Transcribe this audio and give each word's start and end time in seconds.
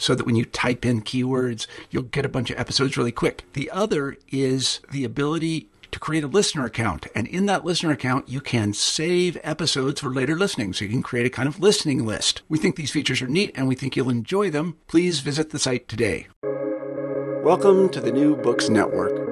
so 0.00 0.14
that 0.14 0.24
when 0.24 0.34
you 0.34 0.46
type 0.46 0.84
in 0.86 1.02
keywords, 1.02 1.66
you'll 1.90 2.02
get 2.02 2.24
a 2.24 2.28
bunch 2.28 2.50
of 2.50 2.58
episodes 2.58 2.96
really 2.96 3.12
quick. 3.12 3.44
The 3.52 3.70
other 3.70 4.16
is 4.30 4.80
the 4.90 5.04
ability 5.04 5.68
to 5.90 5.98
create 5.98 6.24
a 6.24 6.28
listener 6.28 6.64
account. 6.64 7.06
And 7.14 7.26
in 7.26 7.46
that 7.46 7.64
listener 7.64 7.92
account, 7.92 8.28
you 8.28 8.40
can 8.40 8.72
save 8.72 9.36
episodes 9.42 10.00
for 10.00 10.08
later 10.08 10.36
listening. 10.36 10.72
So 10.72 10.84
you 10.84 10.90
can 10.90 11.02
create 11.02 11.26
a 11.26 11.30
kind 11.30 11.48
of 11.48 11.60
listening 11.60 12.06
list. 12.06 12.42
We 12.48 12.58
think 12.58 12.76
these 12.76 12.92
features 12.92 13.20
are 13.20 13.28
neat 13.28 13.52
and 13.54 13.68
we 13.68 13.74
think 13.74 13.94
you'll 13.94 14.08
enjoy 14.08 14.50
them. 14.50 14.78
Please 14.86 15.20
visit 15.20 15.50
the 15.50 15.58
site 15.58 15.86
today. 15.86 16.28
Welcome 17.42 17.88
to 17.90 18.00
the 18.00 18.12
New 18.12 18.36
Books 18.36 18.68
Network. 18.68 19.26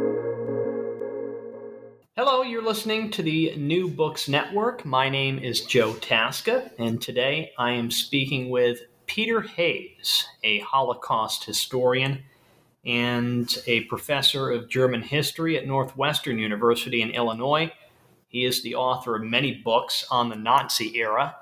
Hello, 2.16 2.42
you're 2.42 2.64
listening 2.64 3.10
to 3.12 3.22
the 3.22 3.54
New 3.56 3.88
Books 3.88 4.28
Network. 4.28 4.84
My 4.84 5.08
name 5.08 5.38
is 5.38 5.60
Joe 5.60 5.92
Tasca, 5.92 6.70
and 6.76 7.00
today 7.00 7.52
I 7.56 7.72
am 7.72 7.92
speaking 7.92 8.50
with 8.50 8.80
Peter 9.08 9.40
Hayes, 9.40 10.26
a 10.44 10.60
Holocaust 10.60 11.44
historian 11.44 12.22
and 12.86 13.58
a 13.66 13.80
professor 13.84 14.50
of 14.50 14.68
German 14.68 15.02
history 15.02 15.58
at 15.58 15.66
Northwestern 15.66 16.38
University 16.38 17.02
in 17.02 17.10
Illinois. 17.10 17.72
He 18.28 18.44
is 18.44 18.62
the 18.62 18.76
author 18.76 19.16
of 19.16 19.24
many 19.24 19.54
books 19.54 20.06
on 20.10 20.28
the 20.28 20.36
Nazi 20.36 20.96
era, 20.96 21.34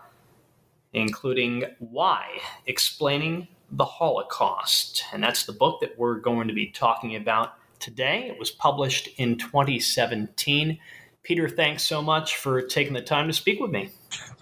including 0.92 1.64
Why? 1.78 2.40
Explaining 2.66 3.48
the 3.70 3.84
Holocaust. 3.84 5.04
And 5.12 5.22
that's 5.22 5.44
the 5.44 5.52
book 5.52 5.80
that 5.80 5.98
we're 5.98 6.20
going 6.20 6.48
to 6.48 6.54
be 6.54 6.68
talking 6.68 7.16
about 7.16 7.54
today. 7.80 8.28
It 8.28 8.38
was 8.38 8.52
published 8.52 9.08
in 9.18 9.36
2017. 9.36 10.78
Peter, 11.24 11.48
thanks 11.48 11.82
so 11.82 12.00
much 12.00 12.36
for 12.36 12.62
taking 12.62 12.92
the 12.92 13.02
time 13.02 13.26
to 13.26 13.32
speak 13.32 13.60
with 13.60 13.72
me. 13.72 13.90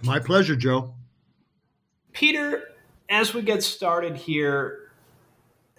My 0.03 0.19
pleasure, 0.19 0.54
Joe. 0.54 0.93
Peter, 2.12 2.73
as 3.14 3.32
we 3.32 3.42
get 3.42 3.62
started 3.62 4.16
here, 4.16 4.91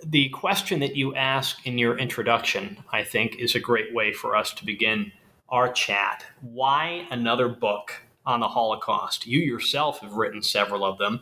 the 0.05 0.29
question 0.29 0.79
that 0.79 0.95
you 0.95 1.13
ask 1.15 1.67
in 1.67 1.77
your 1.77 1.97
introduction, 1.97 2.77
I 2.93 3.03
think, 3.03 3.35
is 3.35 3.55
a 3.55 3.59
great 3.59 3.93
way 3.93 4.13
for 4.13 4.37
us 4.37 4.53
to 4.53 4.65
begin 4.65 5.11
our 5.49 5.69
chat. 5.71 6.25
Why 6.41 7.05
another 7.11 7.49
book 7.49 7.91
on 8.25 8.39
the 8.39 8.47
Holocaust? 8.47 9.27
You 9.27 9.39
yourself 9.39 9.99
have 9.99 10.13
written 10.13 10.41
several 10.41 10.85
of 10.85 10.97
them. 10.97 11.19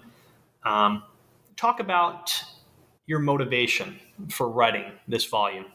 Um, 0.64 1.04
talk 1.56 1.80
about 1.80 2.32
your 3.08 3.20
motivation 3.20 4.00
for 4.30 4.48
writing 4.48 4.92
this 5.08 5.26
volume. 5.26 5.66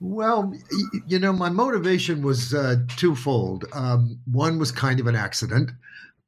Well, 0.00 0.52
you 1.06 1.18
know, 1.18 1.32
my 1.32 1.48
motivation 1.48 2.22
was 2.22 2.52
uh, 2.52 2.76
twofold. 2.98 3.64
Um, 3.72 4.20
one 4.30 4.58
was 4.58 4.70
kind 4.70 5.00
of 5.00 5.06
an 5.06 5.16
accident 5.16 5.70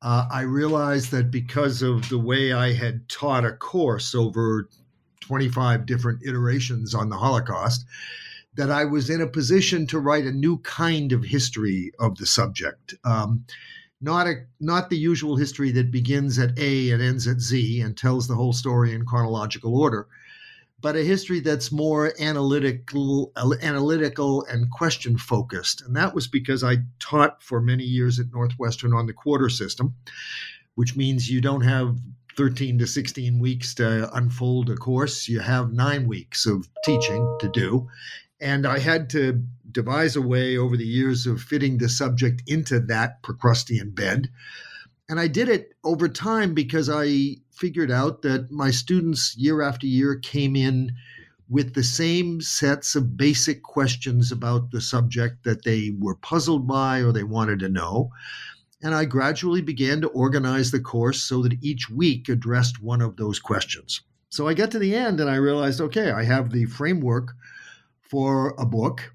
uh, 0.06 0.28
I 0.30 0.42
realized 0.42 1.10
that 1.10 1.32
because 1.32 1.82
of 1.82 2.08
the 2.10 2.18
way 2.18 2.52
I 2.52 2.72
had 2.72 3.08
taught 3.08 3.44
a 3.44 3.50
course 3.50 4.14
over 4.14 4.68
25 5.18 5.84
different 5.84 6.22
iterations 6.22 6.94
on 6.94 7.08
the 7.08 7.16
Holocaust, 7.16 7.84
that 8.54 8.70
I 8.70 8.84
was 8.84 9.10
in 9.10 9.20
a 9.20 9.26
position 9.26 9.84
to 9.88 9.98
write 9.98 10.24
a 10.24 10.30
new 10.30 10.58
kind 10.58 11.10
of 11.10 11.24
history 11.24 11.90
of 11.98 12.18
the 12.18 12.26
subject. 12.26 12.94
Um, 13.04 13.46
not 14.00 14.28
a 14.28 14.44
not 14.60 14.90
the 14.90 14.96
usual 14.96 15.34
history 15.34 15.72
that 15.72 15.90
begins 15.90 16.38
at 16.38 16.56
A 16.56 16.92
and 16.92 17.02
ends 17.02 17.26
at 17.26 17.40
Z 17.40 17.80
and 17.80 17.96
tells 17.96 18.28
the 18.28 18.36
whole 18.36 18.52
story 18.52 18.94
in 18.94 19.06
chronological 19.06 19.76
order, 19.76 20.06
but 20.86 20.94
a 20.94 21.02
history 21.02 21.40
that's 21.40 21.72
more 21.72 22.12
analytical, 22.20 23.32
analytical 23.60 24.44
and 24.44 24.70
question 24.70 25.18
focused. 25.18 25.80
And 25.80 25.96
that 25.96 26.14
was 26.14 26.28
because 26.28 26.62
I 26.62 26.76
taught 27.00 27.42
for 27.42 27.60
many 27.60 27.82
years 27.82 28.20
at 28.20 28.30
Northwestern 28.32 28.92
on 28.92 29.06
the 29.06 29.12
quarter 29.12 29.48
system, 29.48 29.96
which 30.76 30.94
means 30.94 31.28
you 31.28 31.40
don't 31.40 31.62
have 31.62 31.98
13 32.36 32.78
to 32.78 32.86
16 32.86 33.40
weeks 33.40 33.74
to 33.74 34.08
unfold 34.14 34.70
a 34.70 34.76
course. 34.76 35.26
You 35.26 35.40
have 35.40 35.72
nine 35.72 36.06
weeks 36.06 36.46
of 36.46 36.68
teaching 36.84 37.36
to 37.40 37.48
do. 37.48 37.88
And 38.40 38.64
I 38.64 38.78
had 38.78 39.10
to 39.10 39.42
devise 39.72 40.14
a 40.14 40.22
way 40.22 40.56
over 40.56 40.76
the 40.76 40.86
years 40.86 41.26
of 41.26 41.42
fitting 41.42 41.78
the 41.78 41.88
subject 41.88 42.44
into 42.46 42.78
that 42.78 43.24
Procrustean 43.24 43.90
bed. 43.92 44.28
And 45.08 45.18
I 45.18 45.26
did 45.26 45.48
it 45.48 45.72
over 45.82 46.08
time 46.08 46.54
because 46.54 46.88
I 46.88 47.38
figured 47.56 47.90
out 47.90 48.22
that 48.22 48.50
my 48.50 48.70
students 48.70 49.36
year 49.36 49.62
after 49.62 49.86
year 49.86 50.16
came 50.16 50.54
in 50.54 50.92
with 51.48 51.74
the 51.74 51.82
same 51.82 52.40
sets 52.40 52.94
of 52.96 53.16
basic 53.16 53.62
questions 53.62 54.32
about 54.32 54.70
the 54.70 54.80
subject 54.80 55.44
that 55.44 55.64
they 55.64 55.94
were 55.98 56.16
puzzled 56.16 56.66
by 56.66 57.00
or 57.00 57.12
they 57.12 57.22
wanted 57.22 57.58
to 57.60 57.68
know. 57.68 58.10
And 58.82 58.94
I 58.94 59.04
gradually 59.04 59.62
began 59.62 60.00
to 60.02 60.08
organize 60.08 60.70
the 60.70 60.80
course 60.80 61.22
so 61.22 61.42
that 61.42 61.56
each 61.62 61.88
week 61.88 62.28
addressed 62.28 62.82
one 62.82 63.00
of 63.00 63.16
those 63.16 63.38
questions. 63.38 64.02
So 64.28 64.48
I 64.48 64.54
got 64.54 64.70
to 64.72 64.78
the 64.78 64.94
end 64.94 65.20
and 65.20 65.30
I 65.30 65.36
realized 65.36 65.80
okay, 65.80 66.10
I 66.10 66.24
have 66.24 66.50
the 66.50 66.66
framework 66.66 67.32
for 68.02 68.54
a 68.58 68.66
book 68.66 69.12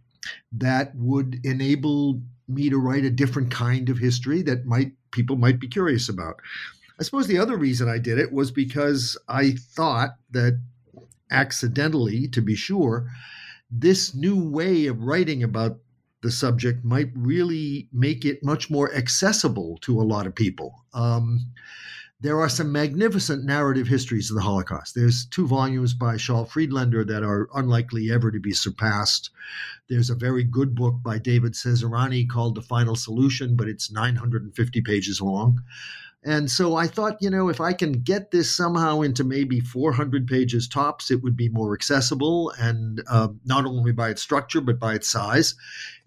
that 0.54 0.96
would 0.96 1.40
enable 1.44 2.22
me 2.48 2.70
to 2.70 2.78
write 2.78 3.06
a 3.06 3.10
different 3.10 3.52
kind 3.52 3.90
of 3.90 3.98
history 3.98 4.42
that 4.44 4.66
might 4.66 4.94
people 5.12 5.36
might 5.36 5.60
be 5.60 5.68
curious 5.68 6.10
about. 6.10 6.38
I 7.02 7.04
suppose 7.04 7.26
the 7.26 7.40
other 7.40 7.58
reason 7.58 7.90
I 7.90 7.98
did 7.98 8.20
it 8.20 8.32
was 8.32 8.52
because 8.52 9.18
I 9.28 9.54
thought 9.54 10.18
that 10.30 10.62
accidentally, 11.32 12.28
to 12.28 12.44
be 12.44 12.54
sure, 12.54 13.10
this 13.72 14.14
new 14.14 14.40
way 14.40 14.86
of 14.86 15.02
writing 15.02 15.42
about 15.42 15.80
the 16.22 16.30
subject 16.30 16.86
might 16.86 17.10
really 17.16 17.90
make 17.92 18.24
it 18.24 18.44
much 18.44 18.70
more 18.70 18.94
accessible 18.94 19.80
to 19.82 20.00
a 20.00 20.04
lot 20.04 20.28
of 20.28 20.36
people. 20.36 20.86
Um, 20.94 21.48
there 22.20 22.40
are 22.40 22.50
some 22.50 22.72
magnificent 22.72 23.46
narrative 23.46 23.88
histories 23.88 24.30
of 24.30 24.36
the 24.36 24.44
Holocaust. 24.44 24.94
There's 24.94 25.26
two 25.26 25.48
volumes 25.48 25.96
by 25.96 26.18
Shaul 26.18 26.48
Friedlander 26.48 27.04
that 27.06 27.24
are 27.24 27.50
unlikely 27.56 28.12
ever 28.12 28.30
to 28.30 28.40
be 28.40 28.54
surpassed. 28.54 29.32
There's 29.90 30.12
a 30.12 30.16
very 30.16 30.44
good 30.44 30.76
book 30.76 31.02
by 31.02 31.18
David 31.18 31.54
Cesarani 31.54 32.30
called 32.30 32.54
The 32.54 32.62
Final 32.62 32.96
Solution, 32.96 33.56
but 33.56 33.68
it's 33.68 33.92
950 33.92 34.82
pages 34.82 35.20
long. 35.20 35.64
And 36.24 36.52
so 36.52 36.76
I 36.76 36.86
thought, 36.86 37.18
you 37.20 37.32
know, 37.32 37.50
if 37.50 37.60
I 37.60 37.74
can 37.74 37.94
get 37.94 38.30
this 38.30 38.56
somehow 38.56 39.02
into 39.02 39.24
maybe 39.24 39.60
400 39.60 40.28
pages 40.28 40.68
tops, 40.68 41.10
it 41.10 41.24
would 41.24 41.36
be 41.36 41.50
more 41.50 41.74
accessible 41.74 42.52
and 42.60 43.02
uh, 43.10 43.30
not 43.44 43.66
only 43.66 43.92
by 43.92 44.10
its 44.10 44.22
structure, 44.22 44.62
but 44.62 44.80
by 44.80 44.94
its 44.94 45.10
size. 45.10 45.56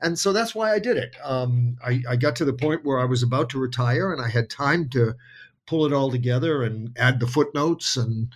And 0.00 0.16
so 0.16 0.32
that's 0.32 0.54
why 0.54 0.72
I 0.72 0.78
did 0.78 0.96
it. 0.96 1.16
Um, 1.24 1.76
I, 1.84 2.00
I 2.08 2.16
got 2.16 2.36
to 2.36 2.44
the 2.44 2.52
point 2.52 2.84
where 2.84 3.00
I 3.00 3.06
was 3.06 3.24
about 3.24 3.50
to 3.50 3.58
retire 3.58 4.12
and 4.12 4.22
I 4.22 4.28
had 4.28 4.48
time 4.48 4.88
to 4.90 5.14
pull 5.66 5.84
it 5.84 5.92
all 5.92 6.10
together 6.12 6.62
and 6.62 6.96
add 6.96 7.18
the 7.18 7.26
footnotes 7.26 7.96
and 7.96 8.28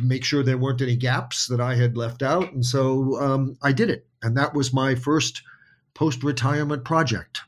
make 0.00 0.24
sure 0.24 0.42
there 0.42 0.58
weren't 0.58 0.82
any 0.82 0.94
gaps 0.94 1.48
that 1.48 1.60
I 1.60 1.74
had 1.74 1.96
left 1.96 2.22
out. 2.22 2.52
And 2.52 2.64
so 2.64 3.20
um, 3.20 3.56
I 3.62 3.72
did 3.72 3.90
it. 3.90 4.06
And 4.22 4.36
that 4.36 4.54
was 4.54 4.72
my 4.72 4.94
first 4.94 5.42
post 5.94 6.22
retirement 6.22 6.84
project. 6.84 7.40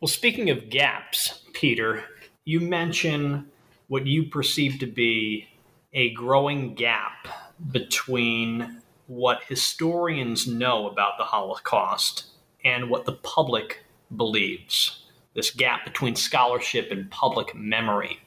Well, 0.00 0.08
speaking 0.08 0.50
of 0.50 0.70
gaps, 0.70 1.42
Peter, 1.52 2.04
you 2.46 2.60
mention 2.60 3.50
what 3.88 4.06
you 4.06 4.22
perceive 4.22 4.78
to 4.78 4.86
be 4.86 5.48
a 5.92 6.14
growing 6.14 6.74
gap 6.74 7.26
between 7.72 8.80
what 9.08 9.42
historians 9.48 10.46
know 10.46 10.88
about 10.88 11.18
the 11.18 11.24
Holocaust 11.24 12.26
and 12.64 12.88
what 12.88 13.04
the 13.04 13.12
public 13.12 13.84
believes. 14.16 15.02
This 15.34 15.50
gap 15.50 15.84
between 15.84 16.14
scholarship 16.14 16.90
and 16.92 17.10
public 17.10 17.54
memory, 17.54 18.20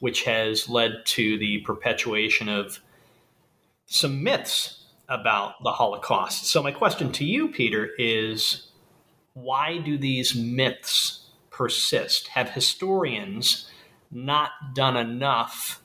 which 0.00 0.24
has 0.24 0.68
led 0.68 1.06
to 1.06 1.38
the 1.38 1.58
perpetuation 1.58 2.48
of 2.48 2.80
some 3.86 4.24
myths 4.24 4.86
about 5.08 5.62
the 5.62 5.72
Holocaust. 5.72 6.46
So, 6.46 6.62
my 6.62 6.72
question 6.72 7.12
to 7.12 7.24
you, 7.24 7.48
Peter, 7.48 7.90
is 7.96 8.68
why 9.34 9.78
do 9.78 9.96
these 9.96 10.34
myths 10.34 11.29
persist? 11.60 12.28
Have 12.28 12.48
historians 12.48 13.70
not 14.10 14.50
done 14.74 14.96
enough 14.96 15.82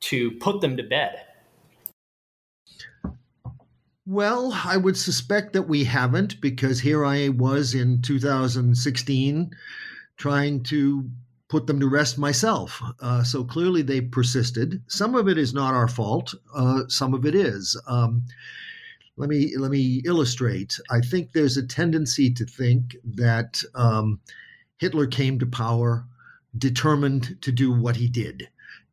to 0.00 0.32
put 0.32 0.60
them 0.60 0.76
to 0.76 0.82
bed? 0.82 1.22
Well, 4.04 4.52
I 4.52 4.76
would 4.76 4.98
suspect 4.98 5.54
that 5.54 5.62
we 5.62 5.84
haven't 5.84 6.38
because 6.42 6.80
here 6.80 7.02
I 7.02 7.30
was 7.30 7.72
in 7.72 8.02
2016 8.02 9.56
trying 10.18 10.62
to 10.64 11.10
put 11.48 11.66
them 11.66 11.80
to 11.80 11.88
rest 11.88 12.18
myself. 12.18 12.82
Uh, 13.00 13.22
so 13.22 13.42
clearly 13.42 13.80
they 13.80 14.02
persisted. 14.02 14.82
Some 14.86 15.14
of 15.14 15.28
it 15.28 15.38
is 15.38 15.54
not 15.54 15.72
our 15.72 15.88
fault. 15.88 16.34
Uh, 16.54 16.82
some 16.88 17.14
of 17.14 17.24
it 17.24 17.34
is. 17.34 17.74
Um, 17.88 18.22
let 19.16 19.30
me 19.30 19.56
let 19.56 19.70
me 19.70 20.02
illustrate. 20.04 20.78
I 20.90 21.00
think 21.00 21.32
there's 21.32 21.56
a 21.56 21.66
tendency 21.66 22.30
to 22.34 22.44
think 22.44 22.96
that 23.02 23.62
um, 23.74 24.20
Hitler 24.78 25.06
came 25.06 25.38
to 25.38 25.46
power 25.46 26.06
determined 26.56 27.38
to 27.42 27.52
do 27.52 27.72
what 27.72 27.96
he 27.96 28.08
did. 28.08 28.48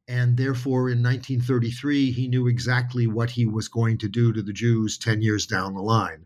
And 0.07 0.35
therefore, 0.35 0.89
in 0.89 1.01
1933, 1.01 2.11
he 2.11 2.27
knew 2.27 2.47
exactly 2.47 3.07
what 3.07 3.31
he 3.31 3.45
was 3.45 3.67
going 3.69 3.97
to 3.99 4.09
do 4.09 4.33
to 4.33 4.41
the 4.41 4.53
Jews 4.53 4.97
10 4.97 5.21
years 5.21 5.45
down 5.45 5.73
the 5.73 5.81
line. 5.81 6.25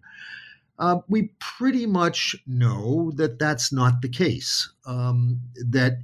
Uh, 0.79 0.99
we 1.07 1.31
pretty 1.39 1.85
much 1.85 2.35
know 2.45 3.11
that 3.15 3.39
that's 3.39 3.71
not 3.71 4.01
the 4.01 4.09
case. 4.09 4.71
Um, 4.85 5.41
that 5.55 5.99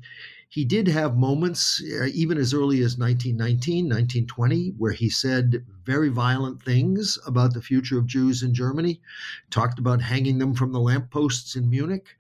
he 0.50 0.66
did 0.66 0.88
have 0.88 1.18
moments, 1.18 1.82
uh, 2.00 2.06
even 2.14 2.38
as 2.38 2.54
early 2.54 2.82
as 2.82 2.98
1919, 2.98 3.86
1920, 3.86 4.76
where 4.78 4.92
he 4.92 5.10
said 5.10 5.66
very 5.84 6.10
violent 6.10 6.62
things 6.62 7.18
about 7.26 7.56
the 7.56 7.62
future 7.62 7.98
of 7.98 8.06
Jews 8.06 8.44
in 8.44 8.54
Germany, 8.54 9.02
talked 9.50 9.80
about 9.80 10.02
hanging 10.02 10.38
them 10.38 10.54
from 10.54 10.72
the 10.72 10.80
lampposts 10.80 11.56
in 11.56 11.72
Munich. 11.72 12.16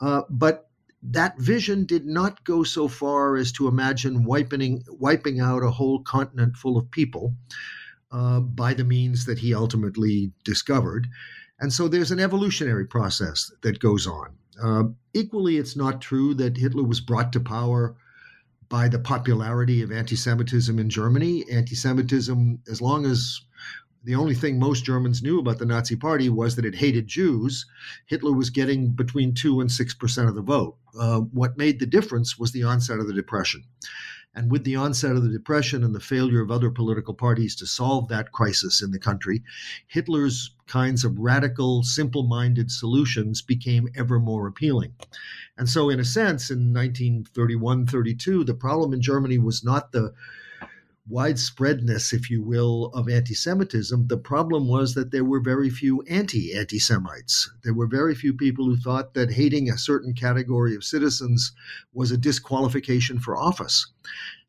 Uh, 0.00 0.22
but 0.30 0.70
that 1.10 1.38
vision 1.38 1.84
did 1.84 2.06
not 2.06 2.42
go 2.44 2.62
so 2.62 2.88
far 2.88 3.36
as 3.36 3.52
to 3.52 3.68
imagine 3.68 4.24
wiping, 4.24 4.82
wiping 4.88 5.40
out 5.40 5.62
a 5.62 5.70
whole 5.70 6.02
continent 6.02 6.56
full 6.56 6.78
of 6.78 6.90
people 6.90 7.34
uh, 8.10 8.40
by 8.40 8.72
the 8.72 8.84
means 8.84 9.26
that 9.26 9.38
he 9.38 9.54
ultimately 9.54 10.32
discovered. 10.44 11.06
And 11.60 11.72
so 11.72 11.88
there's 11.88 12.10
an 12.10 12.20
evolutionary 12.20 12.86
process 12.86 13.50
that 13.62 13.80
goes 13.80 14.06
on. 14.06 14.36
Uh, 14.62 14.84
equally, 15.12 15.58
it's 15.58 15.76
not 15.76 16.00
true 16.00 16.34
that 16.34 16.56
Hitler 16.56 16.84
was 16.84 17.00
brought 17.00 17.32
to 17.32 17.40
power 17.40 17.96
by 18.68 18.88
the 18.88 18.98
popularity 18.98 19.82
of 19.82 19.92
anti 19.92 20.16
Semitism 20.16 20.78
in 20.78 20.88
Germany. 20.88 21.44
Anti 21.50 21.74
Semitism, 21.74 22.60
as 22.68 22.80
long 22.80 23.04
as 23.04 23.40
the 24.04 24.14
only 24.14 24.34
thing 24.34 24.58
most 24.58 24.84
Germans 24.84 25.22
knew 25.22 25.38
about 25.38 25.58
the 25.58 25.66
Nazi 25.66 25.96
Party 25.96 26.28
was 26.28 26.56
that 26.56 26.64
it 26.66 26.74
hated 26.74 27.06
Jews. 27.06 27.64
Hitler 28.06 28.32
was 28.32 28.50
getting 28.50 28.90
between 28.90 29.34
2 29.34 29.60
and 29.60 29.70
6% 29.70 30.28
of 30.28 30.34
the 30.34 30.42
vote. 30.42 30.76
Uh, 30.98 31.20
what 31.20 31.56
made 31.56 31.80
the 31.80 31.86
difference 31.86 32.38
was 32.38 32.52
the 32.52 32.62
onset 32.62 32.98
of 32.98 33.06
the 33.06 33.14
Depression. 33.14 33.64
And 34.34 34.50
with 34.50 34.64
the 34.64 34.76
onset 34.76 35.16
of 35.16 35.22
the 35.22 35.30
Depression 35.30 35.84
and 35.84 35.94
the 35.94 36.00
failure 36.00 36.42
of 36.42 36.50
other 36.50 36.70
political 36.70 37.14
parties 37.14 37.54
to 37.56 37.66
solve 37.66 38.08
that 38.08 38.32
crisis 38.32 38.82
in 38.82 38.90
the 38.90 38.98
country, 38.98 39.42
Hitler's 39.86 40.54
kinds 40.66 41.04
of 41.04 41.18
radical, 41.18 41.82
simple 41.82 42.24
minded 42.24 42.70
solutions 42.70 43.42
became 43.42 43.88
ever 43.94 44.18
more 44.18 44.46
appealing. 44.46 44.92
And 45.56 45.68
so, 45.68 45.88
in 45.88 46.00
a 46.00 46.04
sense, 46.04 46.50
in 46.50 46.74
1931 46.74 47.86
32, 47.86 48.44
the 48.44 48.54
problem 48.54 48.92
in 48.92 49.00
Germany 49.00 49.38
was 49.38 49.62
not 49.62 49.92
the 49.92 50.12
widespreadness, 51.10 52.12
if 52.12 52.30
you 52.30 52.42
will, 52.42 52.86
of 52.94 53.08
anti 53.08 53.34
Semitism, 53.34 54.08
the 54.08 54.16
problem 54.16 54.68
was 54.68 54.94
that 54.94 55.10
there 55.10 55.24
were 55.24 55.40
very 55.40 55.68
few 55.68 56.02
anti 56.02 56.54
anti 56.54 56.78
Semites. 56.78 57.50
There 57.62 57.74
were 57.74 57.86
very 57.86 58.14
few 58.14 58.32
people 58.32 58.64
who 58.64 58.76
thought 58.76 59.14
that 59.14 59.32
hating 59.32 59.68
a 59.68 59.78
certain 59.78 60.14
category 60.14 60.74
of 60.74 60.84
citizens 60.84 61.52
was 61.92 62.10
a 62.10 62.16
disqualification 62.16 63.18
for 63.18 63.36
office. 63.36 63.86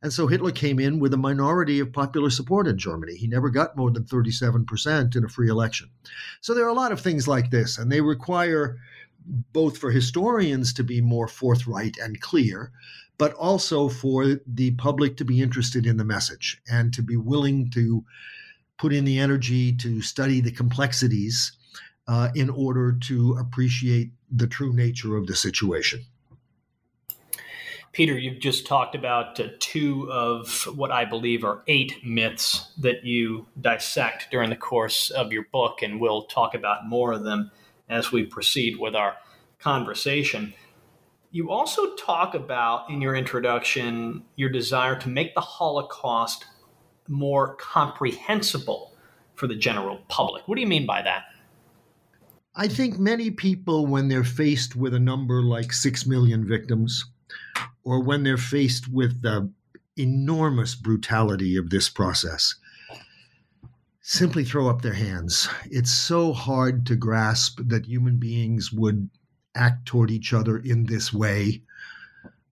And 0.02 0.14
so 0.14 0.28
Hitler 0.28 0.52
came 0.52 0.80
in 0.80 1.00
with 1.00 1.14
a 1.14 1.18
minority 1.18 1.80
of 1.80 1.92
popular 1.92 2.30
support 2.30 2.68
in 2.68 2.78
Germany. 2.78 3.16
He 3.16 3.28
never 3.28 3.50
got 3.50 3.76
more 3.76 3.92
than 3.92 4.04
37% 4.04 5.16
in 5.16 5.26
a 5.26 5.30
free 5.30 5.50
election. 5.50 5.90
So 6.42 6.54
there 6.54 6.66
are 6.66 6.70
a 6.70 6.74
lot 6.74 6.92
of 6.92 7.02
things 7.02 7.28
like 7.28 7.50
this, 7.50 7.78
and 7.78 7.92
they 7.92 8.02
require 8.02 8.78
both 9.52 9.78
for 9.78 9.90
historians 9.92 10.74
to 10.74 10.84
be 10.84 11.02
more 11.02 11.28
forthright 11.28 11.98
and 11.98 12.22
clear, 12.22 12.72
but 13.18 13.34
also 13.34 13.88
for 13.88 14.40
the 14.46 14.72
public 14.72 15.18
to 15.18 15.26
be 15.26 15.42
interested 15.42 15.86
in 15.86 15.98
the 15.98 16.04
message 16.04 16.62
and 16.70 16.94
to 16.94 17.02
be 17.02 17.16
willing 17.16 17.70
to 17.72 18.04
put 18.78 18.94
in 18.94 19.06
the 19.06 19.20
energy 19.20 19.74
to 19.74 20.02
study 20.02 20.42
the 20.42 20.52
complexities 20.52 21.54
uh, 22.08 22.30
in 22.36 22.50
order 22.50 22.92
to 22.92 23.36
appreciate 23.40 24.12
the 24.32 24.48
true 24.48 24.74
nature 24.74 25.16
of 25.16 25.28
the 25.28 25.36
situation. 25.36 26.06
Peter, 27.94 28.18
you've 28.18 28.42
just 28.42 28.68
talked 28.68 28.94
about 28.94 29.40
uh, 29.40 29.48
two 29.60 30.12
of 30.12 30.68
what 30.76 30.92
I 30.92 31.06
believe 31.06 31.46
are 31.46 31.64
eight 31.68 32.06
myths 32.06 32.70
that 32.78 33.06
you 33.06 33.48
dissect 33.62 34.28
during 34.32 34.50
the 34.50 34.58
course 34.58 35.12
of 35.12 35.32
your 35.32 35.46
book, 35.54 35.82
and 35.82 36.02
we'll 36.02 36.24
talk 36.24 36.54
about 36.54 36.86
more 36.86 37.14
of 37.14 37.24
them 37.24 37.52
as 37.88 38.12
we 38.12 38.26
proceed 38.26 38.78
with 38.78 38.96
our 38.96 39.16
conversation. 39.60 40.54
You 41.36 41.52
also 41.52 41.96
talk 41.96 42.34
about 42.34 42.90
in 42.90 43.02
your 43.02 43.14
introduction 43.14 44.24
your 44.38 44.50
desire 44.50 44.98
to 45.00 45.10
make 45.10 45.36
the 45.36 45.42
Holocaust 45.42 46.46
more 47.10 47.56
comprehensible 47.56 48.94
for 49.34 49.46
the 49.46 49.56
general 49.58 50.00
public. 50.08 50.48
What 50.48 50.56
do 50.56 50.62
you 50.62 50.68
mean 50.68 50.86
by 50.86 51.02
that? 51.02 51.26
I 52.56 52.70
think 52.70 52.98
many 52.98 53.32
people, 53.32 53.86
when 53.86 54.08
they're 54.08 54.24
faced 54.24 54.78
with 54.78 54.94
a 54.94 55.00
number 55.00 55.42
like 55.42 55.74
6 55.74 56.06
million 56.06 56.48
victims, 56.48 57.04
or 57.84 58.02
when 58.02 58.24
they're 58.24 58.38
faced 58.38 58.88
with 58.88 59.22
the 59.22 59.52
enormous 59.98 60.74
brutality 60.74 61.58
of 61.58 61.70
this 61.70 61.90
process, 61.90 62.56
simply 64.00 64.46
throw 64.46 64.70
up 64.70 64.84
their 64.84 64.94
hands. 64.94 65.50
It's 65.66 65.92
so 65.92 66.32
hard 66.32 66.86
to 66.86 66.96
grasp 66.96 67.60
that 67.66 67.88
human 67.88 68.20
beings 68.20 68.72
would 68.72 69.10
act 69.56 69.86
toward 69.86 70.12
each 70.12 70.34
other 70.34 70.58
in 70.58 70.86
this 70.86 71.14
way. 71.14 71.62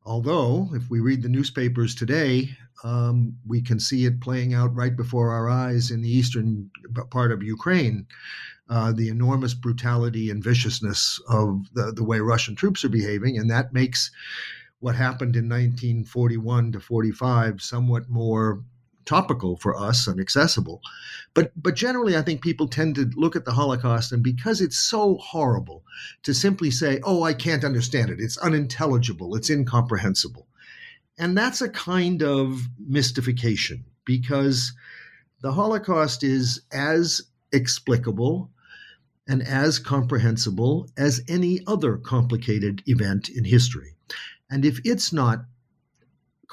Although, 0.05 0.69
if 0.73 0.89
we 0.89 0.99
read 0.99 1.21
the 1.21 1.29
newspapers 1.29 1.95
today, 1.95 2.57
um, 2.83 3.37
we 3.47 3.61
can 3.61 3.79
see 3.79 4.05
it 4.05 4.19
playing 4.19 4.53
out 4.53 4.75
right 4.75 4.95
before 4.95 5.31
our 5.31 5.49
eyes 5.49 5.91
in 5.91 6.01
the 6.01 6.09
eastern 6.09 6.69
part 7.09 7.31
of 7.31 7.43
Ukraine. 7.43 8.07
Uh, 8.69 8.91
the 8.91 9.09
enormous 9.09 9.53
brutality 9.53 10.29
and 10.29 10.43
viciousness 10.43 11.19
of 11.29 11.65
the, 11.73 11.91
the 11.91 12.03
way 12.03 12.19
Russian 12.19 12.55
troops 12.55 12.83
are 12.83 12.89
behaving, 12.89 13.37
and 13.37 13.49
that 13.49 13.73
makes 13.73 14.09
what 14.79 14.95
happened 14.95 15.35
in 15.35 15.47
1941 15.47 16.73
to 16.73 16.79
45 16.79 17.61
somewhat 17.61 18.09
more 18.09 18.63
topical 19.05 19.57
for 19.57 19.77
us 19.79 20.07
and 20.07 20.19
accessible. 20.19 20.81
But 21.33 21.51
but 21.61 21.75
generally 21.75 22.15
I 22.17 22.21
think 22.21 22.41
people 22.41 22.67
tend 22.67 22.95
to 22.95 23.09
look 23.15 23.35
at 23.35 23.45
the 23.45 23.51
Holocaust 23.51 24.11
and 24.11 24.23
because 24.23 24.61
it's 24.61 24.77
so 24.77 25.17
horrible 25.17 25.83
to 26.23 26.33
simply 26.33 26.71
say, 26.71 26.99
"Oh, 27.03 27.23
I 27.23 27.33
can't 27.33 27.63
understand 27.63 28.09
it. 28.09 28.19
It's 28.19 28.37
unintelligible. 28.37 29.35
It's 29.35 29.49
incomprehensible." 29.49 30.47
And 31.17 31.37
that's 31.37 31.61
a 31.61 31.69
kind 31.69 32.23
of 32.23 32.67
mystification 32.79 33.85
because 34.05 34.73
the 35.41 35.51
Holocaust 35.51 36.23
is 36.23 36.61
as 36.71 37.21
explicable 37.51 38.49
and 39.27 39.41
as 39.43 39.79
comprehensible 39.79 40.89
as 40.97 41.21
any 41.27 41.61
other 41.67 41.97
complicated 41.97 42.83
event 42.87 43.29
in 43.29 43.45
history. 43.45 43.95
And 44.49 44.65
if 44.65 44.79
it's 44.83 45.13
not 45.13 45.45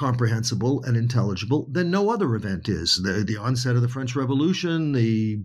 comprehensible 0.00 0.83
and 0.85 0.97
intelligible 0.97 1.69
than 1.71 1.90
no 1.90 2.09
other 2.09 2.35
event 2.35 2.71
is. 2.71 3.02
The, 3.02 3.23
the 3.23 3.37
onset 3.37 3.76
of 3.76 3.83
the 3.83 3.88
French 3.88 4.16
Revolution, 4.16 4.92
the 4.92 5.40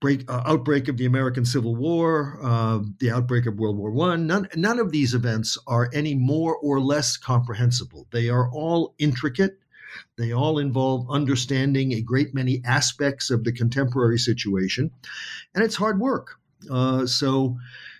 break, 0.00 0.30
uh, 0.30 0.42
outbreak 0.46 0.86
of 0.86 0.96
the 0.96 1.04
American 1.04 1.44
Civil 1.44 1.74
War, 1.74 2.38
uh, 2.40 2.78
the 3.00 3.10
outbreak 3.10 3.46
of 3.46 3.58
World 3.58 3.76
War 3.76 3.90
One. 3.90 4.28
None, 4.28 4.46
none 4.54 4.78
of 4.78 4.92
these 4.92 5.14
events 5.14 5.58
are 5.66 5.90
any 5.92 6.14
more 6.14 6.56
or 6.56 6.80
less 6.80 7.16
comprehensible. 7.16 8.06
They 8.12 8.28
are 8.28 8.48
all 8.52 8.94
intricate. 8.98 9.58
They 10.16 10.32
all 10.32 10.60
involve 10.60 11.10
understanding 11.10 11.92
a 11.92 12.00
great 12.00 12.34
many 12.34 12.62
aspects 12.64 13.30
of 13.30 13.42
the 13.42 13.52
contemporary 13.52 14.18
situation, 14.18 14.92
and 15.56 15.64
it's 15.64 15.74
hard 15.74 15.98
work. 15.98 16.36
Uh, 16.70 17.04
so 17.06 17.56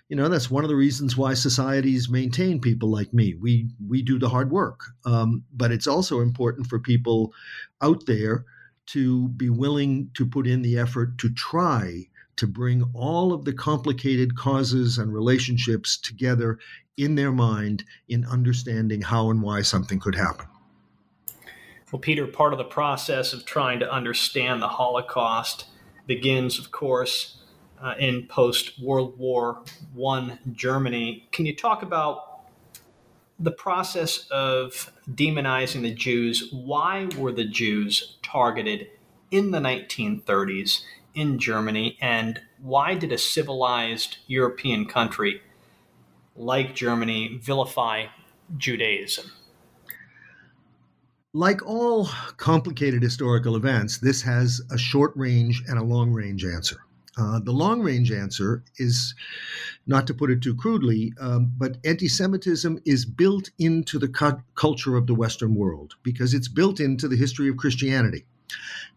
you 0.09 0.15
know 0.15 0.29
that's 0.29 0.49
one 0.49 0.63
of 0.63 0.69
the 0.69 0.75
reasons 0.75 1.17
why 1.17 1.33
societies 1.33 2.09
maintain 2.09 2.61
people 2.61 2.89
like 2.89 3.13
me 3.13 3.33
we 3.35 3.69
we 3.87 4.01
do 4.01 4.17
the 4.17 4.29
hard 4.29 4.51
work 4.51 4.81
um, 5.05 5.43
but 5.53 5.71
it's 5.71 5.87
also 5.87 6.21
important 6.21 6.67
for 6.67 6.79
people 6.79 7.33
out 7.81 8.05
there 8.05 8.45
to 8.85 9.27
be 9.29 9.49
willing 9.49 10.09
to 10.13 10.25
put 10.25 10.47
in 10.47 10.61
the 10.61 10.77
effort 10.77 11.17
to 11.17 11.29
try 11.33 12.07
to 12.37 12.47
bring 12.47 12.83
all 12.93 13.33
of 13.33 13.45
the 13.45 13.53
complicated 13.53 14.37
causes 14.37 14.97
and 14.97 15.13
relationships 15.13 15.97
together 15.97 16.57
in 16.95 17.15
their 17.15 17.31
mind 17.31 17.83
in 18.07 18.25
understanding 18.25 19.01
how 19.01 19.29
and 19.29 19.41
why 19.41 19.61
something 19.61 19.99
could 19.99 20.15
happen. 20.15 20.45
Well, 21.91 21.99
Peter, 21.99 22.27
part 22.27 22.53
of 22.53 22.57
the 22.57 22.65
process 22.65 23.33
of 23.33 23.45
trying 23.45 23.79
to 23.79 23.91
understand 23.91 24.61
the 24.61 24.67
Holocaust 24.67 25.65
begins, 26.05 26.59
of 26.59 26.71
course, 26.71 27.36
uh, 27.81 27.93
in 27.99 28.27
post 28.27 28.79
World 28.81 29.17
War 29.17 29.61
I 30.03 30.37
Germany. 30.53 31.27
Can 31.31 31.45
you 31.45 31.55
talk 31.55 31.83
about 31.83 32.41
the 33.39 33.51
process 33.51 34.27
of 34.31 34.91
demonizing 35.09 35.81
the 35.83 35.93
Jews? 35.93 36.49
Why 36.51 37.07
were 37.17 37.31
the 37.31 37.45
Jews 37.45 38.17
targeted 38.23 38.87
in 39.31 39.51
the 39.51 39.59
1930s 39.59 40.81
in 41.13 41.39
Germany, 41.39 41.97
and 41.99 42.39
why 42.61 42.93
did 42.93 43.11
a 43.11 43.17
civilized 43.17 44.17
European 44.27 44.85
country 44.85 45.41
like 46.35 46.75
Germany 46.75 47.39
vilify 47.41 48.05
Judaism? 48.55 49.31
Like 51.33 51.65
all 51.65 52.07
complicated 52.37 53.01
historical 53.01 53.55
events, 53.55 53.97
this 53.97 54.21
has 54.21 54.61
a 54.71 54.77
short 54.77 55.11
range 55.15 55.63
and 55.67 55.77
a 55.77 55.83
long 55.83 56.11
range 56.13 56.45
answer. 56.45 56.77
Uh, 57.17 57.39
the 57.39 57.51
long 57.51 57.81
range 57.81 58.11
answer 58.11 58.63
is, 58.77 59.15
not 59.87 60.05
to 60.07 60.13
put 60.13 60.29
it 60.29 60.41
too 60.41 60.53
crudely, 60.53 61.13
um, 61.19 61.51
but 61.57 61.77
anti 61.83 62.07
Semitism 62.07 62.79
is 62.85 63.05
built 63.05 63.49
into 63.57 63.97
the 63.97 64.07
cu- 64.07 64.41
culture 64.55 64.95
of 64.95 65.07
the 65.07 65.15
Western 65.15 65.55
world 65.55 65.95
because 66.03 66.33
it's 66.33 66.47
built 66.47 66.79
into 66.79 67.07
the 67.07 67.15
history 67.15 67.49
of 67.49 67.57
Christianity. 67.57 68.25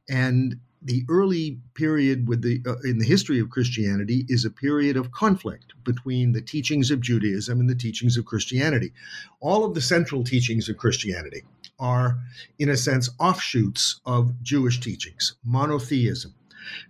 And 0.09 0.61
the 0.83 1.05
early 1.09 1.59
period 1.75 2.27
with 2.27 2.43
the 2.43 2.62
uh, 2.67 2.77
in 2.85 2.99
the 2.99 3.05
history 3.05 3.39
of 3.39 3.50
Christianity 3.50 4.25
is 4.29 4.45
a 4.45 4.50
period 4.50 4.97
of 4.97 5.12
conflict 5.12 5.75
between 5.85 6.33
the 6.33 6.41
teachings 6.41 6.91
of 6.91 7.00
Judaism 7.00 7.61
and 7.61 7.69
the 7.69 7.75
teachings 7.75 8.17
of 8.17 8.25
Christianity. 8.25 8.93
All 9.41 9.65
of 9.65 9.75
the 9.75 9.81
central 9.81 10.25
teachings 10.25 10.69
of 10.69 10.79
Christianity 10.79 11.43
are 11.79 12.19
in 12.59 12.69
a 12.69 12.77
sense 12.77 13.11
offshoots 13.19 14.00
of 14.07 14.43
Jewish 14.43 14.81
teachings, 14.81 15.35
monotheism. 15.45 16.35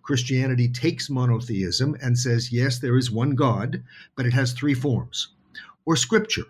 Christianity 0.02 0.68
takes 0.68 1.10
monotheism 1.10 1.96
and 2.02 2.18
says 2.18 2.52
yes 2.52 2.78
there 2.78 2.96
is 2.96 3.10
one 3.10 3.34
God, 3.34 3.82
but 4.16 4.26
it 4.26 4.32
has 4.32 4.52
three 4.52 4.74
forms. 4.74 5.28
Or 5.84 5.96
scripture. 5.96 6.46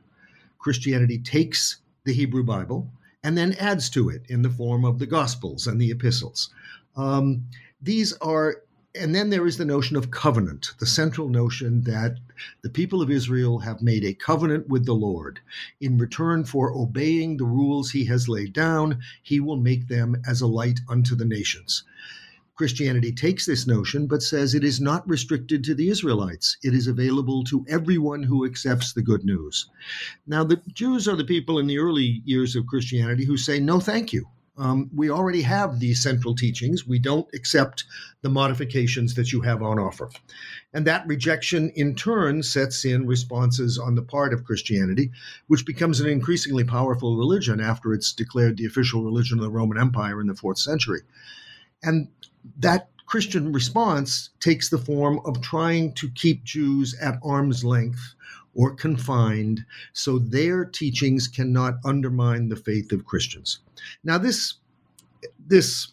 Christianity 0.59 1.19
takes 1.19 1.79
the 2.05 2.13
Hebrew 2.13 2.43
Bible 2.43 2.91
and 3.23 3.37
then 3.37 3.55
adds 3.55 3.91
to 3.91 4.09
it 4.09 4.23
in 4.29 4.43
the 4.43 4.51
form 4.51 4.85
of 4.85 4.99
the 4.99 5.07
Gospels 5.07 5.67
and 5.67 5.81
the 5.81 5.91
epistles. 5.91 6.51
Um, 6.97 7.47
these 7.81 8.13
are, 8.15 8.63
and 8.95 9.15
then 9.15 9.31
there 9.31 9.47
is 9.47 9.57
the 9.57 9.65
notion 9.65 9.97
of 9.97 10.11
covenant, 10.11 10.73
the 10.79 10.87
central 10.87 11.29
notion 11.29 11.83
that 11.83 12.19
the 12.63 12.71
people 12.71 13.03
of 13.03 13.11
Israel 13.11 13.59
have 13.61 13.83
made 13.83 14.05
a 14.05 14.15
covenant 14.15 14.69
with 14.69 14.87
the 14.87 14.95
Lord. 14.95 15.41
In 15.81 15.99
return 15.99 16.45
for 16.45 16.73
obeying 16.75 17.37
the 17.37 17.45
rules 17.45 17.91
he 17.91 18.07
has 18.07 18.29
laid 18.29 18.53
down, 18.53 19.01
he 19.23 19.41
will 19.41 19.57
make 19.57 19.89
them 19.89 20.17
as 20.27 20.41
a 20.41 20.47
light 20.47 20.81
unto 20.89 21.15
the 21.15 21.25
nations. 21.25 21.85
Christianity 22.61 23.11
takes 23.11 23.47
this 23.47 23.67
notion 23.67 24.07
but 24.07 24.23
says 24.23 24.55
it 24.55 24.65
is 24.65 24.83
not 24.83 25.09
restricted 25.09 25.65
to 25.65 25.75
the 25.75 25.89
Israelites. 25.89 26.59
It 26.63 26.75
is 26.75 26.89
available 26.89 27.43
to 27.45 27.65
everyone 27.67 28.23
who 28.23 28.45
accepts 28.45 28.93
the 28.93 29.01
good 29.01 29.25
news. 29.25 29.71
Now, 30.27 30.45
the 30.45 30.61
Jews 30.75 31.09
are 31.09 31.17
the 31.17 31.25
people 31.25 31.59
in 31.59 31.67
the 31.67 31.79
early 31.79 32.21
years 32.27 32.57
of 32.57 32.67
Christianity 32.67 33.25
who 33.25 33.39
say, 33.39 33.61
no, 33.61 33.81
thank 33.81 34.13
you. 34.13 34.27
Um, 34.59 34.91
we 34.95 35.09
already 35.09 35.41
have 35.41 35.81
these 35.81 36.03
central 36.03 36.35
teachings. 36.35 36.87
We 36.87 36.99
don't 36.99 37.27
accept 37.33 37.85
the 38.21 38.29
modifications 38.29 39.15
that 39.15 39.33
you 39.33 39.41
have 39.41 39.63
on 39.63 39.79
offer. 39.79 40.11
And 40.75 40.87
that 40.87 41.07
rejection, 41.07 41.71
in 41.71 41.95
turn, 41.95 42.43
sets 42.43 42.85
in 42.85 43.07
responses 43.07 43.79
on 43.79 43.95
the 43.95 44.03
part 44.03 44.35
of 44.35 44.45
Christianity, 44.45 45.13
which 45.47 45.65
becomes 45.65 45.99
an 45.99 46.11
increasingly 46.11 46.65
powerful 46.65 47.17
religion 47.17 47.59
after 47.59 47.95
it's 47.95 48.13
declared 48.13 48.59
the 48.59 48.67
official 48.67 49.03
religion 49.03 49.39
of 49.39 49.45
the 49.45 49.51
Roman 49.51 49.79
Empire 49.79 50.21
in 50.21 50.27
the 50.27 50.35
fourth 50.35 50.59
century. 50.59 51.01
And 51.83 52.09
that 52.59 52.89
Christian 53.07 53.53
response 53.53 54.31
takes 54.39 54.69
the 54.69 54.79
form 54.79 55.21
of 55.25 55.41
trying 55.41 55.93
to 55.95 56.09
keep 56.11 56.45
Jews 56.45 56.95
at 57.01 57.19
arm's 57.25 57.65
length 57.65 58.15
or 58.55 58.75
confined 58.75 59.65
so 59.93 60.19
their 60.19 60.65
teachings 60.65 61.27
cannot 61.27 61.79
undermine 61.85 62.49
the 62.49 62.57
faith 62.57 62.93
of 62.93 63.05
Christians. 63.05 63.59
Now, 64.05 64.19
this, 64.19 64.55
this 65.45 65.93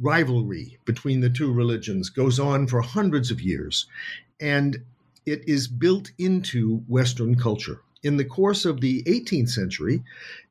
rivalry 0.00 0.78
between 0.84 1.20
the 1.20 1.30
two 1.30 1.52
religions 1.52 2.10
goes 2.10 2.38
on 2.38 2.66
for 2.66 2.80
hundreds 2.80 3.30
of 3.30 3.40
years, 3.40 3.86
and 4.40 4.78
it 5.26 5.46
is 5.46 5.68
built 5.68 6.10
into 6.18 6.78
Western 6.88 7.34
culture. 7.34 7.80
In 8.02 8.16
the 8.16 8.24
course 8.24 8.64
of 8.64 8.80
the 8.80 9.02
18th 9.04 9.50
century, 9.50 10.02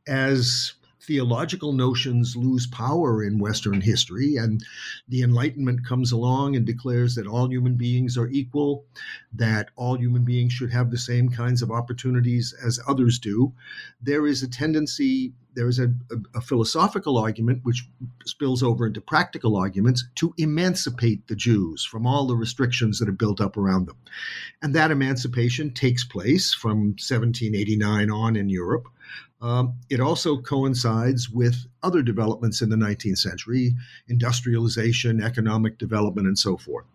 as 0.08 0.74
theological 1.02 1.74
notions 1.74 2.36
lose 2.36 2.68
power 2.68 3.24
in 3.24 3.40
Western 3.40 3.82
history, 3.82 4.36
and 4.36 4.64
the 5.08 5.24
Enlightenment 5.24 5.86
comes 5.86 6.12
along 6.12 6.56
and 6.56 6.66
declares 6.66 7.16
that 7.16 7.28
all 7.28 7.50
human 7.50 7.76
beings 7.76 8.18
are 8.18 8.28
equal, 8.28 8.86
that 9.34 9.70
all 9.76 9.98
human 9.98 10.24
beings 10.24 10.54
should 10.54 10.72
have 10.72 10.92
the 10.92 10.98
same 10.98 11.30
kinds 11.30 11.62
of 11.62 11.72
opportunities 11.72 12.54
as 12.64 12.80
others 12.88 13.20
do, 13.20 13.54
there 14.02 14.28
is 14.28 14.44
a 14.44 14.48
tendency, 14.48 15.34
there 15.54 15.68
is 15.68 15.80
a, 15.80 15.86
a, 15.86 16.38
a 16.38 16.42
philosophical 16.42 17.18
argument 17.18 17.60
which 17.64 17.88
spills 18.26 18.64
over 18.64 18.88
into 18.88 19.02
practical 19.02 19.56
arguments 19.56 20.06
to 20.16 20.34
emancipate 20.38 21.28
the 21.28 21.36
Jews 21.36 21.86
from 21.86 22.06
all 22.06 22.28
the 22.28 22.36
restrictions 22.36 23.00
that 23.00 23.08
have 23.08 23.18
built 23.18 23.42
up 23.42 23.58
around 23.58 23.88
them. 23.88 23.98
And 24.62 24.74
that 24.76 24.92
emancipation 24.92 25.74
takes 25.74 26.04
place 26.04 26.54
from 26.54 26.96
1789 26.98 28.12
on 28.12 28.36
in 28.36 28.50
Europe. 28.50 28.88
Um, 29.42 29.74
it 29.90 30.00
also 30.00 30.38
coincides 30.38 31.30
with 31.30 31.66
other 31.82 32.04
developments 32.04 32.62
in 32.62 32.70
the 32.70 32.76
19th 32.76 33.18
century 33.18 33.74
industrialization, 34.08 35.22
economic 35.22 35.80
development, 35.80 36.28
and 36.28 36.38
so 36.38 36.58
forth. 36.58 36.86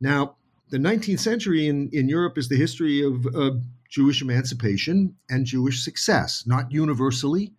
Now, 0.00 0.36
the 0.68 0.78
19th 0.78 1.18
century 1.18 1.66
in, 1.66 1.90
in 1.92 2.08
Europe 2.08 2.38
is 2.38 2.48
the 2.48 2.56
history 2.56 3.02
of 3.02 3.26
uh, 3.34 3.50
Jewish 3.88 4.22
emancipation 4.22 5.16
and 5.28 5.44
Jewish 5.44 5.82
success, 5.82 6.44
not 6.46 6.70
universally, 6.70 7.52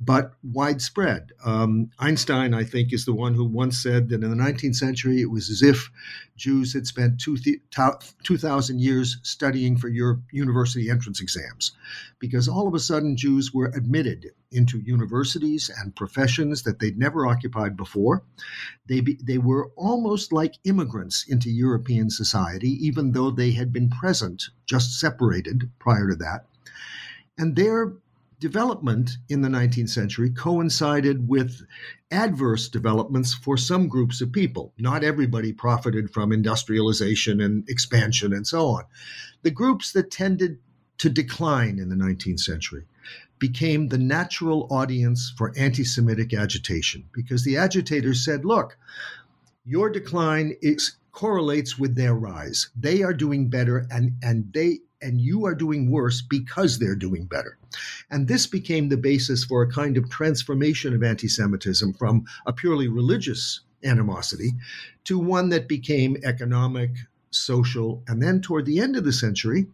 but 0.00 0.32
widespread. 0.44 1.32
Um, 1.44 1.90
Einstein, 1.98 2.54
I 2.54 2.62
think, 2.62 2.92
is 2.92 3.04
the 3.04 3.14
one 3.14 3.34
who 3.34 3.44
once 3.44 3.82
said 3.82 4.08
that 4.08 4.22
in 4.22 4.30
the 4.30 4.36
19th 4.36 4.76
century 4.76 5.20
it 5.20 5.30
was 5.30 5.50
as 5.50 5.60
if 5.60 5.90
Jews 6.36 6.72
had 6.72 6.86
spent 6.86 7.20
2,000 7.20 8.80
years 8.80 9.18
studying 9.24 9.76
for 9.76 9.88
your 9.88 10.20
university 10.30 10.88
entrance 10.88 11.20
exams, 11.20 11.72
because 12.20 12.46
all 12.46 12.68
of 12.68 12.74
a 12.74 12.78
sudden 12.78 13.16
Jews 13.16 13.52
were 13.52 13.72
admitted 13.74 14.26
into 14.52 14.78
universities 14.78 15.68
and 15.80 15.96
professions 15.96 16.62
that 16.62 16.78
they'd 16.78 16.98
never 16.98 17.26
occupied 17.26 17.76
before. 17.76 18.22
They, 18.88 19.00
be, 19.00 19.18
they 19.20 19.38
were 19.38 19.72
almost 19.76 20.32
like 20.32 20.54
immigrants 20.64 21.24
into 21.28 21.50
European 21.50 22.08
society, 22.10 22.70
even 22.86 23.12
though 23.12 23.32
they 23.32 23.50
had 23.50 23.72
been 23.72 23.90
present, 23.90 24.44
just 24.64 25.00
separated 25.00 25.70
prior 25.80 26.08
to 26.08 26.16
that. 26.16 26.46
And 27.36 27.56
their 27.56 27.94
development 28.40 29.18
in 29.28 29.42
the 29.42 29.48
19th 29.48 29.90
century 29.90 30.30
coincided 30.30 31.28
with 31.28 31.66
adverse 32.10 32.68
developments 32.68 33.34
for 33.34 33.56
some 33.56 33.88
groups 33.88 34.20
of 34.20 34.32
people. 34.32 34.72
Not 34.78 35.04
everybody 35.04 35.52
profited 35.52 36.10
from 36.10 36.32
industrialization 36.32 37.40
and 37.40 37.68
expansion 37.68 38.32
and 38.32 38.46
so 38.46 38.68
on. 38.68 38.84
The 39.42 39.50
groups 39.50 39.92
that 39.92 40.10
tended 40.10 40.58
to 40.98 41.10
decline 41.10 41.78
in 41.78 41.88
the 41.88 41.96
19th 41.96 42.40
century 42.40 42.84
became 43.38 43.88
the 43.88 43.98
natural 43.98 44.66
audience 44.70 45.32
for 45.36 45.52
anti 45.56 45.84
Semitic 45.84 46.34
agitation 46.34 47.04
because 47.12 47.44
the 47.44 47.56
agitators 47.56 48.24
said, 48.24 48.44
look, 48.44 48.76
your 49.64 49.90
decline 49.90 50.56
is, 50.60 50.96
correlates 51.12 51.78
with 51.78 51.94
their 51.94 52.14
rise. 52.14 52.70
They 52.76 53.02
are 53.02 53.14
doing 53.14 53.48
better 53.48 53.86
and, 53.90 54.12
and 54.22 54.52
they 54.52 54.78
and 55.00 55.20
you 55.20 55.46
are 55.46 55.54
doing 55.54 55.90
worse 55.90 56.22
because 56.22 56.78
they're 56.78 56.96
doing 56.96 57.26
better. 57.26 57.58
And 58.10 58.28
this 58.28 58.46
became 58.46 58.88
the 58.88 58.96
basis 58.96 59.44
for 59.44 59.62
a 59.62 59.70
kind 59.70 59.96
of 59.96 60.10
transformation 60.10 60.94
of 60.94 61.02
anti 61.02 61.28
Semitism 61.28 61.94
from 61.94 62.24
a 62.46 62.52
purely 62.52 62.88
religious 62.88 63.60
animosity 63.84 64.52
to 65.04 65.18
one 65.18 65.50
that 65.50 65.68
became 65.68 66.16
economic, 66.24 66.90
social, 67.30 68.02
and 68.06 68.22
then 68.22 68.40
toward 68.40 68.66
the 68.66 68.80
end 68.80 68.96
of 68.96 69.04
the 69.04 69.12
century, 69.12 69.66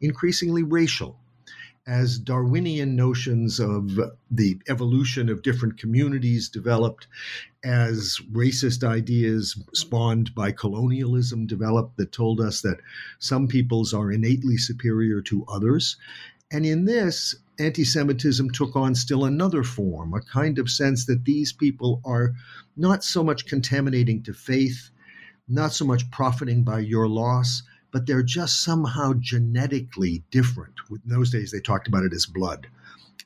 increasingly 0.00 0.62
racial 0.62 1.18
as 1.86 2.18
Darwinian 2.18 2.94
notions 2.94 3.58
of 3.58 3.98
the 4.30 4.60
evolution 4.68 5.28
of 5.28 5.42
different 5.42 5.78
communities 5.78 6.48
developed, 6.48 7.06
as 7.64 8.20
racist 8.32 8.84
ideas 8.84 9.60
spawned 9.74 10.34
by 10.34 10.52
colonialism 10.52 11.46
developed 11.46 11.96
that 11.96 12.12
told 12.12 12.40
us 12.40 12.60
that 12.60 12.80
some 13.18 13.48
peoples 13.48 13.92
are 13.94 14.12
innately 14.12 14.56
superior 14.56 15.20
to 15.22 15.44
others. 15.46 15.96
And 16.52 16.66
in 16.66 16.84
this, 16.84 17.34
anti 17.60 17.84
Semitism 17.84 18.50
took 18.50 18.74
on 18.74 18.94
still 18.94 19.24
another 19.24 19.62
form, 19.62 20.14
a 20.14 20.20
kind 20.20 20.58
of 20.58 20.70
sense 20.70 21.06
that 21.06 21.24
these 21.24 21.52
people 21.52 22.00
are 22.04 22.32
not 22.76 23.04
so 23.04 23.22
much 23.22 23.46
contaminating 23.46 24.22
to 24.22 24.32
faith, 24.32 24.90
not 25.46 25.72
so 25.72 25.84
much 25.84 26.10
profiting 26.10 26.64
by 26.64 26.78
your 26.78 27.08
loss, 27.08 27.62
but 27.92 28.06
they're 28.06 28.22
just 28.22 28.62
somehow 28.62 29.12
genetically 29.18 30.24
different. 30.30 30.74
In 30.90 31.00
those 31.04 31.30
days, 31.30 31.50
they 31.50 31.60
talked 31.60 31.88
about 31.88 32.04
it 32.04 32.14
as 32.14 32.26
blood. 32.26 32.66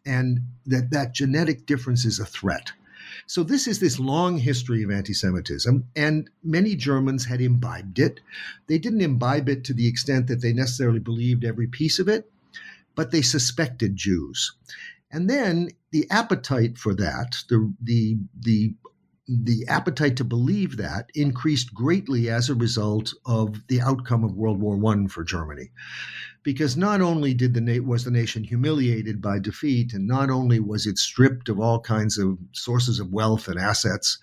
And 0.05 0.41
that, 0.67 0.91
that 0.91 1.15
genetic 1.15 1.67
difference 1.67 2.05
is 2.05 2.19
a 2.19 2.27
threat. 2.27 2.73
So 3.27 3.43
this 3.43 3.67
is 3.67 3.79
this 3.79 3.99
long 3.99 4.39
history 4.39 4.83
of 4.83 4.91
anti-Semitism, 4.91 5.87
and 5.95 6.29
many 6.43 6.75
Germans 6.75 7.27
had 7.27 7.41
imbibed 7.41 7.99
it. 7.99 8.21
They 8.67 8.79
didn't 8.79 9.03
imbibe 9.03 9.49
it 9.49 9.65
to 9.65 9.75
the 9.75 9.87
extent 9.87 10.27
that 10.27 10.43
they 10.43 10.53
necessarily 10.53 10.99
believed 10.99 11.45
every 11.45 11.67
piece 11.67 11.99
of 11.99 12.09
it, 12.09 12.31
but 12.95 13.11
they 13.11 13.23
suspected 13.23 13.97
Jews. 13.97 14.57
And 15.11 15.31
then 15.31 15.71
the 15.93 16.07
appetite 16.11 16.79
for 16.79 16.95
that, 16.95 17.37
the 17.49 17.73
the 17.83 18.19
the 18.39 18.75
the 19.27 19.65
appetite 19.69 20.17
to 20.19 20.25
believe 20.25 20.77
that 20.77 21.09
increased 21.15 21.73
greatly 21.73 22.29
as 22.29 22.51
a 22.51 22.55
result 22.55 23.15
of 23.25 23.67
the 23.69 23.81
outcome 23.81 24.23
of 24.23 24.35
World 24.35 24.61
War 24.61 24.77
One 24.77 25.09
for 25.09 25.25
Germany 25.25 25.71
because 26.45 26.77
not 26.77 27.01
only 27.01 27.35
did 27.35 27.55
the 27.55 27.81
was 27.81 28.05
the 28.05 28.11
nation 28.11 28.45
humiliated 28.45 29.21
by 29.21 29.41
defeat, 29.41 29.93
and 29.95 30.07
not 30.07 30.31
only 30.31 30.61
was 30.61 30.87
it 30.87 30.99
stripped 30.99 31.49
of 31.49 31.59
all 31.59 31.81
kinds 31.81 32.19
of 32.19 32.39
sources 32.53 33.01
of 33.01 33.11
wealth 33.11 33.49
and 33.49 33.59
assets, 33.59 34.19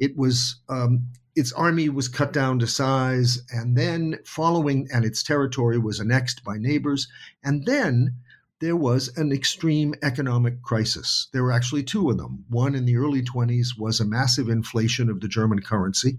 it 0.00 0.16
was 0.16 0.56
um, 0.68 1.06
its 1.36 1.52
army 1.52 1.88
was 1.88 2.08
cut 2.08 2.32
down 2.32 2.58
to 2.58 2.66
size, 2.66 3.42
and 3.50 3.76
then 3.76 4.18
following, 4.24 4.88
and 4.92 5.04
its 5.04 5.22
territory 5.22 5.78
was 5.78 6.00
annexed 6.00 6.42
by 6.44 6.56
neighbors, 6.58 7.08
and 7.42 7.64
then 7.66 8.16
there 8.60 8.76
was 8.76 9.16
an 9.16 9.32
extreme 9.32 9.94
economic 10.02 10.62
crisis. 10.62 11.28
There 11.32 11.42
were 11.42 11.52
actually 11.52 11.82
two 11.82 12.10
of 12.10 12.18
them. 12.18 12.44
One 12.48 12.74
in 12.74 12.84
the 12.84 12.96
early 12.96 13.22
20s 13.22 13.78
was 13.78 14.00
a 14.00 14.04
massive 14.04 14.50
inflation 14.50 15.08
of 15.08 15.20
the 15.20 15.28
German 15.28 15.60
currency, 15.62 16.18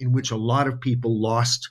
in 0.00 0.10
which 0.10 0.32
a 0.32 0.36
lot 0.36 0.66
of 0.66 0.80
people 0.80 1.20
lost 1.20 1.68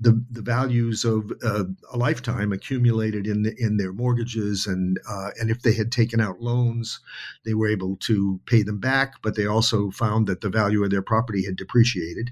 the 0.00 0.22
the 0.30 0.42
values 0.42 1.04
of 1.04 1.32
uh, 1.42 1.64
a 1.92 1.96
lifetime 1.96 2.52
accumulated 2.52 3.26
in 3.26 3.42
the, 3.42 3.54
in 3.58 3.76
their 3.76 3.92
mortgages 3.92 4.66
and 4.66 4.98
uh, 5.08 5.30
and 5.40 5.50
if 5.50 5.62
they 5.62 5.72
had 5.72 5.90
taken 5.92 6.20
out 6.20 6.40
loans, 6.40 7.00
they 7.44 7.54
were 7.54 7.68
able 7.68 7.96
to 7.96 8.40
pay 8.46 8.62
them 8.62 8.78
back. 8.78 9.14
But 9.22 9.34
they 9.34 9.46
also 9.46 9.90
found 9.90 10.26
that 10.26 10.40
the 10.40 10.50
value 10.50 10.84
of 10.84 10.90
their 10.90 11.02
property 11.02 11.44
had 11.44 11.56
depreciated. 11.56 12.30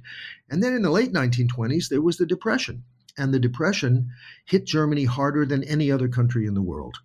And 0.51 0.63
then 0.63 0.75
in 0.75 0.83
the 0.83 0.91
late 0.91 1.13
1920s, 1.13 1.89
there 1.89 2.03
was 2.03 2.17
the 2.17 2.27
depression, 2.27 2.85
and 3.19 3.33
the 3.33 3.41
depression 3.41 4.11
hit 4.45 4.65
Germany 4.65 5.05
harder 5.05 5.45
than 5.45 5.65
any 5.65 5.91
other 5.91 6.09
country 6.09 6.47
in 6.47 6.55
the 6.55 6.63
world. 6.63 6.99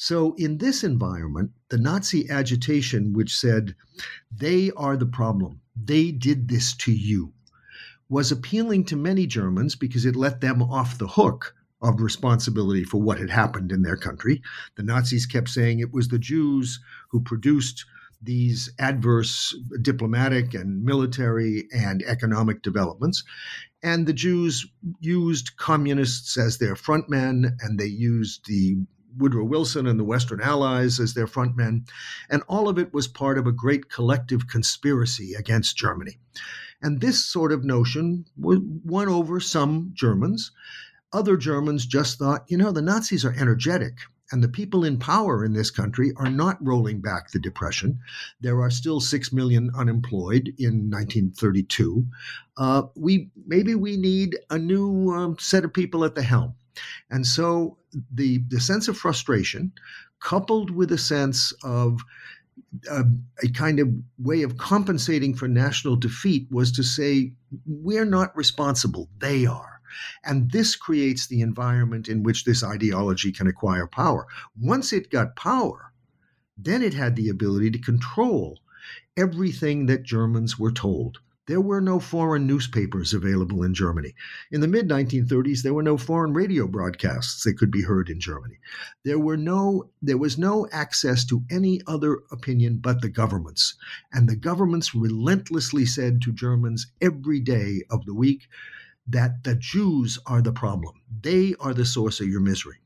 So, 0.00 0.34
in 0.34 0.58
this 0.58 0.84
environment, 0.84 1.50
the 1.70 1.76
Nazi 1.76 2.30
agitation, 2.30 3.12
which 3.12 3.36
said, 3.36 3.74
they 4.30 4.70
are 4.76 4.96
the 4.96 5.06
problem, 5.06 5.60
they 5.74 6.12
did 6.12 6.46
this 6.46 6.72
to 6.76 6.92
you, 6.92 7.32
was 8.08 8.32
appealing 8.32 8.84
to 8.84 8.96
many 8.96 9.26
Germans 9.26 9.74
because 9.74 10.04
it 10.04 10.16
let 10.16 10.40
them 10.40 10.62
off 10.62 10.98
the 10.98 11.08
hook 11.08 11.54
of 11.80 12.00
responsibility 12.00 12.84
for 12.84 13.00
what 13.00 13.18
had 13.18 13.30
happened 13.30 13.70
in 13.70 13.82
their 13.82 13.96
country. 13.96 14.42
The 14.76 14.82
Nazis 14.82 15.26
kept 15.26 15.48
saying 15.48 15.78
it 15.78 15.92
was 15.92 16.08
the 16.08 16.18
Jews 16.18 16.80
who 17.10 17.20
produced 17.20 17.84
these 18.20 18.72
adverse 18.78 19.56
diplomatic 19.80 20.54
and 20.54 20.82
military 20.82 21.68
and 21.72 22.02
economic 22.02 22.62
developments. 22.62 23.22
And 23.82 24.06
the 24.06 24.12
Jews 24.12 24.66
used 24.98 25.56
communists 25.56 26.36
as 26.36 26.58
their 26.58 26.74
frontmen, 26.74 27.52
and 27.60 27.78
they 27.78 27.86
used 27.86 28.46
the 28.46 28.76
Woodrow 29.16 29.44
Wilson 29.44 29.86
and 29.86 29.98
the 29.98 30.04
Western 30.04 30.40
Allies 30.40 30.98
as 30.98 31.14
their 31.14 31.26
frontmen. 31.26 31.88
And 32.28 32.42
all 32.48 32.68
of 32.68 32.78
it 32.78 32.92
was 32.92 33.06
part 33.06 33.38
of 33.38 33.46
a 33.46 33.52
great 33.52 33.88
collective 33.88 34.48
conspiracy 34.48 35.34
against 35.34 35.76
Germany. 35.76 36.18
And 36.82 37.00
this 37.00 37.24
sort 37.24 37.52
of 37.52 37.64
notion 37.64 38.24
won 38.36 39.08
over 39.08 39.40
some 39.40 39.90
Germans. 39.94 40.52
Other 41.12 41.36
Germans 41.36 41.86
just 41.86 42.18
thought, 42.18 42.44
you 42.48 42.56
know, 42.56 42.70
the 42.70 42.82
Nazis 42.82 43.24
are 43.24 43.34
energetic. 43.34 43.98
And 44.30 44.44
the 44.44 44.48
people 44.48 44.84
in 44.84 44.98
power 44.98 45.42
in 45.42 45.54
this 45.54 45.70
country 45.70 46.12
are 46.16 46.30
not 46.30 46.64
rolling 46.64 47.00
back 47.00 47.30
the 47.30 47.38
depression. 47.38 47.98
There 48.40 48.60
are 48.60 48.70
still 48.70 49.00
six 49.00 49.32
million 49.32 49.70
unemployed 49.74 50.52
in 50.58 50.90
1932. 50.90 52.06
Uh, 52.58 52.82
we 52.94 53.30
maybe 53.46 53.74
we 53.74 53.96
need 53.96 54.36
a 54.50 54.58
new 54.58 55.10
um, 55.12 55.38
set 55.38 55.64
of 55.64 55.72
people 55.72 56.04
at 56.04 56.14
the 56.14 56.22
helm. 56.22 56.54
And 57.10 57.26
so 57.26 57.78
the 58.12 58.42
the 58.48 58.60
sense 58.60 58.86
of 58.86 58.98
frustration, 58.98 59.72
coupled 60.20 60.70
with 60.70 60.92
a 60.92 60.98
sense 60.98 61.52
of 61.62 62.02
a, 62.90 63.04
a, 63.42 63.48
kind 63.48 63.80
of 63.80 63.88
way 64.18 64.42
of 64.42 64.58
compensating 64.58 65.34
for 65.34 65.48
national 65.48 65.96
defeat 65.96 66.46
was 66.50 66.70
to 66.72 66.82
say, 66.82 67.32
we're 67.66 68.04
not 68.04 68.36
responsible, 68.36 69.08
they 69.18 69.46
are. 69.46 69.80
And 70.24 70.50
this 70.50 70.76
creates 70.76 71.26
the 71.26 71.40
environment 71.40 72.08
in 72.08 72.22
which 72.22 72.44
this 72.44 72.62
ideology 72.62 73.32
can 73.32 73.46
acquire 73.46 73.86
power. 73.86 74.26
Once 74.60 74.92
it 74.92 75.10
got 75.10 75.36
power, 75.36 75.92
then 76.56 76.82
it 76.82 76.94
had 76.94 77.16
the 77.16 77.28
ability 77.28 77.70
to 77.70 77.78
control 77.78 78.58
everything 79.16 79.86
that 79.86 80.02
Germans 80.02 80.58
were 80.58 80.72
told. 80.72 81.18
There 81.48 81.62
were 81.62 81.80
no 81.80 81.98
foreign 81.98 82.46
newspapers 82.46 83.14
available 83.14 83.62
in 83.62 83.72
Germany. 83.72 84.14
In 84.50 84.60
the 84.60 84.68
mid 84.68 84.86
1930s, 84.86 85.62
there 85.62 85.72
were 85.72 85.82
no 85.82 85.96
foreign 85.96 86.34
radio 86.34 86.68
broadcasts 86.68 87.42
that 87.44 87.56
could 87.56 87.70
be 87.70 87.80
heard 87.80 88.10
in 88.10 88.20
Germany. 88.20 88.58
There 89.02 89.18
were 89.18 89.38
no 89.38 89.90
there 90.02 90.18
was 90.18 90.36
no 90.36 90.68
access 90.72 91.24
to 91.24 91.46
any 91.50 91.80
other 91.86 92.20
opinion 92.30 92.80
but 92.80 93.00
the 93.00 93.08
government's. 93.08 93.76
And 94.12 94.28
the 94.28 94.36
governments 94.36 94.94
relentlessly 94.94 95.86
said 95.86 96.20
to 96.20 96.32
Germans 96.32 96.88
every 97.00 97.40
day 97.40 97.82
of 97.88 98.04
the 98.04 98.14
week 98.14 98.46
that 99.06 99.42
the 99.44 99.54
Jews 99.54 100.18
are 100.26 100.42
the 100.42 100.52
problem. 100.52 101.00
They 101.22 101.54
are 101.60 101.72
the 101.72 101.86
source 101.86 102.20
of 102.20 102.28
your 102.28 102.42
misery. 102.42 102.76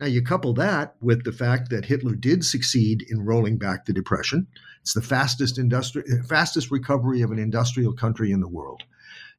Now, 0.00 0.06
you 0.06 0.22
couple 0.22 0.54
that 0.54 0.96
with 1.00 1.24
the 1.24 1.32
fact 1.32 1.70
that 1.70 1.84
Hitler 1.84 2.14
did 2.14 2.44
succeed 2.44 3.04
in 3.08 3.24
rolling 3.24 3.58
back 3.58 3.84
the 3.84 3.92
Depression. 3.92 4.46
It's 4.80 4.94
the 4.94 5.02
fastest, 5.02 5.58
industri- 5.58 6.26
fastest 6.26 6.70
recovery 6.70 7.22
of 7.22 7.30
an 7.30 7.38
industrial 7.38 7.92
country 7.92 8.32
in 8.32 8.40
the 8.40 8.48
world. 8.48 8.82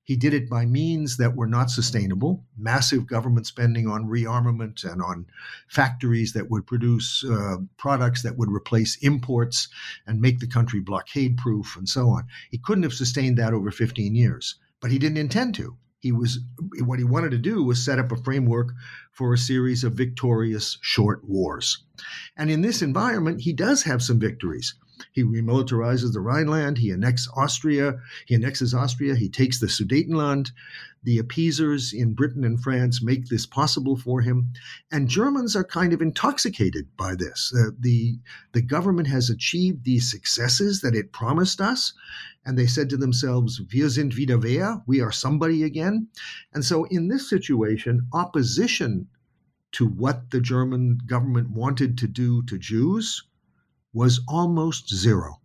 He 0.05 0.17
did 0.17 0.33
it 0.33 0.49
by 0.49 0.65
means 0.65 1.15
that 1.17 1.35
were 1.35 1.47
not 1.47 1.71
sustainable 1.71 2.45
massive 2.57 3.07
government 3.07 3.47
spending 3.47 3.87
on 3.87 4.09
rearmament 4.09 4.83
and 4.83 5.01
on 5.01 5.25
factories 5.69 6.33
that 6.33 6.49
would 6.49 6.67
produce 6.67 7.23
uh, 7.23 7.57
products 7.77 8.21
that 8.23 8.37
would 8.37 8.51
replace 8.51 8.97
imports 8.97 9.69
and 10.05 10.19
make 10.19 10.39
the 10.39 10.47
country 10.47 10.81
blockade 10.81 11.37
proof 11.37 11.77
and 11.77 11.87
so 11.87 12.09
on. 12.09 12.27
He 12.51 12.57
couldn't 12.57 12.83
have 12.83 12.93
sustained 12.93 13.37
that 13.37 13.53
over 13.53 13.71
15 13.71 14.13
years, 14.13 14.55
but 14.81 14.91
he 14.91 14.99
didn't 14.99 15.17
intend 15.17 15.55
to 15.55 15.77
he 16.03 16.11
was 16.11 16.39
what 16.81 16.99
he 16.99 17.05
wanted 17.05 17.31
to 17.31 17.37
do 17.37 17.63
was 17.63 17.83
set 17.83 17.97
up 17.97 18.11
a 18.11 18.17
framework 18.17 18.73
for 19.13 19.33
a 19.33 19.37
series 19.37 19.83
of 19.83 19.93
victorious 19.93 20.77
short 20.81 21.23
wars. 21.23 21.83
And 22.35 22.49
in 22.49 22.61
this 22.61 22.81
environment, 22.81 23.41
he 23.41 23.53
does 23.53 23.83
have 23.83 24.01
some 24.01 24.19
victories. 24.19 24.73
He 25.11 25.23
remilitarizes 25.23 26.13
the 26.13 26.21
Rhineland. 26.21 26.77
He 26.77 26.91
annexes 26.91 27.31
Austria. 27.35 27.99
He 28.25 28.35
annexes 28.35 28.73
Austria. 28.73 29.15
He 29.15 29.29
takes 29.29 29.59
the 29.59 29.67
Sudetenland. 29.67 30.51
The 31.03 31.17
appeasers 31.17 31.93
in 31.93 32.13
Britain 32.13 32.43
and 32.43 32.61
France 32.61 33.01
make 33.01 33.27
this 33.27 33.45
possible 33.45 33.97
for 33.97 34.21
him. 34.21 34.53
And 34.91 35.09
Germans 35.09 35.55
are 35.55 35.63
kind 35.63 35.93
of 35.93 36.01
intoxicated 36.01 36.95
by 36.95 37.15
this. 37.15 37.53
Uh, 37.57 37.71
the, 37.79 38.19
the 38.53 38.61
government 38.61 39.07
has 39.07 39.29
achieved 39.29 39.83
these 39.83 40.09
successes 40.09 40.81
that 40.81 40.95
it 40.95 41.11
promised 41.11 41.59
us 41.59 41.93
and 42.45 42.57
they 42.57 42.67
said 42.67 42.89
to 42.89 42.97
themselves, 42.97 43.61
Wir 43.71 43.89
sind 43.89 44.15
wieder 44.15 44.37
wer? 44.37 44.83
We 44.85 45.01
are 45.01 45.11
somebody 45.11 45.63
again. 45.63 46.09
And 46.53 46.63
so, 46.63 46.83
in 46.85 47.07
this 47.07 47.29
situation, 47.29 48.07
opposition 48.13 49.07
to 49.73 49.87
what 49.87 50.29
the 50.31 50.41
German 50.41 50.99
government 51.05 51.49
wanted 51.49 51.97
to 51.97 52.07
do 52.07 52.43
to 52.43 52.57
Jews 52.57 53.23
was 53.93 54.21
almost 54.27 54.93
zero. 54.93 55.39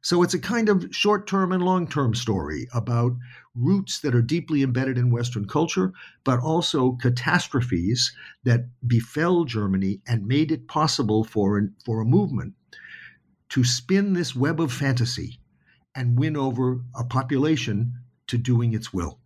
So, 0.00 0.22
it's 0.22 0.34
a 0.34 0.38
kind 0.38 0.68
of 0.68 0.86
short 0.90 1.26
term 1.26 1.52
and 1.52 1.62
long 1.62 1.88
term 1.88 2.14
story 2.14 2.68
about 2.74 3.12
roots 3.54 4.00
that 4.00 4.14
are 4.14 4.22
deeply 4.22 4.62
embedded 4.62 4.98
in 4.98 5.10
Western 5.10 5.46
culture, 5.46 5.92
but 6.24 6.40
also 6.40 6.92
catastrophes 6.92 8.12
that 8.42 8.66
befell 8.86 9.44
Germany 9.44 10.00
and 10.06 10.26
made 10.26 10.52
it 10.52 10.68
possible 10.68 11.24
for, 11.24 11.56
an, 11.56 11.74
for 11.84 12.00
a 12.00 12.04
movement 12.04 12.54
to 13.50 13.64
spin 13.64 14.12
this 14.12 14.34
web 14.34 14.60
of 14.60 14.72
fantasy 14.72 15.38
and 15.94 16.18
win 16.18 16.36
over 16.36 16.80
a 16.94 17.04
population 17.04 17.94
to 18.26 18.36
doing 18.36 18.72
its 18.72 18.92
will. 18.92 19.18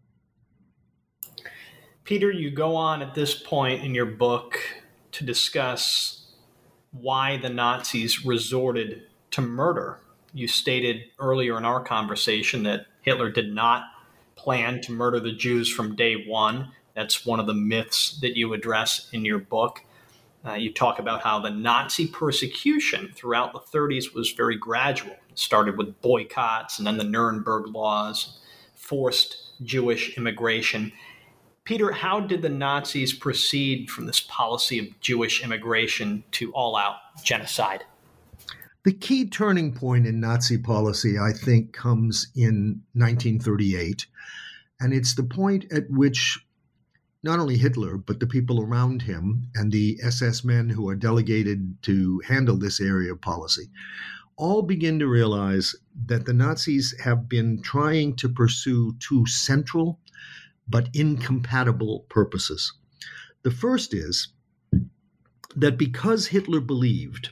Peter, 2.04 2.30
you 2.30 2.50
go 2.50 2.74
on 2.76 3.02
at 3.02 3.14
this 3.14 3.34
point 3.34 3.84
in 3.84 3.94
your 3.94 4.06
book 4.06 4.58
to 5.12 5.24
discuss 5.24 6.17
why 6.92 7.36
the 7.36 7.50
Nazis 7.50 8.24
resorted 8.24 9.02
to 9.32 9.40
murder. 9.40 10.00
You 10.32 10.48
stated 10.48 11.04
earlier 11.18 11.56
in 11.58 11.64
our 11.64 11.82
conversation 11.82 12.62
that 12.64 12.86
Hitler 13.02 13.30
did 13.30 13.52
not 13.52 13.84
plan 14.36 14.80
to 14.82 14.92
murder 14.92 15.20
the 15.20 15.32
Jews 15.32 15.70
from 15.72 15.96
day 15.96 16.24
one. 16.26 16.72
That's 16.94 17.26
one 17.26 17.40
of 17.40 17.46
the 17.46 17.54
myths 17.54 18.18
that 18.20 18.36
you 18.36 18.52
address 18.54 19.08
in 19.12 19.24
your 19.24 19.38
book. 19.38 19.82
uh, 20.46 20.54
you 20.54 20.72
talk 20.72 20.98
about 20.98 21.22
how 21.22 21.40
the 21.40 21.50
Nazi 21.50 22.06
persecution 22.06 23.10
throughout 23.14 23.52
the 23.52 23.58
30s 23.58 24.14
was 24.14 24.30
very 24.32 24.56
gradual. 24.56 25.16
It 25.30 25.38
started 25.38 25.76
with 25.76 26.00
boycotts 26.00 26.78
and 26.78 26.86
then 26.86 26.96
the 26.96 27.04
Nuremberg 27.04 27.66
laws, 27.68 28.38
forced 28.74 29.52
Jewish 29.62 30.16
immigration. 30.16 30.92
Peter, 31.68 31.92
how 31.92 32.18
did 32.18 32.40
the 32.40 32.48
Nazis 32.48 33.12
proceed 33.12 33.90
from 33.90 34.06
this 34.06 34.20
policy 34.20 34.78
of 34.78 35.00
Jewish 35.00 35.44
immigration 35.44 36.24
to 36.30 36.50
all 36.52 36.74
out 36.78 36.96
genocide? 37.22 37.84
The 38.84 38.94
key 38.94 39.28
turning 39.28 39.74
point 39.74 40.06
in 40.06 40.18
Nazi 40.18 40.56
policy, 40.56 41.18
I 41.18 41.32
think, 41.32 41.74
comes 41.74 42.28
in 42.34 42.80
1938. 42.94 44.06
And 44.80 44.94
it's 44.94 45.14
the 45.14 45.24
point 45.24 45.70
at 45.70 45.90
which 45.90 46.38
not 47.22 47.38
only 47.38 47.58
Hitler, 47.58 47.98
but 47.98 48.18
the 48.18 48.26
people 48.26 48.62
around 48.62 49.02
him 49.02 49.50
and 49.54 49.70
the 49.70 50.00
SS 50.02 50.44
men 50.44 50.70
who 50.70 50.88
are 50.88 50.96
delegated 50.96 51.82
to 51.82 52.22
handle 52.26 52.56
this 52.56 52.80
area 52.80 53.12
of 53.12 53.20
policy 53.20 53.68
all 54.38 54.62
begin 54.62 54.98
to 55.00 55.06
realize 55.06 55.76
that 56.06 56.24
the 56.24 56.32
Nazis 56.32 56.94
have 57.04 57.28
been 57.28 57.60
trying 57.60 58.16
to 58.16 58.28
pursue 58.30 58.96
two 59.00 59.26
central 59.26 59.98
but 60.68 60.88
incompatible 60.92 62.06
purposes. 62.08 62.72
The 63.42 63.50
first 63.50 63.94
is 63.94 64.28
that 65.56 65.78
because 65.78 66.26
Hitler 66.26 66.60
believed 66.60 67.30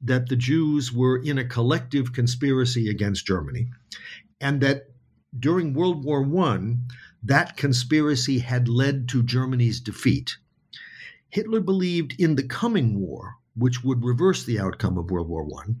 that 0.00 0.28
the 0.28 0.36
Jews 0.36 0.92
were 0.92 1.16
in 1.16 1.38
a 1.38 1.44
collective 1.44 2.12
conspiracy 2.12 2.90
against 2.90 3.26
Germany, 3.26 3.68
and 4.40 4.60
that 4.60 4.90
during 5.38 5.72
World 5.72 6.04
War 6.04 6.24
I, 6.44 6.76
that 7.22 7.56
conspiracy 7.56 8.40
had 8.40 8.68
led 8.68 9.08
to 9.10 9.22
Germany's 9.22 9.80
defeat. 9.80 10.36
Hitler 11.30 11.60
believed 11.60 12.20
in 12.20 12.34
the 12.34 12.42
coming 12.42 13.00
war, 13.00 13.36
which 13.54 13.84
would 13.84 14.04
reverse 14.04 14.44
the 14.44 14.58
outcome 14.58 14.98
of 14.98 15.10
World 15.10 15.28
War 15.28 15.46
I, 15.60 15.74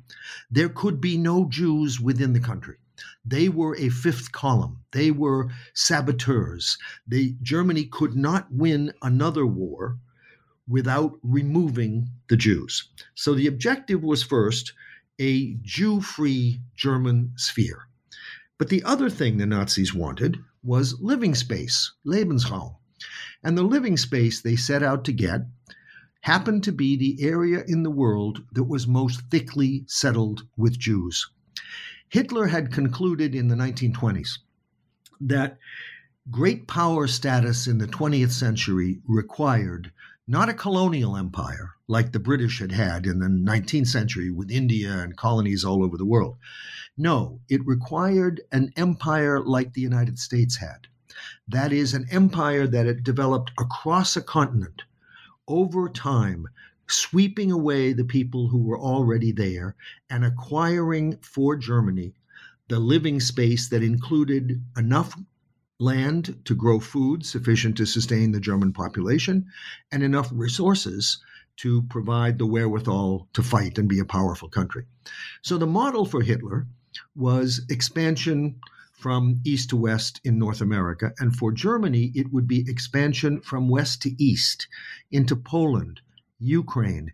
there 0.50 0.68
could 0.68 1.00
be 1.00 1.18
no 1.18 1.48
Jews 1.48 2.00
within 2.00 2.32
the 2.32 2.40
country. 2.40 2.76
They 3.24 3.48
were 3.48 3.76
a 3.76 3.88
fifth 3.88 4.32
column. 4.32 4.78
They 4.92 5.10
were 5.10 5.50
saboteurs. 5.74 6.78
Germany 7.42 7.84
could 7.84 8.14
not 8.14 8.52
win 8.52 8.92
another 9.02 9.46
war 9.46 9.98
without 10.68 11.18
removing 11.22 12.08
the 12.28 12.36
Jews. 12.36 12.88
So 13.14 13.34
the 13.34 13.46
objective 13.46 14.02
was 14.02 14.22
first 14.22 14.72
a 15.18 15.54
Jew 15.62 16.00
free 16.00 16.60
German 16.76 17.32
sphere. 17.36 17.88
But 18.58 18.68
the 18.68 18.82
other 18.84 19.10
thing 19.10 19.38
the 19.38 19.46
Nazis 19.46 19.92
wanted 19.92 20.38
was 20.62 21.00
living 21.00 21.34
space, 21.34 21.92
Lebensraum. 22.06 22.76
And 23.42 23.58
the 23.58 23.64
living 23.64 23.96
space 23.96 24.40
they 24.40 24.54
set 24.56 24.82
out 24.82 25.04
to 25.04 25.12
get 25.12 25.40
happened 26.20 26.62
to 26.62 26.72
be 26.72 26.96
the 26.96 27.20
area 27.24 27.64
in 27.66 27.82
the 27.82 27.90
world 27.90 28.44
that 28.52 28.64
was 28.64 28.86
most 28.86 29.22
thickly 29.30 29.84
settled 29.88 30.46
with 30.56 30.78
Jews. 30.78 31.28
Hitler 32.12 32.48
had 32.48 32.70
concluded 32.70 33.34
in 33.34 33.48
the 33.48 33.54
1920s 33.54 34.36
that 35.18 35.56
great 36.30 36.68
power 36.68 37.06
status 37.06 37.66
in 37.66 37.78
the 37.78 37.86
20th 37.86 38.32
century 38.32 39.00
required 39.08 39.90
not 40.28 40.50
a 40.50 40.52
colonial 40.52 41.16
empire 41.16 41.70
like 41.88 42.12
the 42.12 42.20
British 42.20 42.58
had 42.58 42.70
had 42.70 43.06
in 43.06 43.18
the 43.20 43.28
19th 43.28 43.86
century 43.86 44.30
with 44.30 44.50
India 44.50 44.92
and 44.92 45.16
colonies 45.16 45.64
all 45.64 45.82
over 45.82 45.96
the 45.96 46.04
world. 46.04 46.36
No, 46.98 47.40
it 47.48 47.66
required 47.66 48.42
an 48.52 48.74
empire 48.76 49.40
like 49.42 49.72
the 49.72 49.80
United 49.80 50.18
States 50.18 50.58
had. 50.58 50.88
That 51.48 51.72
is, 51.72 51.94
an 51.94 52.08
empire 52.10 52.66
that 52.66 52.84
had 52.84 53.04
developed 53.04 53.52
across 53.58 54.18
a 54.18 54.22
continent 54.22 54.82
over 55.48 55.88
time, 55.88 56.46
sweeping 56.88 57.50
away 57.50 57.92
the 57.92 58.04
people 58.04 58.48
who 58.48 58.62
were 58.62 58.78
already 58.78 59.32
there 59.32 59.74
and 60.10 60.24
acquiring 60.24 61.16
for 61.20 61.56
Germany 61.56 62.14
the 62.68 62.78
living 62.78 63.20
space 63.20 63.68
that 63.68 63.82
included 63.82 64.62
enough 64.76 65.14
land 65.78 66.40
to 66.44 66.54
grow 66.54 66.78
food 66.80 67.26
sufficient 67.26 67.76
to 67.76 67.84
sustain 67.84 68.32
the 68.32 68.40
German 68.40 68.72
population, 68.72 69.44
and 69.90 70.02
enough 70.02 70.30
resources 70.32 71.18
to 71.56 71.82
provide 71.82 72.38
the 72.38 72.46
wherewithal 72.46 73.28
to 73.32 73.42
fight 73.42 73.78
and 73.78 73.88
be 73.88 73.98
a 73.98 74.04
powerful 74.04 74.48
country. 74.48 74.84
So 75.42 75.58
the 75.58 75.66
model 75.66 76.06
for 76.06 76.22
Hitler 76.22 76.66
was 77.14 77.66
expansion 77.68 78.60
from 78.92 79.40
east 79.44 79.70
to 79.70 79.76
west 79.76 80.20
in 80.24 80.38
North 80.38 80.60
America. 80.60 81.12
And 81.18 81.34
for 81.34 81.50
Germany, 81.50 82.12
it 82.14 82.32
would 82.32 82.46
be 82.46 82.64
expansion 82.68 83.40
from 83.40 83.68
west 83.68 84.02
to 84.02 84.22
east 84.22 84.68
into 85.10 85.34
Poland, 85.34 86.00
Ukraine, 86.42 87.12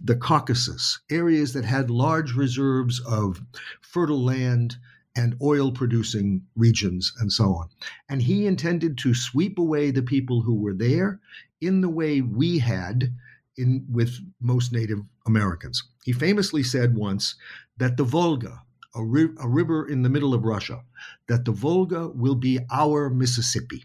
the 0.00 0.16
Caucasus, 0.16 1.00
areas 1.10 1.52
that 1.52 1.64
had 1.64 1.90
large 1.90 2.34
reserves 2.34 3.00
of 3.00 3.42
fertile 3.80 4.24
land 4.24 4.76
and 5.16 5.36
oil 5.40 5.72
producing 5.72 6.42
regions 6.56 7.12
and 7.18 7.32
so 7.32 7.54
on. 7.54 7.68
And 8.08 8.22
he 8.22 8.46
intended 8.46 8.98
to 8.98 9.14
sweep 9.14 9.58
away 9.58 9.90
the 9.90 10.02
people 10.02 10.42
who 10.42 10.54
were 10.54 10.74
there 10.74 11.20
in 11.60 11.80
the 11.80 11.88
way 11.88 12.20
we 12.20 12.58
had 12.58 13.14
in 13.56 13.86
with 13.90 14.18
most 14.40 14.72
Native 14.72 15.00
Americans. 15.26 15.82
He 16.04 16.12
famously 16.12 16.62
said 16.62 16.94
once 16.94 17.34
that 17.78 17.96
the 17.96 18.04
Volga, 18.04 18.62
a, 18.94 19.02
ri- 19.04 19.34
a 19.38 19.48
river 19.48 19.88
in 19.88 20.02
the 20.02 20.10
middle 20.10 20.34
of 20.34 20.44
Russia, 20.44 20.82
that 21.28 21.44
the 21.44 21.52
Volga 21.52 22.08
will 22.08 22.34
be 22.34 22.60
our 22.70 23.08
Mississippi. 23.08 23.84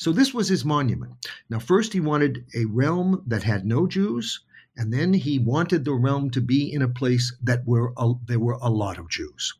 So 0.00 0.12
this 0.12 0.32
was 0.32 0.48
his 0.48 0.64
monument. 0.64 1.12
Now, 1.50 1.58
first 1.58 1.92
he 1.92 2.00
wanted 2.00 2.46
a 2.54 2.64
realm 2.64 3.22
that 3.26 3.42
had 3.42 3.66
no 3.66 3.86
Jews, 3.86 4.40
and 4.74 4.90
then 4.90 5.12
he 5.12 5.38
wanted 5.38 5.84
the 5.84 5.92
realm 5.92 6.30
to 6.30 6.40
be 6.40 6.72
in 6.72 6.80
a 6.80 6.88
place 6.88 7.36
that 7.42 7.66
were 7.66 7.92
a, 7.98 8.14
there 8.24 8.40
were 8.40 8.56
a 8.62 8.70
lot 8.70 8.96
of 8.96 9.10
Jews. 9.10 9.52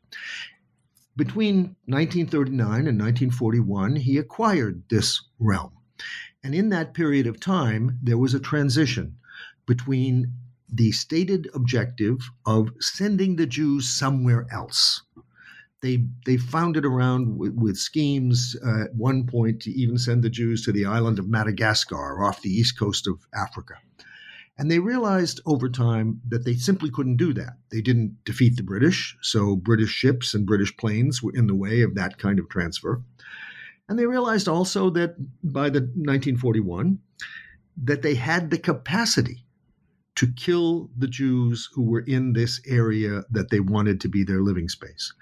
Between 1.15 1.77
1939 1.85 2.57
and 2.89 2.99
1941, 2.99 3.97
he 3.97 4.17
acquired 4.17 4.83
this 4.89 5.23
realm. 5.39 5.73
And 6.43 6.55
in 6.55 6.71
that 6.71 6.95
period 6.95 7.27
of 7.27 7.39
time, 7.39 7.99
there 8.03 8.17
was 8.17 8.33
a 8.33 8.41
transition 8.41 9.19
between 9.67 10.33
the 10.73 10.91
stated 10.93 11.51
objective 11.53 12.31
of 12.47 12.73
sending 12.81 13.37
the 13.37 13.47
Jews 13.47 13.91
somewhere 13.91 14.47
else. 14.51 15.03
They, 15.83 16.05
they 16.27 16.37
found 16.37 16.77
it 16.77 16.85
around 16.85 17.39
with, 17.39 17.55
with 17.55 17.77
schemes 17.77 18.57
uh, 18.65 18.85
at 18.85 18.95
one 18.95 19.27
point 19.27 19.63
to 19.63 19.71
even 19.71 19.97
send 19.97 20.23
the 20.23 20.31
Jews 20.31 20.65
to 20.65 20.73
the 20.73 20.85
island 20.85 21.19
of 21.19 21.29
Madagascar 21.29 22.23
off 22.23 22.43
the 22.43 22.51
east 22.51 22.79
coast 22.79 23.07
of 23.07 23.27
Africa. 23.35 23.75
And 24.59 24.71
they 24.71 24.79
realized 24.79 25.41
over 25.47 25.71
time 25.71 26.21
that 26.29 26.45
they 26.45 26.53
simply 26.53 26.91
couldn't 26.91 27.17
do 27.17 27.33
that. 27.33 27.57
They 27.71 27.81
didn't 27.81 28.19
defeat 28.27 28.57
the 28.57 28.63
British, 28.63 29.17
so 29.23 29.57
British 29.57 29.89
ships 29.89 30.35
and 30.35 30.47
British 30.47 30.77
planes 30.77 31.23
were 31.23 31.33
in 31.35 31.47
the 31.47 31.55
way 31.55 31.81
of 31.81 31.95
that 31.95 32.19
kind 32.19 32.39
of 32.39 32.51
transfer. 32.51 33.03
And 33.89 33.99
they 33.99 34.07
realized 34.07 34.49
also 34.49 34.91
that 34.91 35.17
by 35.43 35.71
the 35.71 35.81
1941 35.81 36.99
that 37.85 38.03
they 38.03 38.15
had 38.15 38.51
the 38.51 38.59
capacity 38.59 39.47
to 40.21 40.31
kill 40.35 40.91
the 40.99 41.09
Jews 41.09 41.71
who 41.73 41.81
were 41.81 42.01
in 42.01 42.35
this 42.35 42.61
area 42.67 43.23
that 43.31 43.49
they 43.49 43.59
wanted 43.59 44.03
to 44.03 44.09
be 44.11 44.23
their 44.23 44.43
living 44.43 44.69
space. 44.69 45.15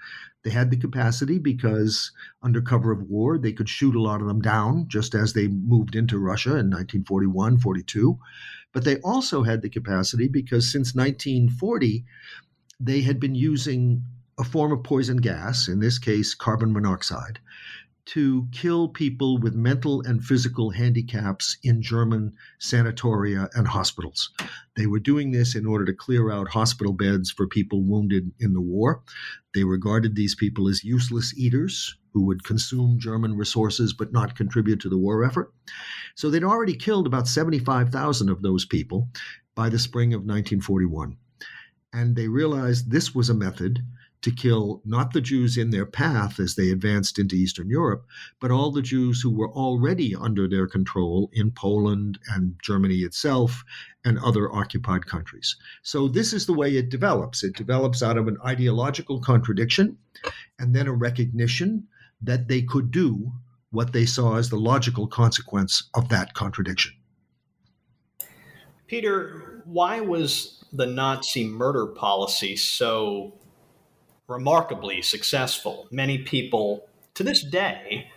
They 0.43 0.49
had 0.49 0.71
the 0.71 0.75
capacity 0.75 1.39
because, 1.39 2.11
under 2.43 2.61
cover 2.61 2.91
of 2.91 3.03
war, 3.03 3.37
they 3.37 3.53
could 3.53 3.69
shoot 3.69 3.95
a 3.95 4.01
lot 4.01 4.19
of 4.19 4.27
them 4.27 4.41
down 4.41 4.89
just 4.89 5.15
as 5.15 5.31
they 5.31 5.47
moved 5.47 5.95
into 5.95 6.19
Russia 6.19 6.49
in 6.49 6.69
1941, 6.69 7.59
42. 7.59 8.19
But 8.73 8.83
they 8.83 8.97
also 8.97 9.43
had 9.43 9.61
the 9.61 9.69
capacity 9.69 10.27
because 10.27 10.69
since 10.69 10.93
1940, 10.93 12.03
they 12.81 12.99
had 12.99 13.21
been 13.21 13.35
using 13.35 14.03
a 14.37 14.43
form 14.43 14.73
of 14.73 14.83
poison 14.83 15.17
gas, 15.17 15.69
in 15.69 15.79
this 15.79 15.97
case, 15.97 16.35
carbon 16.35 16.73
monoxide, 16.73 17.39
to 18.13 18.47
kill 18.51 18.87
people 18.87 19.37
with 19.37 19.53
mental 19.53 20.01
and 20.01 20.23
physical 20.23 20.71
handicaps 20.71 21.57
in 21.61 21.79
German 21.79 22.33
sanatoria 22.59 23.47
and 23.53 23.67
hospitals. 23.67 24.31
They 24.75 24.87
were 24.87 24.99
doing 24.99 25.29
this 25.29 25.53
in 25.53 25.67
order 25.67 25.85
to 25.85 25.93
clear 25.93 26.31
out 26.31 26.47
hospital 26.47 26.93
beds 26.93 27.29
for 27.29 27.45
people 27.45 27.83
wounded 27.83 28.31
in 28.39 28.53
the 28.53 28.61
war. 28.61 29.03
They 29.53 29.63
regarded 29.63 30.15
these 30.15 30.33
people 30.33 30.67
as 30.67 30.83
useless 30.83 31.37
eaters 31.37 31.95
who 32.11 32.25
would 32.25 32.43
consume 32.43 32.99
German 32.99 33.37
resources 33.37 33.93
but 33.93 34.11
not 34.11 34.35
contribute 34.35 34.79
to 34.79 34.89
the 34.89 34.97
war 34.97 35.23
effort. 35.23 35.53
So 36.15 36.31
they'd 36.31 36.43
already 36.43 36.75
killed 36.75 37.05
about 37.05 37.27
75,000 37.27 38.27
of 38.27 38.41
those 38.41 38.65
people 38.65 39.09
by 39.53 39.69
the 39.69 39.77
spring 39.77 40.15
of 40.15 40.21
1941. 40.21 41.15
And 41.93 42.15
they 42.15 42.27
realized 42.27 42.89
this 42.89 43.13
was 43.13 43.29
a 43.29 43.35
method 43.35 43.83
to 44.21 44.31
kill 44.31 44.81
not 44.85 45.13
the 45.13 45.21
Jews 45.21 45.57
in 45.57 45.69
their 45.69 45.85
path 45.85 46.39
as 46.39 46.55
they 46.55 46.71
advanced 46.71 47.17
into 47.17 47.35
Eastern 47.35 47.69
Europe, 47.69 48.05
but 48.39 48.51
all 48.51 48.71
the 48.71 48.81
Jews 48.81 49.21
who 49.21 49.29
were 49.29 49.51
already 49.51 50.15
under 50.15 50.47
their 50.47 50.67
control 50.67 51.29
in 51.33 51.51
Poland 51.51 52.19
and 52.27 52.55
Germany 52.61 52.97
itself 52.97 53.63
and 54.03 54.19
other 54.19 54.53
occupied 54.53 55.05
countries. 55.05 55.55
So, 55.83 56.07
this 56.07 56.33
is 56.33 56.45
the 56.45 56.53
way 56.53 56.75
it 56.75 56.89
develops. 56.89 57.43
It 57.43 57.55
develops 57.55 58.03
out 58.03 58.17
of 58.17 58.27
an 58.27 58.37
ideological 58.45 59.21
contradiction 59.21 59.97
and 60.57 60.75
then 60.75 60.87
a 60.87 60.93
recognition 60.93 61.87
that 62.21 62.47
they 62.47 62.61
could 62.61 62.91
do 62.91 63.31
what 63.71 63.93
they 63.93 64.05
saw 64.05 64.35
as 64.35 64.49
the 64.49 64.59
logical 64.59 65.07
consequence 65.07 65.89
of 65.93 66.09
that 66.09 66.33
contradiction. 66.33 66.93
Peter, 68.87 69.61
why 69.65 70.01
was 70.01 70.63
the 70.73 70.87
Nazi 70.87 71.45
murder 71.45 71.87
policy 71.87 72.55
so 72.55 73.39
remarkably 74.29 75.01
successful? 75.01 75.87
Many 75.91 76.19
people 76.19 76.87
to 77.15 77.23
this 77.23 77.43
day 77.43 78.09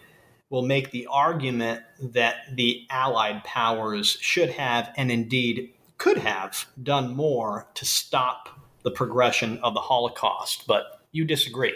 will 0.51 0.63
make 0.63 0.91
the 0.91 1.09
argument 1.11 1.81
that 2.01 2.55
the 2.55 2.87
Allied 2.91 3.43
powers 3.43 4.19
should 4.21 4.51
have 4.51 4.93
and 4.97 5.11
indeed 5.11 5.73
could 5.97 6.19
have 6.19 6.67
done 6.83 7.17
more 7.17 7.67
to 7.75 7.85
stop 7.85 8.61
the 8.83 8.91
progression 8.91 9.59
of 9.63 9.75
the 9.75 9.81
Holocaust, 9.81 10.67
but 10.67 11.01
you 11.11 11.25
disagree. 11.25 11.75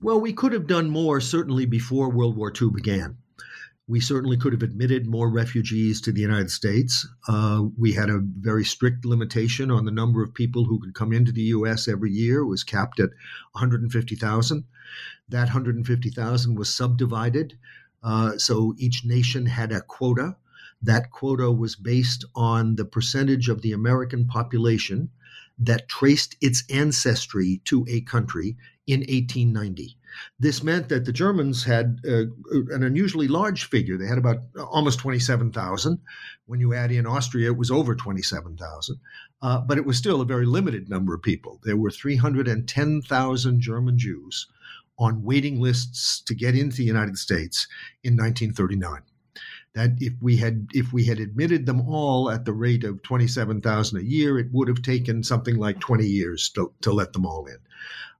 Well, 0.00 0.20
we 0.20 0.32
could 0.32 0.52
have 0.52 0.66
done 0.66 0.88
more 0.88 1.20
certainly 1.20 1.66
before 1.66 2.08
World 2.08 2.36
War 2.36 2.52
II 2.60 2.70
began. 2.70 3.18
We 3.88 4.00
certainly 4.00 4.36
could 4.36 4.52
have 4.52 4.62
admitted 4.62 5.06
more 5.06 5.30
refugees 5.30 6.02
to 6.02 6.12
the 6.12 6.20
United 6.20 6.50
States. 6.50 7.08
Uh, 7.26 7.64
we 7.78 7.94
had 7.94 8.10
a 8.10 8.20
very 8.20 8.62
strict 8.62 9.06
limitation 9.06 9.70
on 9.70 9.86
the 9.86 9.90
number 9.90 10.22
of 10.22 10.34
people 10.34 10.66
who 10.66 10.78
could 10.78 10.94
come 10.94 11.10
into 11.10 11.32
the 11.32 11.48
U.S. 11.56 11.88
every 11.88 12.10
year. 12.12 12.40
It 12.40 12.48
was 12.48 12.64
capped 12.64 13.00
at 13.00 13.08
150,000. 13.52 14.64
That 15.30 15.44
150,000 15.44 16.54
was 16.54 16.68
subdivided. 16.72 17.58
Uh, 18.02 18.36
so 18.36 18.74
each 18.76 19.06
nation 19.06 19.46
had 19.46 19.72
a 19.72 19.80
quota. 19.80 20.36
That 20.82 21.10
quota 21.10 21.50
was 21.50 21.74
based 21.74 22.26
on 22.34 22.76
the 22.76 22.84
percentage 22.84 23.48
of 23.48 23.62
the 23.62 23.72
American 23.72 24.26
population 24.26 25.10
that 25.58 25.88
traced 25.88 26.36
its 26.40 26.62
ancestry 26.70 27.60
to 27.64 27.84
a 27.88 28.02
country 28.02 28.56
in 28.86 29.00
1890. 29.00 29.97
This 30.38 30.62
meant 30.62 30.88
that 30.88 31.04
the 31.04 31.12
Germans 31.12 31.64
had 31.64 32.00
uh, 32.06 32.24
an 32.70 32.82
unusually 32.82 33.28
large 33.28 33.68
figure. 33.68 33.96
They 33.96 34.06
had 34.06 34.18
about 34.18 34.38
almost 34.56 34.98
27,000. 34.98 35.98
When 36.46 36.60
you 36.60 36.74
add 36.74 36.92
in 36.92 37.06
Austria, 37.06 37.50
it 37.50 37.56
was 37.56 37.70
over 37.70 37.94
27,000. 37.94 39.00
Uh, 39.40 39.60
but 39.60 39.78
it 39.78 39.86
was 39.86 39.96
still 39.96 40.20
a 40.20 40.26
very 40.26 40.46
limited 40.46 40.88
number 40.88 41.14
of 41.14 41.22
people. 41.22 41.60
There 41.64 41.76
were 41.76 41.90
310,000 41.90 43.60
German 43.60 43.98
Jews 43.98 44.46
on 44.98 45.22
waiting 45.22 45.60
lists 45.60 46.20
to 46.22 46.34
get 46.34 46.56
into 46.56 46.78
the 46.78 46.84
United 46.84 47.18
States 47.18 47.68
in 48.02 48.14
1939 48.14 49.02
that 49.74 49.92
if 49.98 50.14
we 50.20 50.36
had 50.36 50.66
if 50.72 50.92
we 50.92 51.04
had 51.04 51.20
admitted 51.20 51.66
them 51.66 51.80
all 51.82 52.30
at 52.30 52.44
the 52.44 52.52
rate 52.52 52.84
of 52.84 53.02
27,000 53.02 53.98
a 53.98 54.02
year, 54.02 54.38
it 54.38 54.48
would 54.50 54.66
have 54.66 54.82
taken 54.82 55.22
something 55.22 55.56
like 55.56 55.78
20 55.78 56.04
years 56.04 56.48
to, 56.50 56.72
to 56.80 56.92
let 56.92 57.12
them 57.12 57.24
all 57.24 57.46
in. 57.46 57.58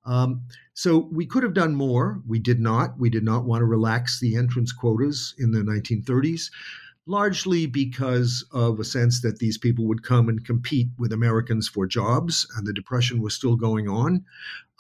Um, 0.09 0.43
so 0.73 1.09
we 1.13 1.27
could 1.27 1.43
have 1.43 1.55
done 1.55 1.75
more. 1.75 2.23
We 2.27 2.39
did 2.39 2.61
not. 2.61 2.99
We 2.99 3.11
did 3.11 3.25
not 3.25 3.45
want 3.45 3.61
to 3.61 3.67
relax 3.67 4.21
the 4.21 4.37
entrance 4.37 4.73
quotas 4.73 5.35
in 5.39 5.53
the 5.53 5.61
1930s, 5.61 6.51
largely 7.07 7.67
because 7.67 8.45
of 8.53 8.81
a 8.81 8.85
sense 8.85 9.21
that 9.21 9.39
these 9.39 9.59
people 9.59 9.87
would 9.87 10.03
come 10.03 10.29
and 10.29 10.45
compete 10.45 10.89
with 10.99 11.13
Americans 11.13 11.69
for 11.69 11.87
jobs, 11.87 12.47
and 12.57 12.67
the 12.67 12.73
Depression 12.73 13.21
was 13.21 13.35
still 13.35 13.55
going 13.55 13.89
on. 13.89 14.25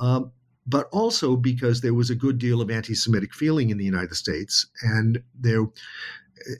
Um, 0.00 0.32
but 0.66 0.88
also 0.92 1.34
because 1.34 1.80
there 1.80 1.94
was 1.94 2.10
a 2.10 2.14
good 2.14 2.38
deal 2.38 2.60
of 2.60 2.70
anti-Semitic 2.70 3.34
feeling 3.34 3.70
in 3.70 3.78
the 3.78 3.84
United 3.84 4.14
States, 4.14 4.66
and 4.82 5.22
there 5.38 5.66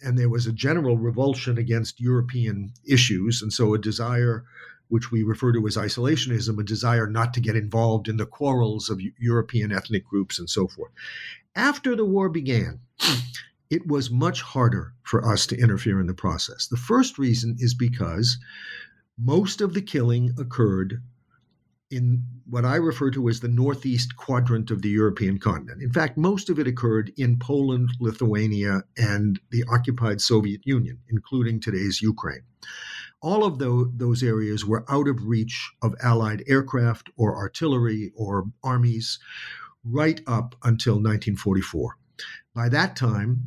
and 0.03 0.19
there 0.19 0.29
was 0.29 0.47
a 0.47 0.53
general 0.53 0.99
revulsion 0.99 1.57
against 1.57 2.01
European 2.01 2.73
issues, 2.85 3.43
and 3.43 3.53
so 3.53 3.75
a 3.75 3.79
desire, 3.79 4.45
which 4.89 5.11
we 5.11 5.23
refer 5.23 5.53
to 5.53 5.67
as 5.67 5.77
isolationism, 5.77 6.59
a 6.59 6.65
desire 6.65 7.07
not 7.07 7.35
to 7.35 7.41
get 7.41 7.57
involved 7.57 8.09
in 8.09 8.17
the 8.17 8.27
quarrels 8.27 8.89
of 8.89 9.01
European 9.19 9.73
ethnic 9.73 10.07
groups 10.07 10.39
and 10.39 10.49
so 10.49 10.67
forth. 10.67 10.93
After 11.55 11.95
the 11.95 12.05
war 12.05 12.29
began, 12.29 12.81
it 13.71 13.87
was 13.87 14.11
much 14.11 14.41
harder 14.41 14.95
for 15.03 15.27
us 15.31 15.47
to 15.47 15.59
interfere 15.59 16.01
in 16.01 16.07
the 16.07 16.15
process. 16.15 16.67
The 16.69 16.77
first 16.77 17.19
reason 17.19 17.57
is 17.59 17.75
because 17.75 18.39
most 19.19 19.61
of 19.61 19.75
the 19.75 19.83
killing 19.83 20.33
occurred 20.39 21.03
in 21.91 22.23
what 22.49 22.65
I 22.65 22.77
refer 22.77 23.11
to 23.13 23.29
as 23.29 23.41
the 23.41 23.49
northeast 23.49 24.17
quadrant 24.17 24.71
of 24.71 24.83
the 24.83 24.91
European 24.91 25.39
continent. 25.39 25.83
In 25.83 25.93
fact, 25.93 26.19
most 26.19 26.51
of 26.51 26.59
it 26.59 26.67
occurred 26.67 27.13
in 27.17 27.39
Poland, 27.39 27.91
Lithuania, 27.99 28.83
and 28.97 29.41
the 29.51 29.65
occupied 29.71 30.21
Soviet 30.21 30.61
Union, 30.65 30.99
including 31.09 31.61
today's 31.61 32.01
Ukraine. 32.03 32.43
All 33.21 33.45
of 33.45 33.59
those 33.59 34.23
areas 34.23 34.65
were 34.65 34.85
out 34.89 35.09
of 35.09 35.27
reach 35.27 35.71
of 35.83 35.95
Allied 36.01 36.45
aircraft 36.47 37.11
or 37.17 37.37
artillery 37.37 38.13
or 38.15 38.47
armies 38.63 39.19
right 39.85 40.21
up 40.27 40.55
until 40.63 40.95
1944. 40.95 41.97
By 42.55 42.69
that 42.69 42.97
time, 42.97 43.43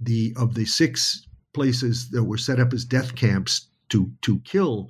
the 0.00 0.34
of 0.36 0.54
the 0.54 0.64
six 0.64 1.26
places 1.52 2.10
that 2.10 2.24
were 2.24 2.38
set 2.38 2.60
up 2.60 2.72
as 2.72 2.84
death 2.84 3.14
camps 3.14 3.68
to, 3.90 4.10
to 4.22 4.40
kill 4.40 4.88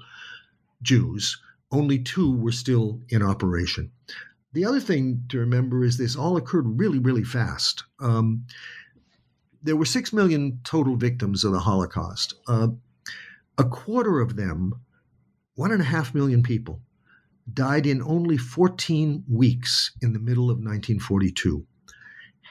Jews, 0.83 1.41
only 1.71 1.99
two 1.99 2.35
were 2.37 2.53
still 2.53 3.01
in 3.09 3.23
operation. 3.23 3.91
The 4.53 4.65
other 4.65 4.81
thing 4.81 5.25
to 5.31 5.39
remember 5.39 5.85
is 5.85 5.99
this 5.99 6.17
all 6.17 6.37
occurred 6.37 6.79
really, 6.79 6.99
really 6.99 7.25
fast. 7.25 7.85
Um, 8.01 8.47
there 9.63 9.77
were 9.77 9.85
six 9.85 10.13
million 10.13 10.61
total 10.63 10.97
victims 10.97 11.43
of 11.43 11.53
the 11.53 11.61
Holocaust. 11.61 12.35
Uh, 12.47 12.69
a 13.59 13.65
quarter 13.65 14.21
of 14.21 14.37
them, 14.37 14.75
one 15.55 15.73
and 15.73 15.81
a 15.81 15.85
half 15.85 16.15
million 16.15 16.43
people, 16.43 16.81
died 17.53 17.87
in 17.87 18.03
only 18.03 18.37
14 18.37 19.25
weeks 19.29 19.93
in 20.01 20.13
the 20.13 20.19
middle 20.19 20.51
of 20.51 20.57
1942. 20.57 21.67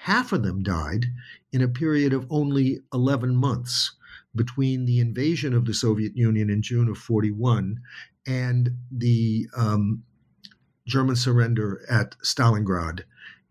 Half 0.04 0.34
of 0.34 0.44
them 0.44 0.64
died 0.64 1.08
in 1.52 1.62
a 1.62 1.68
period 1.68 2.14
of 2.14 2.28
only 2.30 2.80
11 2.94 3.36
months 3.36 3.96
between 4.36 4.86
the 4.86 5.00
invasion 5.00 5.54
of 5.54 5.66
the 5.66 5.74
Soviet 5.74 6.16
Union 6.16 6.50
in 6.50 6.62
June 6.62 6.90
of 6.90 6.98
41 6.98 7.80
and 8.26 8.72
the 8.92 9.48
um, 9.56 10.04
German 10.88 11.16
surrender 11.16 11.86
at 11.90 12.16
Stalingrad 12.24 13.04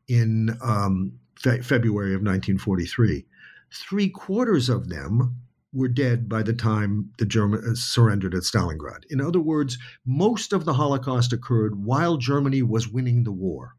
in 0.08 0.56
um, 0.62 1.18
fe- 1.36 1.62
February 1.62 2.14
of 2.14 2.20
1943. 2.20 3.24
Three 3.72 4.10
quarters 4.10 4.68
of 4.68 4.88
them 4.88 5.36
were 5.72 5.88
dead 5.88 6.28
by 6.28 6.42
the 6.42 6.52
time 6.52 7.10
the 7.18 7.26
German 7.26 7.62
uh, 7.66 7.74
surrendered 7.74 8.34
at 8.34 8.42
Stalingrad. 8.42 9.04
In 9.10 9.20
other 9.20 9.40
words, 9.40 9.78
most 10.04 10.52
of 10.52 10.64
the 10.64 10.74
Holocaust 10.74 11.32
occurred 11.32 11.84
while 11.84 12.16
Germany 12.16 12.62
was 12.62 12.88
winning 12.88 13.24
the 13.24 13.32
war. 13.32 13.74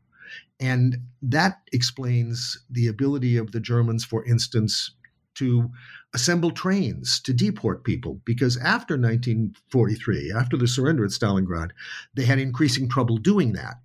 And 0.60 0.98
that 1.22 1.62
explains 1.72 2.58
the 2.70 2.88
ability 2.88 3.38
of 3.38 3.52
the 3.52 3.60
Germans, 3.60 4.06
for 4.06 4.26
instance, 4.26 4.92
to 5.36 5.70
assemble 6.14 6.52
trains 6.52 7.20
to 7.20 7.34
deport 7.34 7.84
people 7.84 8.22
because 8.24 8.58
after 8.58 8.96
1943, 8.96 10.32
after 10.32 10.58
the 10.58 10.68
surrender 10.68 11.04
at 11.04 11.12
Stalingrad, 11.12 11.72
they 12.14 12.26
had 12.26 12.40
increasing 12.40 12.88
trouble 12.88 13.18
doing 13.18 13.54
that 13.54 13.78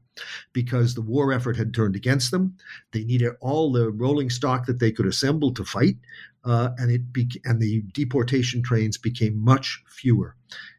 because 0.53 0.95
the 0.95 1.03
war 1.03 1.33
effort 1.33 1.57
had 1.57 1.73
turned 1.73 1.97
against 1.97 2.31
them. 2.31 2.57
They 2.93 3.05
needed 3.05 3.33
all 3.41 3.73
the 3.73 3.91
rolling 3.91 4.31
stock 4.31 4.67
that 4.67 4.79
they 4.79 4.93
could 4.93 5.07
assemble 5.07 5.53
to 5.55 5.65
fight, 5.65 5.97
uh, 6.45 6.71
and 6.79 6.91
it 6.91 7.13
be- 7.13 7.41
and 7.45 7.61
the 7.61 7.83
deportation 7.93 8.63
trains 8.63 8.97
became 8.99 9.37
much 9.37 9.83
fewer. 9.89 10.37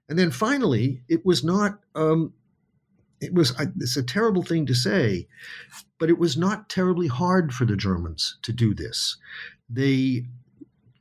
And 0.08 0.18
then 0.18 0.32
finally, 0.32 1.04
it 1.08 1.26
was 1.26 1.44
not. 1.44 1.80
Um, 1.96 2.34
it 3.22 3.34
was 3.34 3.54
it's 3.80 3.98
a 3.98 4.04
terrible 4.04 4.44
thing 4.44 4.66
to 4.66 4.74
say, 4.74 5.28
but 6.00 6.10
it 6.10 6.18
was 6.18 6.38
not 6.38 6.70
terribly 6.70 7.08
hard 7.08 7.54
for 7.54 7.66
the 7.66 7.76
Germans 7.76 8.38
to 8.44 8.54
do 8.54 8.74
this. 8.74 9.18
They 9.70 10.26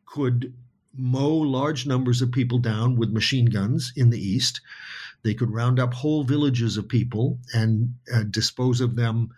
could 0.07 0.53
mow 0.97 1.37
large 1.37 1.87
numbers 1.87 2.21
of 2.21 2.33
people 2.33 2.59
down 2.59 2.97
with 2.97 3.11
machine 3.11 3.47
guns 3.47 3.92
in 3.97 4.11
the 4.11 4.21
east. 4.21 4.61
They 5.23 5.35
could 5.35 5.53
round 5.53 5.79
up 5.79 5.94
whole 5.94 6.25
villages 6.25 6.77
of 6.77 6.88
people 6.88 7.38
and 7.55 7.94
uh, 8.12 8.25
dispose 8.25 8.81
of 8.81 8.97
them 8.97 9.31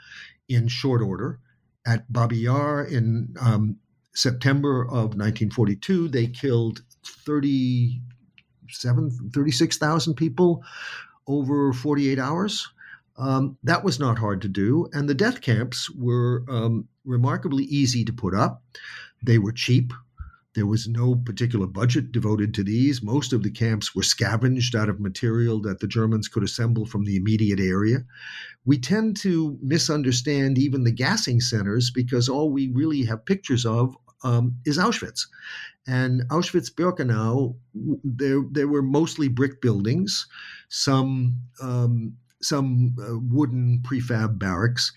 in 0.48 0.68
short 0.68 1.02
order. 1.02 1.38
At 1.86 2.12
Babi 2.12 2.38
Yar 2.38 2.84
in 2.84 3.34
um, 3.40 3.76
September 4.14 4.82
of 4.82 5.16
1942, 5.16 6.08
they 6.08 6.26
killed 6.26 6.82
37, 7.04 9.30
36,000 9.32 10.14
people 10.14 10.62
over 11.26 11.72
48 11.72 12.18
hours. 12.18 12.68
Um, 13.16 13.56
that 13.62 13.84
was 13.84 14.00
not 14.00 14.18
hard 14.18 14.42
to 14.42 14.48
do. 14.48 14.88
And 14.92 15.08
the 15.08 15.14
death 15.14 15.40
camps 15.40 15.88
were 15.90 16.44
um, 16.48 16.88
remarkably 17.04 17.64
easy 17.64 18.04
to 18.04 18.12
put 18.12 18.34
up. 18.34 18.62
They 19.22 19.38
were 19.38 19.52
cheap. 19.52 19.92
There 20.60 20.66
was 20.66 20.86
no 20.86 21.14
particular 21.14 21.66
budget 21.66 22.12
devoted 22.12 22.52
to 22.52 22.62
these. 22.62 23.02
Most 23.02 23.32
of 23.32 23.42
the 23.42 23.50
camps 23.50 23.94
were 23.94 24.02
scavenged 24.02 24.76
out 24.76 24.90
of 24.90 25.00
material 25.00 25.58
that 25.62 25.80
the 25.80 25.86
Germans 25.86 26.28
could 26.28 26.42
assemble 26.42 26.84
from 26.84 27.06
the 27.06 27.16
immediate 27.16 27.60
area. 27.60 28.04
We 28.66 28.78
tend 28.78 29.16
to 29.22 29.56
misunderstand 29.62 30.58
even 30.58 30.84
the 30.84 30.92
gassing 30.92 31.40
centers 31.40 31.90
because 31.90 32.28
all 32.28 32.52
we 32.52 32.68
really 32.74 33.04
have 33.04 33.24
pictures 33.24 33.64
of 33.64 33.96
um, 34.22 34.58
is 34.66 34.76
Auschwitz. 34.76 35.22
And 35.86 36.28
Auschwitz 36.28 36.70
Birkenau, 36.70 37.56
there, 38.04 38.42
there 38.50 38.68
were 38.68 38.82
mostly 38.82 39.28
brick 39.28 39.62
buildings, 39.62 40.26
some, 40.68 41.38
um, 41.62 42.18
some 42.42 42.94
uh, 43.00 43.16
wooden 43.18 43.80
prefab 43.82 44.38
barracks 44.38 44.92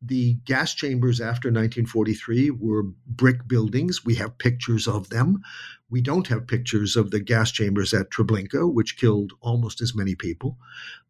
the 0.00 0.34
gas 0.44 0.74
chambers 0.74 1.20
after 1.20 1.48
1943 1.48 2.50
were 2.50 2.84
brick 3.06 3.48
buildings. 3.48 4.04
We 4.04 4.14
have 4.16 4.38
pictures 4.38 4.86
of 4.86 5.08
them. 5.08 5.42
We 5.90 6.00
don't 6.00 6.28
have 6.28 6.46
pictures 6.46 6.96
of 6.96 7.10
the 7.10 7.18
gas 7.18 7.50
chambers 7.50 7.92
at 7.92 8.10
Treblinka, 8.10 8.72
which 8.72 8.96
killed 8.96 9.32
almost 9.40 9.80
as 9.80 9.94
many 9.94 10.14
people. 10.14 10.56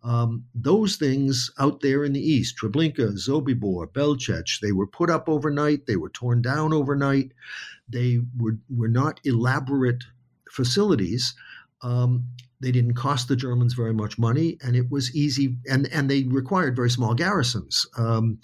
Um, 0.03 0.45
those 0.55 0.97
things 0.97 1.51
out 1.59 1.81
there 1.81 2.05
in 2.05 2.13
the 2.13 2.21
east, 2.21 2.57
Treblinka, 2.57 3.19
Sobibor, 3.19 3.89
Belzec, 3.89 4.61
they 4.61 4.73
were 4.73 4.87
put 4.87 5.11
up 5.11 5.29
overnight, 5.29 5.87
they 5.87 5.97
were 5.97 6.11
torn 6.11 6.41
down 6.41 6.73
overnight. 6.73 7.33
They 7.89 8.21
were, 8.37 8.59
were 8.69 8.89
not 8.89 9.21
elaborate 9.25 10.05
facilities. 10.51 11.35
Um, 11.83 12.27
they 12.61 12.73
didn't 12.73 12.95
cost 12.95 13.29
the 13.29 13.37
Germans 13.37 13.75
very 13.75 13.95
much 13.95 14.19
money, 14.19 14.59
and 14.63 14.75
it 14.75 14.91
was 14.91 15.15
easy, 15.15 15.57
and, 15.69 15.89
and 15.93 16.11
they 16.11 16.25
required 16.25 16.77
very 16.77 16.91
small 16.91 17.15
garrisons. 17.15 17.87
Um, 17.97 18.39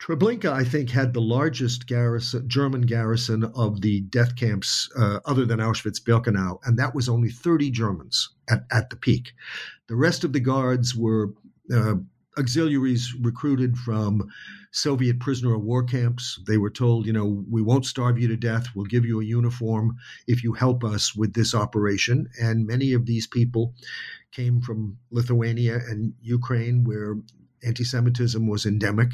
Treblinka, 0.00 0.50
I 0.50 0.64
think, 0.64 0.90
had 0.90 1.12
the 1.12 1.20
largest 1.20 1.86
garrison, 1.86 2.48
German 2.48 2.82
garrison 2.82 3.44
of 3.54 3.82
the 3.82 4.00
death 4.00 4.34
camps 4.34 4.88
uh, 4.98 5.20
other 5.26 5.44
than 5.44 5.60
Auschwitz 5.60 6.00
Birkenau, 6.00 6.58
and 6.64 6.78
that 6.78 6.94
was 6.94 7.08
only 7.08 7.28
30 7.28 7.70
Germans 7.70 8.30
at, 8.48 8.64
at 8.72 8.88
the 8.88 8.96
peak. 8.96 9.32
The 9.88 9.96
rest 9.96 10.24
of 10.24 10.32
the 10.32 10.40
guards 10.40 10.96
were 10.96 11.34
uh, 11.72 11.96
auxiliaries 12.40 13.14
recruited 13.20 13.76
from 13.76 14.28
Soviet 14.72 15.20
prisoner 15.20 15.54
of 15.54 15.62
war 15.62 15.84
camps. 15.84 16.40
They 16.46 16.56
were 16.56 16.70
told, 16.70 17.06
you 17.06 17.12
know, 17.12 17.44
we 17.48 17.62
won't 17.62 17.86
starve 17.86 18.18
you 18.18 18.28
to 18.28 18.36
death. 18.36 18.66
We'll 18.74 18.86
give 18.86 19.04
you 19.04 19.20
a 19.20 19.24
uniform 19.24 19.96
if 20.26 20.42
you 20.42 20.52
help 20.52 20.82
us 20.82 21.14
with 21.14 21.34
this 21.34 21.54
operation. 21.54 22.28
And 22.40 22.66
many 22.66 22.92
of 22.92 23.06
these 23.06 23.26
people 23.26 23.74
came 24.32 24.60
from 24.60 24.96
Lithuania 25.10 25.76
and 25.88 26.14
Ukraine, 26.22 26.84
where 26.84 27.16
anti 27.64 27.84
Semitism 27.84 28.48
was 28.48 28.66
endemic, 28.66 29.10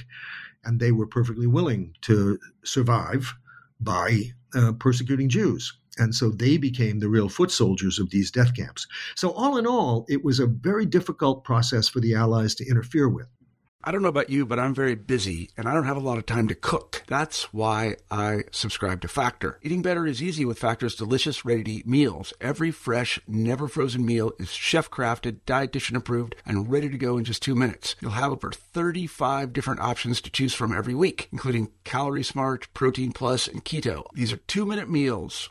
and 0.65 0.79
they 0.79 0.93
were 0.93 1.07
perfectly 1.07 1.47
willing 1.47 1.95
to 2.03 2.39
survive 2.65 3.35
by 3.81 4.33
uh, 4.55 4.73
persecuting 4.73 5.29
Jews. 5.29 5.73
And 5.99 6.15
so 6.15 6.31
they 6.31 6.57
became 6.57 6.99
the 6.99 7.09
real 7.09 7.29
foot 7.29 7.51
soldiers 7.51 7.99
of 7.99 8.11
these 8.11 8.31
death 8.31 8.55
camps. 8.55 8.87
So, 9.15 9.31
all 9.31 9.57
in 9.57 9.67
all, 9.67 10.05
it 10.09 10.25
was 10.25 10.41
a 10.41 10.47
very 10.47 10.87
difficult 10.87 11.45
process 11.45 11.89
for 11.89 12.01
the 12.01 12.15
Allies 12.15 12.55
to 12.57 12.69
interfere 12.69 13.09
with. 13.09 13.29
I 13.89 13.93
don't 13.93 14.03
know 14.03 14.09
about 14.09 14.31
you, 14.31 14.45
but 14.45 14.59
I'm 14.59 14.75
very 14.75 14.97
busy 14.97 15.51
and 15.57 15.69
I 15.69 15.73
don't 15.73 15.85
have 15.85 15.97
a 15.97 16.01
lot 16.01 16.19
of 16.19 16.27
time 16.27 16.49
to 16.49 16.57
cook. 16.57 17.05
That's 17.07 17.53
why 17.53 17.95
I 18.11 18.43
subscribe 18.51 19.01
to 19.03 19.09
Factor. 19.09 19.61
Eating 19.63 19.81
better 19.81 20.05
is 20.05 20.21
easy 20.21 20.45
with 20.45 20.59
Factor's 20.59 20.97
delicious, 20.97 21.45
ready 21.45 21.63
to 21.63 21.71
eat 21.71 21.87
meals. 21.87 22.33
Every 22.41 22.73
fresh, 22.73 23.21
never 23.29 23.69
frozen 23.69 24.05
meal 24.05 24.33
is 24.41 24.51
chef 24.51 24.91
crafted, 24.91 25.39
dietitian 25.47 25.95
approved, 25.95 26.35
and 26.45 26.69
ready 26.69 26.89
to 26.89 26.99
go 26.99 27.17
in 27.17 27.23
just 27.23 27.43
two 27.43 27.55
minutes. 27.55 27.95
You'll 28.01 28.11
have 28.11 28.33
over 28.33 28.51
35 28.51 29.53
different 29.53 29.79
options 29.79 30.21
to 30.23 30.31
choose 30.31 30.53
from 30.53 30.77
every 30.77 30.95
week, 30.97 31.29
including 31.31 31.71
Calorie 31.85 32.25
Smart, 32.25 32.67
Protein 32.75 33.13
Plus, 33.13 33.47
and 33.47 33.65
Keto. 33.65 34.07
These 34.15 34.33
are 34.33 34.39
two 34.49 34.67
minute 34.67 34.91
meals. 34.91 35.51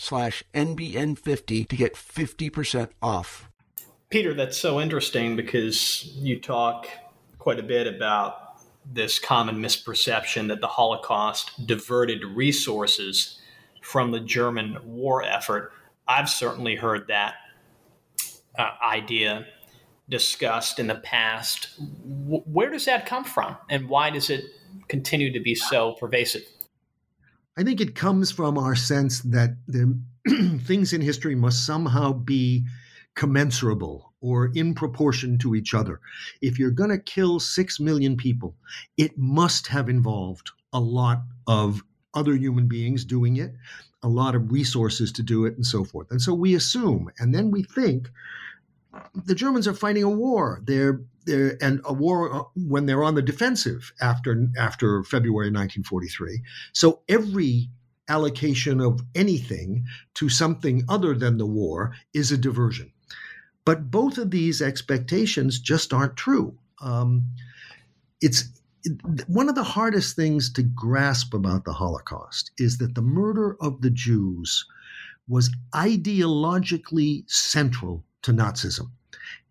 slash 0.01 0.43
NBN50 0.53 1.67
to 1.67 1.75
get 1.75 1.93
50% 1.93 2.89
off. 3.01 3.49
Peter, 4.09 4.33
that's 4.33 4.57
so 4.57 4.81
interesting 4.81 5.35
because 5.35 6.11
you 6.15 6.39
talk 6.39 6.87
quite 7.37 7.59
a 7.59 7.63
bit 7.63 7.87
about 7.87 8.57
this 8.85 9.19
common 9.19 9.57
misperception 9.57 10.47
that 10.47 10.59
the 10.59 10.67
Holocaust 10.67 11.65
diverted 11.67 12.23
resources 12.25 13.39
from 13.81 14.11
the 14.11 14.19
German 14.19 14.77
war 14.83 15.23
effort. 15.23 15.71
I've 16.07 16.29
certainly 16.29 16.75
heard 16.75 17.07
that 17.07 17.35
uh, 18.57 18.71
idea 18.83 19.45
discussed 20.09 20.79
in 20.79 20.87
the 20.87 20.95
past. 20.95 21.69
W- 21.79 22.43
where 22.45 22.69
does 22.69 22.85
that 22.85 23.05
come 23.05 23.23
from, 23.23 23.55
and 23.69 23.87
why 23.87 24.09
does 24.09 24.29
it 24.29 24.45
continue 24.87 25.31
to 25.31 25.39
be 25.39 25.55
so 25.55 25.93
pervasive? 25.93 26.43
I 27.61 27.63
think 27.63 27.79
it 27.79 27.93
comes 27.93 28.31
from 28.31 28.57
our 28.57 28.75
sense 28.75 29.21
that 29.21 29.55
the 29.67 29.95
things 30.63 30.93
in 30.93 31.01
history 31.01 31.35
must 31.35 31.63
somehow 31.63 32.11
be 32.11 32.65
commensurable 33.13 34.13
or 34.19 34.47
in 34.55 34.73
proportion 34.73 35.37
to 35.37 35.53
each 35.53 35.75
other. 35.75 35.99
If 36.41 36.57
you're 36.57 36.71
going 36.71 36.89
to 36.89 36.97
kill 36.97 37.39
6 37.39 37.79
million 37.79 38.17
people, 38.17 38.55
it 38.97 39.15
must 39.15 39.67
have 39.67 39.89
involved 39.89 40.49
a 40.73 40.79
lot 40.79 41.21
of 41.45 41.83
other 42.15 42.33
human 42.33 42.67
beings 42.67 43.05
doing 43.05 43.37
it, 43.37 43.53
a 44.01 44.09
lot 44.09 44.33
of 44.33 44.51
resources 44.51 45.11
to 45.11 45.21
do 45.21 45.45
it, 45.45 45.55
and 45.55 45.63
so 45.65 45.83
forth. 45.83 46.09
And 46.09 46.19
so 46.19 46.33
we 46.33 46.55
assume, 46.55 47.11
and 47.19 47.31
then 47.31 47.51
we 47.51 47.61
think 47.61 48.09
the 49.13 49.35
Germans 49.35 49.67
are 49.67 49.75
fighting 49.75 50.01
a 50.01 50.09
war. 50.09 50.61
They're 50.63 51.01
and 51.27 51.81
a 51.85 51.93
war 51.93 52.33
uh, 52.33 52.43
when 52.55 52.85
they're 52.85 53.03
on 53.03 53.15
the 53.15 53.21
defensive 53.21 53.93
after 54.01 54.47
after 54.57 55.03
February 55.03 55.47
1943. 55.47 56.41
So 56.73 57.01
every 57.07 57.69
allocation 58.09 58.81
of 58.81 59.01
anything 59.15 59.85
to 60.15 60.29
something 60.29 60.83
other 60.89 61.15
than 61.15 61.37
the 61.37 61.45
war 61.45 61.93
is 62.13 62.31
a 62.31 62.37
diversion. 62.37 62.91
But 63.63 63.91
both 63.91 64.17
of 64.17 64.31
these 64.31 64.61
expectations 64.61 65.59
just 65.59 65.93
aren't 65.93 66.17
true. 66.17 66.57
Um, 66.81 67.27
it's 68.19 68.49
one 69.27 69.47
of 69.47 69.55
the 69.55 69.63
hardest 69.63 70.15
things 70.15 70.51
to 70.53 70.63
grasp 70.63 71.33
about 71.33 71.65
the 71.65 71.73
Holocaust 71.73 72.51
is 72.57 72.79
that 72.79 72.95
the 72.95 73.01
murder 73.01 73.55
of 73.61 73.81
the 73.81 73.91
Jews 73.91 74.65
was 75.27 75.55
ideologically 75.73 77.23
central 77.29 78.03
to 78.23 78.33
Nazism. 78.33 78.89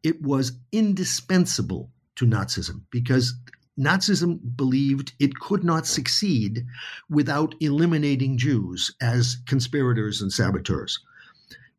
It 0.02 0.22
was 0.22 0.52
indispensable 0.72 1.90
to 2.16 2.26
Nazism 2.26 2.82
because 2.90 3.34
Nazism 3.78 4.56
believed 4.56 5.14
it 5.18 5.38
could 5.38 5.64
not 5.64 5.86
succeed 5.86 6.66
without 7.08 7.54
eliminating 7.60 8.36
Jews 8.36 8.94
as 9.00 9.38
conspirators 9.46 10.20
and 10.20 10.32
saboteurs. 10.32 10.98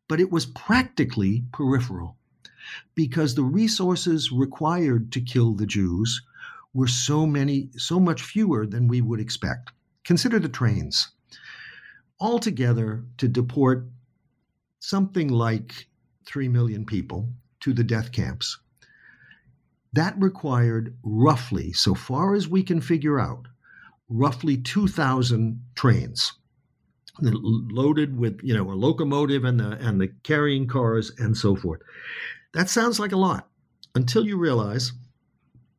But 0.08 0.20
it 0.20 0.30
was 0.30 0.46
practically 0.46 1.44
peripheral 1.52 2.16
because 2.94 3.34
the 3.34 3.44
resources 3.44 4.32
required 4.32 5.12
to 5.12 5.20
kill 5.20 5.54
the 5.54 5.66
Jews 5.66 6.22
were 6.74 6.88
so 6.88 7.26
many, 7.26 7.70
so 7.76 8.00
much 8.00 8.22
fewer 8.22 8.66
than 8.66 8.88
we 8.88 9.00
would 9.00 9.20
expect. 9.20 9.72
Consider 10.04 10.38
the 10.38 10.48
trains. 10.48 11.08
Altogether, 12.18 13.04
to 13.18 13.28
deport 13.28 13.86
something 14.80 15.28
like 15.28 15.86
3 16.26 16.48
million 16.48 16.84
people 16.84 17.28
to 17.62 17.72
the 17.72 17.84
death 17.84 18.12
camps, 18.12 18.58
that 19.92 20.14
required 20.20 20.96
roughly, 21.02 21.72
so 21.72 21.94
far 21.94 22.34
as 22.34 22.48
we 22.48 22.62
can 22.62 22.80
figure 22.80 23.18
out, 23.18 23.46
roughly 24.08 24.56
2,000 24.56 25.60
trains 25.74 26.32
loaded 27.20 28.16
with 28.16 28.40
you 28.42 28.54
know 28.54 28.70
a 28.70 28.72
locomotive 28.72 29.44
and 29.44 29.60
the 29.60 29.72
and 29.86 30.00
the 30.00 30.08
carrying 30.22 30.66
cars 30.66 31.12
and 31.18 31.36
so 31.36 31.54
forth. 31.54 31.80
That 32.54 32.70
sounds 32.70 32.98
like 32.98 33.12
a 33.12 33.16
lot 33.16 33.48
until 33.94 34.26
you 34.26 34.38
realize 34.38 34.92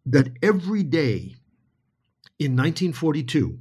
that 0.05 0.27
every 0.41 0.83
day 0.83 1.35
in 2.39 2.55
1942 2.55 3.57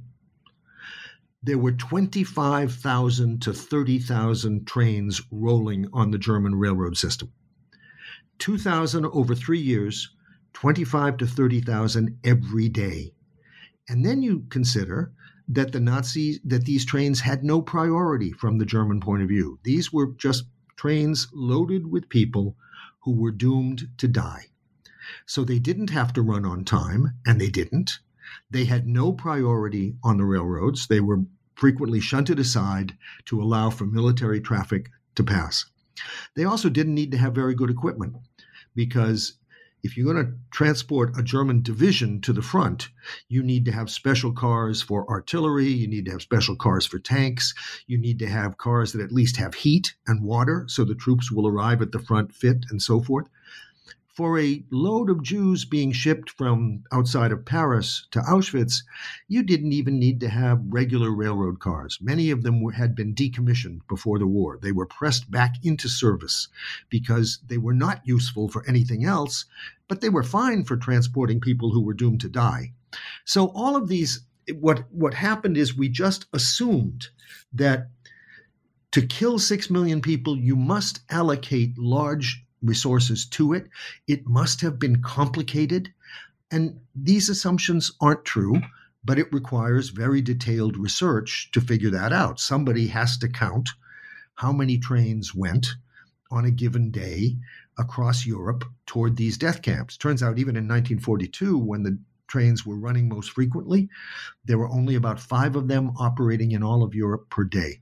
there 1.45 1.57
were 1.57 1.73
25,000 1.73 3.41
to 3.41 3.53
30,000 3.53 4.65
trains 4.65 5.21
rolling 5.29 5.87
on 5.91 6.11
the 6.11 6.17
German 6.17 6.55
railroad 6.55 6.97
system. 6.97 7.33
2,000 8.39 9.05
over 9.05 9.35
3 9.35 9.59
years 9.59 10.09
25 10.53 11.17
to 11.17 11.27
30,000 11.27 12.19
every 12.23 12.69
day. 12.69 13.13
And 13.89 14.05
then 14.05 14.21
you 14.21 14.45
consider 14.49 15.11
that 15.47 15.71
the 15.71 15.79
Nazis, 15.79 16.39
that 16.45 16.65
these 16.65 16.85
trains 16.85 17.19
had 17.19 17.43
no 17.43 17.61
priority 17.61 18.31
from 18.31 18.57
the 18.57 18.65
German 18.65 19.01
point 19.01 19.23
of 19.23 19.29
view. 19.29 19.59
These 19.63 19.91
were 19.91 20.13
just 20.17 20.45
trains 20.77 21.27
loaded 21.33 21.87
with 21.87 22.09
people 22.09 22.55
who 23.01 23.11
were 23.11 23.31
doomed 23.31 23.89
to 23.97 24.07
die. 24.07 24.47
So 25.25 25.43
they 25.43 25.59
didn't 25.59 25.89
have 25.89 26.13
to 26.13 26.21
run 26.21 26.45
on 26.45 26.63
time, 26.63 27.13
and 27.25 27.41
they 27.41 27.49
didn't. 27.49 27.99
They 28.49 28.65
had 28.65 28.87
no 28.87 29.11
priority 29.11 29.97
on 30.03 30.17
the 30.17 30.25
railroads. 30.25 30.87
They 30.87 31.01
were 31.01 31.25
frequently 31.55 31.99
shunted 31.99 32.39
aside 32.39 32.97
to 33.25 33.41
allow 33.41 33.69
for 33.69 33.85
military 33.85 34.39
traffic 34.39 34.89
to 35.15 35.23
pass. 35.23 35.65
They 36.35 36.45
also 36.45 36.69
didn't 36.69 36.95
need 36.95 37.11
to 37.11 37.17
have 37.17 37.35
very 37.35 37.55
good 37.55 37.69
equipment 37.69 38.15
because 38.75 39.33
if 39.83 39.97
you're 39.97 40.11
going 40.11 40.25
to 40.25 40.33
transport 40.49 41.17
a 41.17 41.21
German 41.23 41.61
division 41.61 42.21
to 42.21 42.31
the 42.31 42.41
front, 42.41 42.89
you 43.27 43.43
need 43.43 43.65
to 43.65 43.71
have 43.73 43.89
special 43.89 44.31
cars 44.31 44.81
for 44.81 45.07
artillery, 45.09 45.67
you 45.67 45.87
need 45.87 46.05
to 46.05 46.11
have 46.11 46.21
special 46.21 46.55
cars 46.55 46.85
for 46.85 46.99
tanks, 46.99 47.53
you 47.85 47.97
need 47.97 48.17
to 48.19 48.29
have 48.29 48.57
cars 48.57 48.93
that 48.93 49.01
at 49.01 49.11
least 49.11 49.35
have 49.35 49.55
heat 49.55 49.93
and 50.07 50.23
water 50.23 50.65
so 50.69 50.85
the 50.85 50.95
troops 50.95 51.31
will 51.31 51.47
arrive 51.47 51.81
at 51.81 51.91
the 51.91 51.99
front 51.99 52.33
fit 52.33 52.65
and 52.69 52.81
so 52.81 53.01
forth 53.01 53.27
for 54.13 54.39
a 54.39 54.63
load 54.69 55.09
of 55.09 55.23
Jews 55.23 55.65
being 55.65 55.91
shipped 55.91 56.29
from 56.29 56.83
outside 56.91 57.31
of 57.31 57.45
Paris 57.45 58.07
to 58.11 58.19
Auschwitz, 58.19 58.83
you 59.27 59.41
didn't 59.41 59.73
even 59.73 59.97
need 59.97 60.19
to 60.19 60.29
have 60.29 60.61
regular 60.67 61.09
railroad 61.09 61.59
cars. 61.59 61.97
Many 61.99 62.29
of 62.29 62.43
them 62.43 62.61
were, 62.61 62.73
had 62.73 62.93
been 62.93 63.15
decommissioned 63.15 63.79
before 63.87 64.19
the 64.19 64.27
war. 64.27 64.59
They 64.61 64.71
were 64.71 64.85
pressed 64.85 65.31
back 65.31 65.55
into 65.63 65.89
service 65.89 66.47
because 66.89 67.39
they 67.47 67.57
were 67.57 67.73
not 67.73 68.01
useful 68.05 68.49
for 68.49 68.63
anything 68.67 69.03
else, 69.03 69.45
but 69.87 70.01
they 70.01 70.09
were 70.09 70.23
fine 70.23 70.63
for 70.63 70.77
transporting 70.77 71.41
people 71.41 71.71
who 71.71 71.81
were 71.81 71.95
doomed 71.95 72.21
to 72.21 72.29
die. 72.29 72.73
So 73.25 73.47
all 73.47 73.75
of 73.75 73.87
these, 73.87 74.21
what 74.53 74.85
what 74.91 75.15
happened 75.15 75.57
is 75.57 75.75
we 75.75 75.89
just 75.89 76.27
assumed 76.33 77.07
that 77.53 77.89
to 78.91 79.01
kill 79.01 79.39
six 79.39 79.71
million 79.71 80.01
people, 80.01 80.37
you 80.37 80.55
must 80.55 80.99
allocate 81.09 81.79
large 81.79 82.45
resources 82.63 83.25
to 83.27 83.53
it. 83.53 83.67
It 84.07 84.27
must 84.27 84.61
have 84.61 84.79
been 84.79 85.01
complicated. 85.01 85.93
And 86.51 86.79
these 86.95 87.29
assumptions 87.29 87.91
aren't 87.99 88.25
true, 88.25 88.61
but 89.03 89.19
it 89.19 89.31
requires 89.33 89.89
very 89.89 90.21
detailed 90.21 90.77
research 90.77 91.49
to 91.51 91.61
figure 91.61 91.89
that 91.91 92.13
out. 92.13 92.39
Somebody 92.39 92.87
has 92.87 93.17
to 93.19 93.27
count 93.27 93.69
how 94.35 94.51
many 94.51 94.77
trains 94.77 95.35
went 95.35 95.67
on 96.31 96.45
a 96.45 96.51
given 96.51 96.89
day 96.89 97.37
across 97.77 98.25
Europe 98.25 98.65
toward 98.85 99.15
these 99.15 99.37
death 99.37 99.61
camps. 99.61 99.97
Turns 99.97 100.23
out, 100.23 100.39
even 100.39 100.55
in 100.55 100.67
1942, 100.67 101.57
when 101.57 101.83
the 101.83 101.97
trains 102.27 102.65
were 102.65 102.77
running 102.77 103.09
most 103.09 103.31
frequently, 103.31 103.89
there 104.45 104.57
were 104.57 104.69
only 104.69 104.95
about 104.95 105.19
five 105.19 105.55
of 105.55 105.67
them 105.67 105.91
operating 105.97 106.51
in 106.51 106.63
all 106.63 106.83
of 106.83 106.95
Europe 106.95 107.29
per 107.29 107.43
day. 107.43 107.79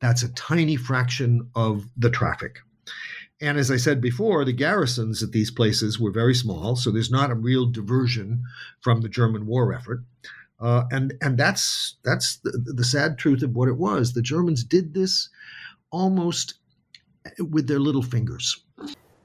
That's 0.00 0.22
a 0.22 0.32
tiny 0.32 0.76
fraction 0.76 1.50
of 1.54 1.88
the 1.96 2.10
traffic. 2.10 2.58
And 3.40 3.58
as 3.58 3.70
I 3.70 3.76
said 3.76 4.00
before, 4.00 4.44
the 4.44 4.52
garrisons 4.52 5.22
at 5.22 5.32
these 5.32 5.50
places 5.50 5.98
were 5.98 6.12
very 6.12 6.34
small, 6.34 6.76
so 6.76 6.90
there's 6.90 7.10
not 7.10 7.30
a 7.30 7.34
real 7.34 7.66
diversion 7.66 8.42
from 8.80 9.00
the 9.00 9.08
German 9.08 9.46
war 9.46 9.72
effort. 9.72 10.04
Uh, 10.60 10.84
and 10.90 11.14
and 11.20 11.36
that's 11.36 11.96
that's 12.04 12.36
the, 12.36 12.52
the 12.64 12.84
sad 12.84 13.18
truth 13.18 13.42
of 13.42 13.54
what 13.54 13.68
it 13.68 13.76
was. 13.76 14.12
The 14.12 14.22
Germans 14.22 14.62
did 14.62 14.94
this 14.94 15.28
almost 15.90 16.54
with 17.38 17.66
their 17.66 17.80
little 17.80 18.02
fingers. 18.02 18.62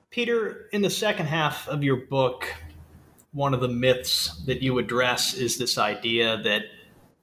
Peter, 0.10 0.68
in 0.74 0.82
the 0.82 0.89
second 0.89 1.28
half 1.28 1.68
of 1.68 1.84
your 1.84 2.07
book, 2.07 2.47
one 3.32 3.53
of 3.53 3.62
the 3.62 3.68
myths 3.68 4.43
that 4.45 4.62
you 4.64 4.80
address 4.80 5.36
is 5.36 5.57
this 5.57 5.78
idea 5.78 6.41
that 6.43 6.64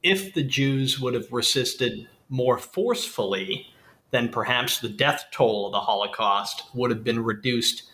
if 0.02 0.34
the 0.34 0.42
Jews 0.44 1.00
would 1.00 1.14
have 1.14 1.32
resisted 1.32 2.08
more 2.28 2.58
forcefully, 2.58 3.66
then 4.10 4.28
perhaps 4.28 4.78
the 4.78 4.88
death 4.88 5.26
toll 5.32 5.66
of 5.66 5.72
the 5.72 5.80
Holocaust 5.80 6.64
would 6.74 6.90
have 6.90 7.04
been 7.04 7.22
reduced 7.22 7.84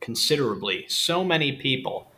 considerably. 0.00 0.86
So 0.88 1.24
many 1.24 1.52
people 1.52 2.10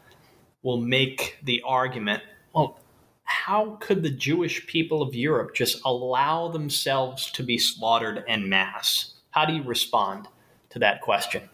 will 0.62 0.80
make 0.80 1.38
the 1.42 1.62
argument 1.64 2.22
well, 2.54 2.80
how 3.24 3.78
could 3.80 4.02
the 4.02 4.10
Jewish 4.10 4.66
people 4.66 5.02
of 5.02 5.14
Europe 5.14 5.54
just 5.54 5.80
allow 5.84 6.48
themselves 6.48 7.30
to 7.32 7.44
be 7.44 7.58
slaughtered 7.58 8.24
en 8.26 8.48
masse? 8.48 9.14
How 9.30 9.44
do 9.44 9.52
you 9.52 9.62
respond 9.62 10.26
to 10.70 10.80
that 10.80 11.00
question? 11.00 11.48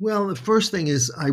Well, 0.00 0.26
the 0.26 0.34
first 0.34 0.72
thing 0.72 0.88
is 0.88 1.12
I 1.16 1.30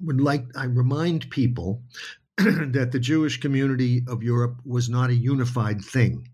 would 0.00 0.20
like 0.20 0.44
I 0.56 0.66
remind 0.66 1.28
people 1.30 1.82
that 2.36 2.90
the 2.92 3.00
Jewish 3.00 3.40
community 3.40 4.02
of 4.06 4.22
Europe 4.22 4.60
was 4.64 4.88
not 4.88 5.10
a 5.10 5.14
unified 5.14 5.82
thing. 5.82 6.28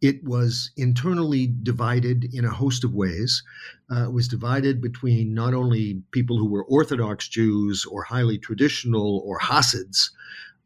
It 0.00 0.24
was 0.24 0.70
internally 0.76 1.46
divided 1.46 2.24
in 2.32 2.44
a 2.44 2.50
host 2.50 2.84
of 2.84 2.94
ways. 2.94 3.42
Uh, 3.90 4.04
it 4.04 4.12
was 4.12 4.28
divided 4.28 4.80
between 4.80 5.34
not 5.34 5.52
only 5.52 6.02
people 6.10 6.38
who 6.38 6.48
were 6.48 6.64
Orthodox 6.64 7.28
Jews 7.28 7.84
or 7.84 8.02
highly 8.04 8.38
traditional 8.38 9.22
or 9.26 9.38
Hasids, 9.38 10.10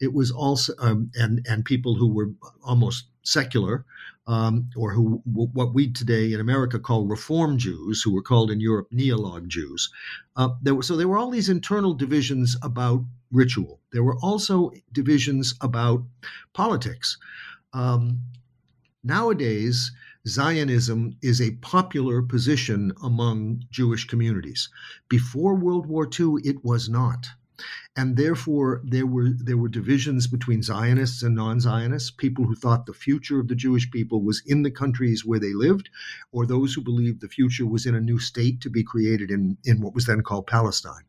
it 0.01 0.13
was 0.13 0.31
also 0.31 0.75
um, 0.79 1.11
and 1.15 1.45
and 1.49 1.65
people 1.65 1.95
who 1.95 2.09
were 2.09 2.31
almost 2.63 3.07
secular, 3.23 3.85
um, 4.27 4.71
or 4.77 4.93
who 4.93 5.23
what 5.25 5.75
we 5.75 5.91
today 5.91 6.33
in 6.33 6.41
America 6.41 6.79
call 6.79 7.07
Reform 7.07 7.59
Jews, 7.59 8.03
who 8.03 8.13
were 8.15 8.23
called 8.23 8.51
in 8.51 8.61
Europe 8.61 8.89
Neolog 8.93 9.49
Jews. 9.49 9.91
Uh, 10.37 10.51
there 10.63 10.75
were, 10.75 10.83
so 10.83 10.97
there 10.97 11.09
were 11.09 11.19
all 11.19 11.31
these 11.31 11.49
internal 11.49 11.95
divisions 11.95 12.57
about 12.63 13.05
ritual. 13.33 13.81
There 13.93 14.05
were 14.05 14.19
also 14.23 14.71
divisions 14.93 15.55
about 15.61 16.05
politics. 16.53 17.17
Um, 17.73 18.21
Nowadays, 19.07 19.93
Zionism 20.27 21.19
is 21.21 21.39
a 21.39 21.57
popular 21.57 22.23
position 22.23 22.91
among 23.03 23.67
Jewish 23.71 24.07
communities. 24.07 24.71
Before 25.11 25.55
World 25.55 25.85
War 25.85 26.09
II, 26.09 26.37
it 26.43 26.65
was 26.65 26.89
not. 26.89 27.27
And 27.97 28.17
therefore, 28.17 28.81
there 28.85 29.07
were 29.07 29.31
there 29.31 29.57
were 29.57 29.69
divisions 29.69 30.27
between 30.27 30.63
Zionists 30.63 31.23
and 31.23 31.37
non-Zionists, 31.37 32.11
people 32.11 32.45
who 32.45 32.57
thought 32.57 32.87
the 32.87 32.93
future 32.93 33.39
of 33.39 33.47
the 33.47 33.55
Jewish 33.55 33.91
people 33.91 34.23
was 34.23 34.43
in 34.47 34.63
the 34.63 34.71
countries 34.71 35.25
where 35.25 35.39
they 35.39 35.53
lived, 35.53 35.91
or 36.33 36.45
those 36.45 36.75
who 36.75 36.81
believed 36.81 37.21
the 37.21 37.29
future 37.29 37.67
was 37.67 37.87
in 37.87 37.95
a 37.95 38.01
new 38.01 38.19
state 38.19 38.61
to 38.63 38.71
be 38.71 38.83
created 38.83 39.31
in, 39.31 39.57
in 39.65 39.81
what 39.81 39.95
was 39.95 40.07
then 40.07 40.23
called 40.23 40.49
Palestine 40.49 41.05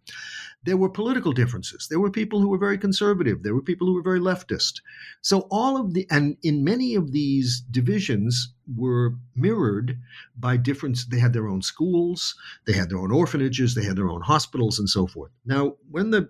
there 0.66 0.78
were 0.78 0.90
political 0.90 1.32
differences. 1.32 1.88
There 1.88 2.00
were 2.00 2.10
people 2.10 2.42
who 2.42 2.50
were 2.50 2.58
very 2.58 2.78
conservative. 2.78 3.44
There 3.44 3.54
were 3.54 3.62
people 3.62 3.86
who 3.86 3.94
were 3.94 4.02
very 4.02 4.20
leftist. 4.20 4.82
So 5.22 5.48
all 5.52 5.78
of 5.78 5.94
the 5.94 6.08
and 6.10 6.38
in 6.42 6.64
many 6.64 6.96
of 6.96 7.12
these 7.12 7.62
divisions 7.70 8.54
were 8.76 9.14
mirrored 9.36 10.00
by 10.36 10.58
difference. 10.58 11.06
They 11.06 11.20
had 11.20 11.34
their 11.34 11.48
own 11.48 11.62
schools, 11.62 12.36
they 12.66 12.74
had 12.74 12.90
their 12.90 12.98
own 12.98 13.12
orphanages, 13.12 13.76
they 13.76 13.84
had 13.84 13.96
their 13.96 14.10
own 14.10 14.22
hospitals, 14.22 14.80
and 14.80 14.90
so 14.90 15.06
forth. 15.06 15.32
Now, 15.46 15.76
when 15.90 16.10
the 16.10 16.30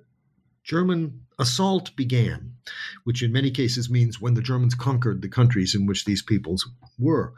German 0.65 1.21
assault 1.37 1.95
began, 1.95 2.55
which 3.03 3.21
in 3.21 3.31
many 3.31 3.51
cases 3.51 3.87
means 3.87 4.19
when 4.19 4.33
the 4.33 4.41
Germans 4.41 4.73
conquered 4.73 5.21
the 5.21 5.29
countries 5.29 5.75
in 5.75 5.85
which 5.85 6.05
these 6.05 6.23
peoples 6.23 6.67
were, 6.97 7.33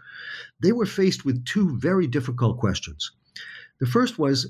they 0.62 0.72
were 0.72 0.86
faced 0.86 1.26
with 1.26 1.44
two 1.44 1.78
very 1.78 2.08
difficult 2.08 2.58
questions. 2.58 3.12
The 3.80 3.86
first 3.86 4.18
was 4.18 4.48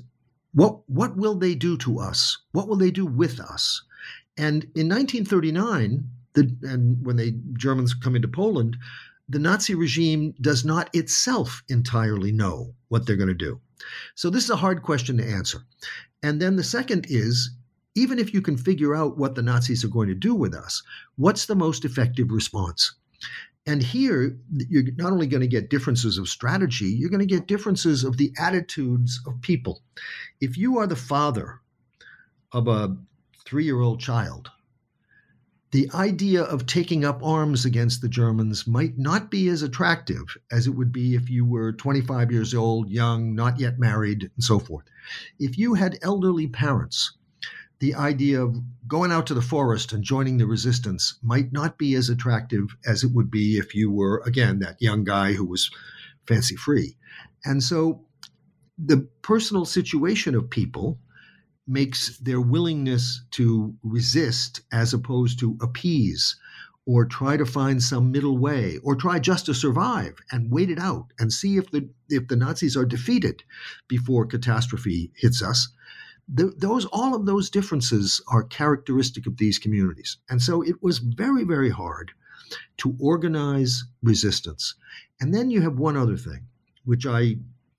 what, 0.54 0.88
what 0.88 1.16
will 1.16 1.34
they 1.34 1.56
do 1.56 1.76
to 1.78 1.98
us? 1.98 2.38
What 2.52 2.68
will 2.68 2.76
they 2.76 2.92
do 2.92 3.04
with 3.04 3.40
us? 3.40 3.82
And 4.36 4.62
in 4.76 4.88
1939, 4.88 6.08
the, 6.34 6.56
and 6.62 7.04
when 7.04 7.16
the 7.16 7.32
Germans 7.54 7.94
come 7.94 8.14
into 8.14 8.28
Poland, 8.28 8.76
the 9.28 9.40
Nazi 9.40 9.74
regime 9.74 10.34
does 10.40 10.64
not 10.64 10.94
itself 10.94 11.64
entirely 11.68 12.30
know 12.30 12.74
what 12.88 13.06
they're 13.06 13.16
going 13.16 13.28
to 13.28 13.34
do. 13.34 13.60
So 14.14 14.30
this 14.30 14.44
is 14.44 14.50
a 14.50 14.56
hard 14.56 14.82
question 14.82 15.16
to 15.18 15.28
answer. 15.28 15.64
And 16.22 16.40
then 16.40 16.54
the 16.56 16.64
second 16.64 17.06
is 17.08 17.50
even 17.98 18.18
if 18.18 18.32
you 18.32 18.40
can 18.40 18.56
figure 18.56 18.94
out 18.94 19.18
what 19.18 19.34
the 19.34 19.42
Nazis 19.42 19.84
are 19.84 19.88
going 19.88 20.08
to 20.08 20.14
do 20.14 20.34
with 20.34 20.54
us, 20.54 20.82
what's 21.16 21.46
the 21.46 21.56
most 21.56 21.84
effective 21.84 22.30
response? 22.30 22.94
And 23.66 23.82
here, 23.82 24.38
you're 24.50 24.84
not 24.96 25.12
only 25.12 25.26
going 25.26 25.40
to 25.42 25.46
get 25.46 25.68
differences 25.68 26.16
of 26.16 26.28
strategy, 26.28 26.86
you're 26.86 27.10
going 27.10 27.26
to 27.26 27.26
get 27.26 27.48
differences 27.48 28.04
of 28.04 28.16
the 28.16 28.32
attitudes 28.38 29.20
of 29.26 29.42
people. 29.42 29.82
If 30.40 30.56
you 30.56 30.78
are 30.78 30.86
the 30.86 30.96
father 30.96 31.60
of 32.52 32.68
a 32.68 32.96
three 33.44 33.64
year 33.64 33.80
old 33.80 34.00
child, 34.00 34.48
the 35.70 35.90
idea 35.92 36.44
of 36.44 36.64
taking 36.64 37.04
up 37.04 37.22
arms 37.22 37.66
against 37.66 38.00
the 38.00 38.08
Germans 38.08 38.66
might 38.66 38.96
not 38.96 39.30
be 39.30 39.48
as 39.48 39.60
attractive 39.60 40.24
as 40.50 40.66
it 40.66 40.70
would 40.70 40.92
be 40.92 41.14
if 41.14 41.28
you 41.28 41.44
were 41.44 41.72
25 41.72 42.32
years 42.32 42.54
old, 42.54 42.88
young, 42.88 43.34
not 43.34 43.60
yet 43.60 43.78
married, 43.78 44.30
and 44.34 44.42
so 44.42 44.58
forth. 44.58 44.86
If 45.38 45.58
you 45.58 45.74
had 45.74 45.98
elderly 46.00 46.46
parents 46.46 47.17
the 47.80 47.94
idea 47.94 48.42
of 48.42 48.56
going 48.88 49.12
out 49.12 49.26
to 49.26 49.34
the 49.34 49.42
forest 49.42 49.92
and 49.92 50.02
joining 50.02 50.38
the 50.38 50.46
resistance 50.46 51.18
might 51.22 51.52
not 51.52 51.78
be 51.78 51.94
as 51.94 52.08
attractive 52.08 52.76
as 52.86 53.04
it 53.04 53.12
would 53.12 53.30
be 53.30 53.56
if 53.56 53.74
you 53.74 53.90
were, 53.90 54.22
again, 54.26 54.58
that 54.58 54.80
young 54.80 55.04
guy 55.04 55.32
who 55.32 55.44
was 55.44 55.70
fancy 56.26 56.56
free. 56.56 56.96
And 57.44 57.62
so 57.62 58.04
the 58.76 59.08
personal 59.22 59.64
situation 59.64 60.34
of 60.34 60.50
people 60.50 60.98
makes 61.66 62.18
their 62.18 62.40
willingness 62.40 63.22
to 63.32 63.74
resist 63.82 64.62
as 64.72 64.94
opposed 64.94 65.38
to 65.38 65.56
appease 65.60 66.36
or 66.86 67.04
try 67.04 67.36
to 67.36 67.44
find 67.44 67.82
some 67.82 68.10
middle 68.10 68.38
way 68.38 68.78
or 68.82 68.96
try 68.96 69.18
just 69.18 69.44
to 69.44 69.52
survive 69.52 70.14
and 70.32 70.50
wait 70.50 70.70
it 70.70 70.78
out 70.78 71.06
and 71.18 71.30
see 71.30 71.58
if 71.58 71.70
the 71.70 71.86
if 72.08 72.26
the 72.28 72.36
Nazis 72.36 72.76
are 72.76 72.86
defeated 72.86 73.42
before 73.88 74.24
catastrophe 74.24 75.12
hits 75.14 75.42
us 75.42 75.68
those 76.28 76.84
all 76.86 77.14
of 77.14 77.24
those 77.24 77.48
differences 77.48 78.22
are 78.28 78.42
characteristic 78.44 79.26
of 79.26 79.38
these 79.38 79.58
communities 79.58 80.18
and 80.28 80.42
so 80.42 80.62
it 80.62 80.82
was 80.82 80.98
very 80.98 81.44
very 81.44 81.70
hard 81.70 82.12
to 82.76 82.94
organize 83.00 83.84
resistance 84.02 84.74
and 85.20 85.34
then 85.34 85.50
you 85.50 85.62
have 85.62 85.78
one 85.78 85.96
other 85.96 86.16
thing 86.16 86.46
which 86.84 87.06
i 87.06 87.34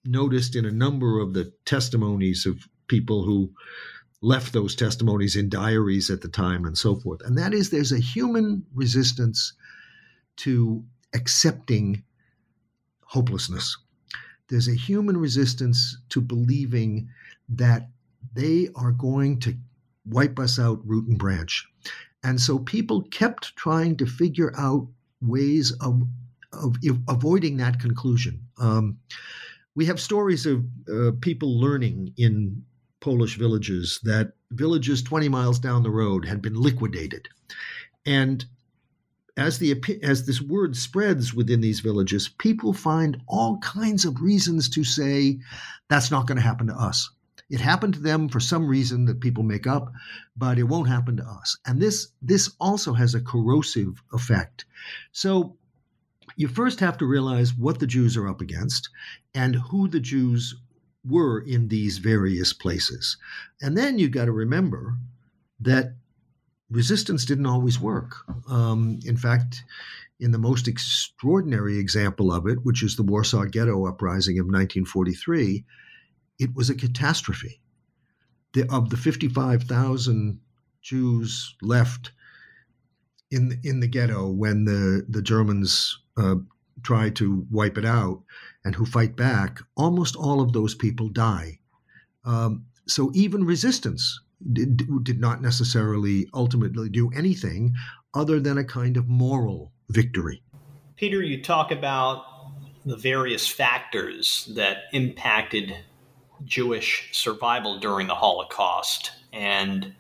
noticed 0.06 0.56
in 0.56 0.66
a 0.66 0.72
number 0.72 1.20
of 1.20 1.34
the 1.34 1.54
testimonies 1.66 2.46
of 2.46 2.68
people 2.88 3.24
who 3.24 3.52
left 4.22 4.52
those 4.54 4.76
testimonies 4.76 5.36
in 5.36 5.50
diaries 5.50 6.10
at 6.10 6.22
the 6.22 6.28
time 6.28 6.66
and 6.66 6.78
so 6.78 6.96
forth. 6.96 7.22
And 7.24 7.38
that 7.38 7.54
is 7.54 7.70
there's 7.70 7.92
a 7.92 8.00
human 8.00 8.66
resistance 8.74 9.54
to 10.38 10.84
accepting 11.14 12.04
hopelessness. 13.04 13.78
There's 14.50 14.68
a 14.68 14.76
human 14.76 15.18
resistance 15.18 15.98
to 16.10 16.22
believing 16.22 17.10
that 17.50 17.90
they 18.40 18.70
are 18.76 18.92
going 18.92 19.40
to 19.42 19.56
wipe 20.06 20.40
us 20.40 20.58
out 20.58 20.80
root 20.86 21.08
and 21.08 21.18
branch. 21.18 21.68
And 22.24 22.40
so 22.40 22.60
people 22.60 23.04
kept 23.04 23.56
trying 23.56 23.98
to 23.98 24.06
figure 24.06 24.54
out 24.58 24.88
ways 25.22 25.72
of, 25.82 26.02
of 26.54 26.78
avoiding 27.08 27.58
that 27.58 27.80
conclusion. 27.80 28.42
Um, 28.58 28.98
we 29.76 29.86
have 29.86 30.00
stories 30.00 30.46
of 30.46 30.66
uh, 30.92 31.12
people 31.22 31.60
learning 31.60 32.14
in 32.18 32.64
Polish 33.00 33.38
villages 33.38 34.00
that 34.04 34.34
villages 34.52 35.02
20 35.04 35.30
miles 35.30 35.60
down 35.60 35.84
the 35.84 35.92
road 35.92 36.26
had 36.26 36.42
been 36.42 36.56
liquidated. 36.56 37.28
And 38.06 38.44
as 39.38 39.60
the 39.60 39.82
as 40.04 40.26
this 40.26 40.42
word 40.42 40.76
spreads 40.76 41.34
within 41.34 41.62
these 41.62 41.80
villages, 41.80 42.28
people 42.28 42.74
find 42.74 43.22
all 43.28 43.58
kinds 43.60 44.04
of 44.04 44.22
reasons 44.22 44.68
to 44.70 44.84
say 44.84 45.40
that's 45.88 46.12
not 46.12 46.28
going 46.28 46.36
to 46.36 46.44
happen 46.44 46.68
to 46.68 46.74
us. 46.74 47.10
It 47.50 47.60
happened 47.62 47.96
to 47.96 48.00
them 48.00 48.30
for 48.30 48.40
some 48.40 48.68
reason 48.68 49.06
that 49.06 49.22
people 49.22 49.44
make 49.44 49.66
up, 49.66 49.92
but 50.38 50.60
it 50.60 50.64
won't 50.64 50.88
happen 50.88 51.18
to 51.18 51.24
us. 51.24 51.58
And 51.66 51.82
this 51.82 52.10
this 52.22 52.52
also 52.60 52.94
has 52.94 53.16
a 53.16 53.22
corrosive 53.22 54.02
effect. 54.14 54.66
So 55.12 55.58
you 56.36 56.48
first 56.48 56.80
have 56.80 56.98
to 57.00 57.06
realize 57.06 57.54
what 57.54 57.80
the 57.80 57.88
Jews 57.88 58.16
are 58.16 58.28
up 58.28 58.42
against 58.42 58.90
and 59.34 59.56
who 59.56 59.88
the 59.88 60.00
Jews 60.00 60.56
were 61.04 61.40
in 61.40 61.68
these 61.68 61.98
various 61.98 62.54
places. 62.54 63.18
And 63.62 63.78
then 63.78 63.98
you've 63.98 64.12
got 64.12 64.26
to 64.26 64.32
remember 64.32 64.96
that 65.60 65.96
resistance 66.70 67.26
didn't 67.26 67.46
always 67.46 67.80
work. 67.80 68.16
Um, 68.48 69.00
in 69.06 69.18
fact, 69.18 69.64
in 70.20 70.32
the 70.32 70.38
most 70.38 70.68
extraordinary 70.68 71.80
example 71.80 72.32
of 72.32 72.46
it, 72.48 72.64
which 72.64 72.84
is 72.84 72.96
the 72.96 73.04
Warsaw 73.04 73.46
Ghetto 73.46 73.86
Uprising 73.86 74.38
of 74.38 74.46
1943, 74.46 75.66
it 76.40 76.56
was 76.56 76.70
a 76.70 76.76
catastrophe. 76.76 77.62
The, 78.54 78.68
of 78.74 78.90
the 78.90 78.98
55,000 78.98 80.40
Jews 80.82 81.56
left 81.62 82.12
in 83.32 83.60
in 83.64 83.80
the 83.80 83.88
ghetto 83.88 84.28
when 84.28 84.66
the 84.66 85.06
the 85.08 85.22
Germans 85.22 86.00
uh, 86.18 86.36
try 86.82 87.10
to 87.12 87.46
wipe 87.52 87.78
it 87.78 87.86
out 87.86 88.24
and 88.66 88.76
who 88.76 88.86
fight 88.86 89.16
back, 89.16 89.60
almost 89.76 90.16
all 90.16 90.42
of 90.42 90.54
those 90.54 90.76
people 90.76 91.10
die. 91.10 91.60
Um, 92.26 92.66
so 92.88 93.12
even 93.14 93.46
resistance 93.46 94.20
did, 94.54 95.04
did 95.04 95.20
not 95.20 95.42
necessarily 95.42 96.28
ultimately 96.34 96.90
do 96.90 97.10
anything 97.12 97.74
other 98.14 98.40
than 98.40 98.58
a 98.58 98.64
kind 98.64 98.98
of 98.98 99.08
moral 99.08 99.72
victory. 99.90 100.42
Peter, 100.96 101.22
you 101.22 101.42
talk 101.42 101.72
about 101.72 102.24
the 102.86 102.98
various 102.98 103.48
factors 103.48 104.50
that 104.56 104.84
impacted 104.92 105.76
Jewish 106.46 107.10
survival 107.12 107.80
during 107.80 108.08
the 108.08 108.16
Holocaust, 108.16 109.12
and 109.34 109.94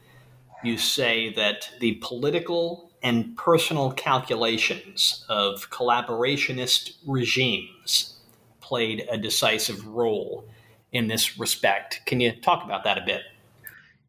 you 0.63 0.77
say 0.77 1.33
that 1.33 1.69
the 1.79 1.99
political 2.01 2.91
and 3.01 3.35
personal 3.37 3.91
calculations 3.91 5.25
of 5.29 5.69
collaborationist 5.69 6.97
regimes 7.05 8.19
played 8.61 9.07
a 9.09 9.17
decisive 9.17 9.85
role 9.87 10.45
in 10.91 11.07
this 11.07 11.39
respect. 11.39 12.01
Can 12.05 12.19
you 12.19 12.31
talk 12.31 12.63
about 12.63 12.83
that 12.83 12.97
a 12.97 13.05
bit? 13.05 13.21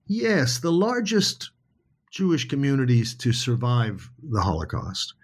Yes, 0.06 0.58
the 0.58 0.72
largest 0.72 1.50
Jewish 2.10 2.48
communities 2.48 3.14
to 3.14 3.32
survive 3.32 4.10
the 4.22 4.40
Holocaust 4.40 5.14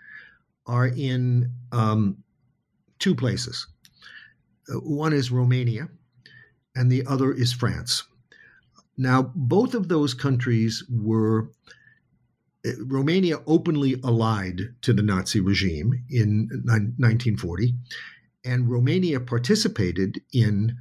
are 0.67 0.87
in 0.87 1.51
um, 1.73 2.17
two 2.99 3.15
places. 3.15 3.67
Uh, 4.69 4.75
one 4.81 5.13
is 5.13 5.31
Romania, 5.31 5.89
and 6.77 6.93
the 6.93 7.05
other 7.07 7.33
is 7.33 7.53
France. 7.53 8.05
Now, 8.97 9.33
both 9.35 9.75
of 9.75 9.89
those 9.89 10.15
countries 10.15 10.85
were 10.89 11.51
uh, 12.67 12.71
Romania 12.85 13.41
openly 13.47 14.01
allied 14.05 14.75
to 14.83 14.93
the 14.93 15.03
Nazi 15.03 15.41
regime 15.41 16.05
in 16.09 16.49
1940, 16.65 17.75
and 18.45 18.71
Romania 18.71 19.21
participated 19.21 20.21
in 20.33 20.77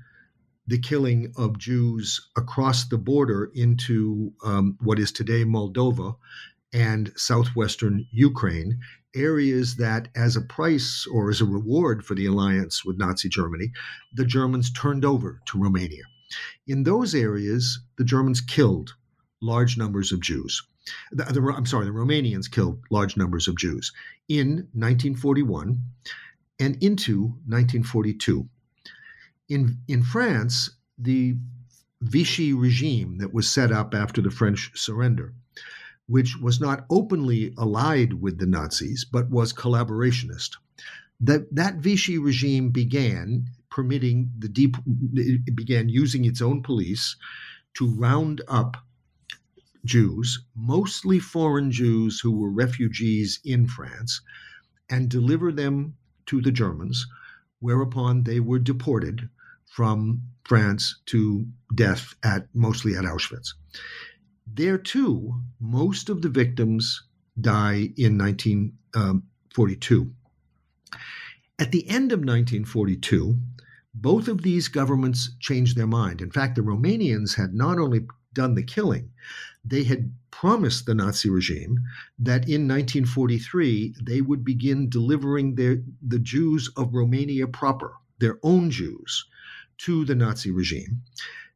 the 0.68 0.80
killing 0.80 1.32
of 1.38 1.58
Jews 1.58 2.30
across 2.36 2.88
the 2.88 2.98
border 2.98 3.52
into 3.54 4.34
um, 4.44 4.78
what 4.82 5.00
is 5.00 5.12
today 5.12 5.44
Moldova 5.44 6.16
and 6.74 7.12
southwestern 7.16 8.06
Ukraine, 8.12 8.80
areas 9.16 9.76
that, 9.78 10.10
as 10.16 10.36
a 10.36 10.42
price 10.42 11.08
or 11.08 11.30
as 11.30 11.42
a 11.42 11.46
reward 11.46 12.06
for 12.06 12.16
the 12.16 12.26
alliance 12.26 12.84
with 12.84 12.98
Nazi 12.98 13.30
Germany, 13.30 13.72
the 14.14 14.26
Germans 14.26 14.72
turned 14.72 15.06
over 15.06 15.42
to 15.46 15.60
Romania. 15.60 16.04
In 16.68 16.84
those 16.84 17.16
areas, 17.16 17.80
the 17.98 18.04
Germans 18.04 18.42
killed 18.42 18.96
large 19.42 19.78
numbers 19.78 20.12
of 20.12 20.22
Jews. 20.22 20.62
The, 21.12 21.24
the, 21.26 21.42
I'm 21.56 21.66
sorry, 21.66 21.86
the 21.86 21.92
Romanians 21.92 22.50
killed 22.50 22.82
large 22.92 23.18
numbers 23.18 23.48
of 23.48 23.58
Jews 23.58 23.92
in 24.28 24.68
1941 24.74 25.82
and 26.60 26.84
into 26.84 27.22
1942. 27.48 28.48
In, 29.50 29.78
in 29.88 30.04
France, 30.04 30.72
the 30.98 31.38
Vichy 32.02 32.54
regime 32.54 33.18
that 33.18 33.34
was 33.34 33.50
set 33.50 33.72
up 33.72 33.94
after 33.94 34.22
the 34.22 34.32
French 34.32 34.72
surrender, 34.76 35.34
which 36.08 36.38
was 36.38 36.60
not 36.60 36.86
openly 36.90 37.54
allied 37.58 38.14
with 38.14 38.38
the 38.38 38.46
Nazis 38.46 39.06
but 39.06 39.30
was 39.30 39.54
collaborationist, 39.54 40.58
that, 41.20 41.54
that 41.54 41.78
Vichy 41.78 42.18
regime 42.18 42.70
began 42.70 43.46
permitting 43.70 44.32
the 44.38 44.48
deep, 44.48 44.78
it 45.14 45.56
began 45.56 45.90
using 45.90 46.26
its 46.26 46.42
own 46.42 46.62
police 46.62 47.16
to 47.74 47.90
round 47.90 48.42
up 48.48 48.78
Jews, 49.84 50.40
mostly 50.56 51.20
foreign 51.20 51.72
Jews 51.72 52.20
who 52.20 52.32
were 52.32 52.50
refugees 52.50 53.40
in 53.44 53.68
France, 53.68 54.22
and 54.90 55.10
deliver 55.10 55.52
them 55.52 55.96
to 56.26 56.42
the 56.42 56.52
Germans, 56.52 57.06
whereupon 57.60 58.24
they 58.24 58.40
were 58.40 58.60
deported 58.60 59.30
from 59.66 60.24
France 60.44 61.00
to 61.08 61.48
death 61.74 62.16
at 62.24 62.48
mostly 62.54 62.96
at 62.96 63.04
Auschwitz. 63.04 63.54
There 64.48 64.78
too, 64.78 65.42
most 65.60 66.10
of 66.10 66.22
the 66.22 66.30
victims 66.30 67.04
die 67.40 67.94
in 67.98 68.18
1942. 68.18 70.02
Um, 70.02 70.16
at 71.58 71.72
the 71.72 71.88
end 71.90 72.12
of 72.12 72.20
1942, 72.20 73.38
both 73.94 74.28
of 74.28 74.42
these 74.42 74.68
governments 74.68 75.32
changed 75.40 75.78
their 75.78 75.88
mind. 75.88 76.22
In 76.22 76.32
fact, 76.32 76.56
the 76.56 76.62
Romanians 76.62 77.36
had 77.36 77.54
not 77.54 77.80
only 77.80 78.08
done 78.34 78.56
the 78.56 78.64
killing, 78.64 79.12
they 79.64 79.84
had 79.84 80.14
promised 80.32 80.86
the 80.86 80.94
Nazi 80.94 81.30
regime 81.30 81.80
that 82.20 82.48
in 82.50 82.68
1943 82.68 83.96
they 84.02 84.22
would 84.22 84.44
begin 84.44 84.90
delivering 84.90 85.56
their, 85.56 85.82
the 86.06 86.20
Jews 86.20 86.70
of 86.76 86.94
Romania 86.94 87.48
proper, 87.48 87.94
their 88.20 88.38
own 88.44 88.70
Jews, 88.70 89.26
to 89.78 90.06
the 90.06 90.16
Nazi 90.16 90.52
regime. 90.52 91.02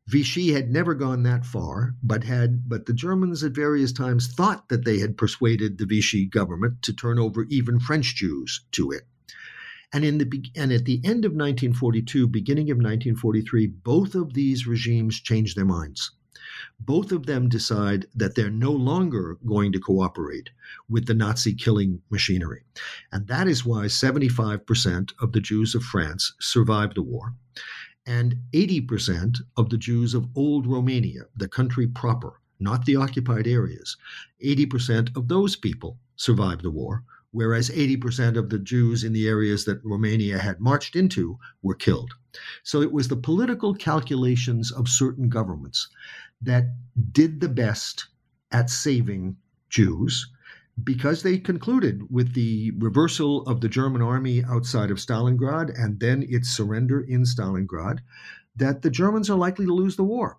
Vichy 0.10 0.54
had 0.54 0.72
never 0.72 0.96
gone 0.96 1.22
that 1.22 1.46
far, 1.46 1.94
but 2.02 2.24
had 2.24 2.68
but 2.68 2.88
the 2.88 2.94
Germans 2.94 3.44
at 3.44 3.52
various 3.52 3.92
times 3.92 4.26
thought 4.26 4.68
that 4.70 4.84
they 4.84 4.98
had 4.98 5.18
persuaded 5.18 5.78
the 5.78 5.86
Vichy 5.86 6.26
government 6.26 6.82
to 6.82 6.94
turn 6.94 7.20
over 7.20 7.44
even 7.44 7.80
French 7.80 8.16
Jews 8.16 8.62
to 8.72 8.90
it. 8.90 9.06
And 9.94 10.04
in 10.04 10.18
the 10.18 10.52
and 10.56 10.72
at 10.72 10.86
the 10.86 11.00
end 11.04 11.26
of 11.26 11.34
1942, 11.34 12.28
beginning 12.28 12.72
of 12.72 12.78
1943, 12.78 13.68
both 13.68 14.16
of 14.16 14.34
these 14.34 14.66
regimes 14.66 15.20
changed 15.20 15.56
their 15.56 15.64
minds. 15.64 16.10
Both 16.80 17.12
of 17.12 17.28
them 17.28 17.48
decide 17.48 18.08
that 18.16 18.34
they're 18.34 18.50
no 18.50 18.72
longer 18.72 19.38
going 19.46 19.72
to 19.74 19.80
cooperate 19.80 20.50
with 20.90 21.06
the 21.06 21.14
Nazi 21.14 21.54
killing 21.54 22.02
machinery. 22.10 22.64
And 23.12 23.28
that 23.28 23.48
is 23.48 23.64
why 23.64 23.86
75% 23.86 25.14
of 25.22 25.34
the 25.34 25.40
Jews 25.40 25.76
of 25.76 25.84
France 25.84 26.34
survived 26.40 26.96
the 26.96 27.04
war 27.04 27.36
and 28.06 28.36
80% 28.54 29.38
of 29.58 29.70
the 29.70 29.78
Jews 29.78 30.14
of 30.14 30.28
old 30.36 30.66
Romania, 30.66 31.24
the 31.36 31.48
country 31.48 31.88
proper, 31.88 32.42
not 32.60 32.86
the 32.86 32.96
occupied 32.96 33.48
areas, 33.48 33.98
80% 34.44 35.16
of 35.16 35.28
those 35.28 35.56
people 35.56 36.00
survived 36.16 36.64
the 36.64 36.72
war, 36.72 37.04
whereas 37.32 37.70
80% 37.70 38.38
of 38.38 38.50
the 38.50 38.60
Jews 38.60 39.04
in 39.04 39.14
the 39.14 39.28
areas 39.28 39.66
that 39.66 39.84
Romania 39.84 40.40
had 40.40 40.60
marched 40.60 40.96
into 40.96 41.38
were 41.62 41.76
killed. 41.76 42.12
So 42.64 42.82
it 42.82 42.92
was 42.92 43.08
the 43.08 43.16
political 43.16 43.74
calculations 43.74 44.72
of 44.72 44.90
certain 44.90 45.30
governments 45.30 45.88
that 46.42 46.76
did 47.12 47.40
the 47.40 47.50
best 47.50 48.08
at 48.52 48.70
saving 48.70 49.38
Jews. 49.70 50.32
Because 50.84 51.24
they 51.24 51.38
concluded 51.38 52.12
with 52.12 52.34
the 52.34 52.72
reversal 52.78 53.44
of 53.44 53.62
the 53.62 53.70
German 53.70 54.02
army 54.02 54.44
outside 54.44 54.92
of 54.92 54.98
Stalingrad 54.98 55.74
and 55.78 56.00
then 56.00 56.26
its 56.30 56.50
surrender 56.50 57.02
in 57.02 57.24
Stalingrad 57.24 58.00
that 58.56 58.82
the 58.82 58.90
Germans 58.90 59.30
are 59.30 59.38
likely 59.38 59.66
to 59.66 59.74
lose 59.74 59.96
the 59.96 60.04
war. 60.04 60.38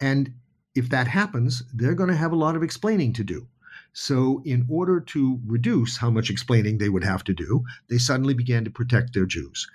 And 0.00 0.34
if 0.74 0.88
that 0.90 1.08
happens, 1.08 1.62
they're 1.74 1.94
going 1.94 2.10
to 2.10 2.16
have 2.16 2.32
a 2.32 2.36
lot 2.36 2.56
of 2.56 2.62
explaining 2.62 3.12
to 3.14 3.24
do. 3.24 3.46
So, 3.92 4.40
in 4.44 4.66
order 4.68 5.00
to 5.00 5.40
reduce 5.44 5.96
how 5.96 6.10
much 6.10 6.30
explaining 6.30 6.78
they 6.78 6.88
would 6.88 7.02
have 7.02 7.24
to 7.24 7.34
do, 7.34 7.64
they 7.88 7.98
suddenly 7.98 8.34
began 8.34 8.64
to 8.64 8.70
protect 8.70 9.14
their 9.14 9.26
Jews. 9.26 9.68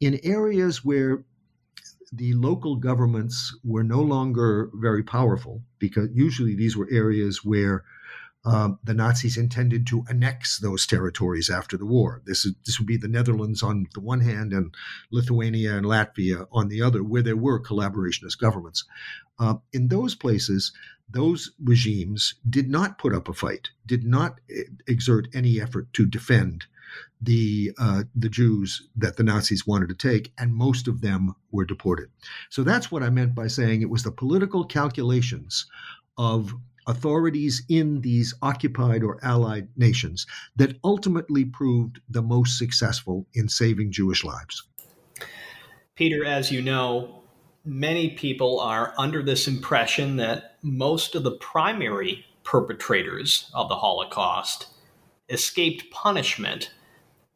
In 0.00 0.20
areas 0.22 0.84
where 0.84 1.24
the 2.12 2.32
local 2.34 2.76
governments 2.76 3.56
were 3.64 3.82
no 3.82 4.00
longer 4.00 4.70
very 4.74 5.02
powerful, 5.02 5.62
because 5.80 6.08
usually 6.14 6.54
these 6.54 6.76
were 6.76 6.88
areas 6.90 7.44
where 7.44 7.84
um, 8.46 8.78
the 8.84 8.94
Nazis 8.94 9.36
intended 9.36 9.86
to 9.88 10.04
annex 10.08 10.58
those 10.58 10.86
territories 10.86 11.50
after 11.50 11.76
the 11.76 11.84
war. 11.84 12.22
This, 12.24 12.46
is, 12.46 12.54
this 12.64 12.78
would 12.78 12.86
be 12.86 12.96
the 12.96 13.08
Netherlands 13.08 13.60
on 13.62 13.86
the 13.92 14.00
one 14.00 14.20
hand 14.20 14.52
and 14.52 14.72
Lithuania 15.10 15.76
and 15.76 15.84
Latvia 15.84 16.46
on 16.52 16.68
the 16.68 16.80
other, 16.80 17.02
where 17.02 17.22
there 17.22 17.36
were 17.36 17.60
collaborationist 17.60 18.38
governments. 18.38 18.84
Uh, 19.38 19.56
in 19.72 19.88
those 19.88 20.14
places, 20.14 20.72
those 21.10 21.50
regimes 21.62 22.34
did 22.48 22.70
not 22.70 22.98
put 22.98 23.12
up 23.12 23.28
a 23.28 23.32
fight, 23.32 23.70
did 23.84 24.04
not 24.04 24.40
exert 24.86 25.26
any 25.34 25.60
effort 25.60 25.92
to 25.94 26.06
defend 26.06 26.66
the 27.20 27.72
uh, 27.78 28.04
the 28.14 28.28
Jews 28.28 28.88
that 28.96 29.16
the 29.16 29.24
Nazis 29.24 29.66
wanted 29.66 29.88
to 29.88 29.94
take, 29.94 30.32
and 30.38 30.54
most 30.54 30.86
of 30.86 31.00
them 31.00 31.34
were 31.50 31.64
deported. 31.64 32.10
So 32.50 32.62
that's 32.62 32.92
what 32.92 33.02
I 33.02 33.10
meant 33.10 33.34
by 33.34 33.48
saying 33.48 33.82
it 33.82 33.90
was 33.90 34.04
the 34.04 34.12
political 34.12 34.64
calculations 34.64 35.66
of 36.16 36.54
authorities 36.86 37.62
in 37.68 38.00
these 38.00 38.34
occupied 38.42 39.02
or 39.02 39.18
allied 39.22 39.68
nations 39.76 40.26
that 40.56 40.76
ultimately 40.84 41.44
proved 41.44 42.00
the 42.08 42.22
most 42.22 42.58
successful 42.58 43.26
in 43.34 43.48
saving 43.48 43.92
Jewish 43.92 44.24
lives. 44.24 44.62
Peter, 45.94 46.24
as 46.24 46.52
you 46.52 46.62
know, 46.62 47.22
many 47.64 48.10
people 48.10 48.60
are 48.60 48.94
under 48.98 49.22
this 49.22 49.48
impression 49.48 50.16
that 50.16 50.56
most 50.62 51.14
of 51.14 51.24
the 51.24 51.32
primary 51.32 52.24
perpetrators 52.44 53.50
of 53.54 53.68
the 53.68 53.76
Holocaust 53.76 54.68
escaped 55.28 55.90
punishment 55.90 56.70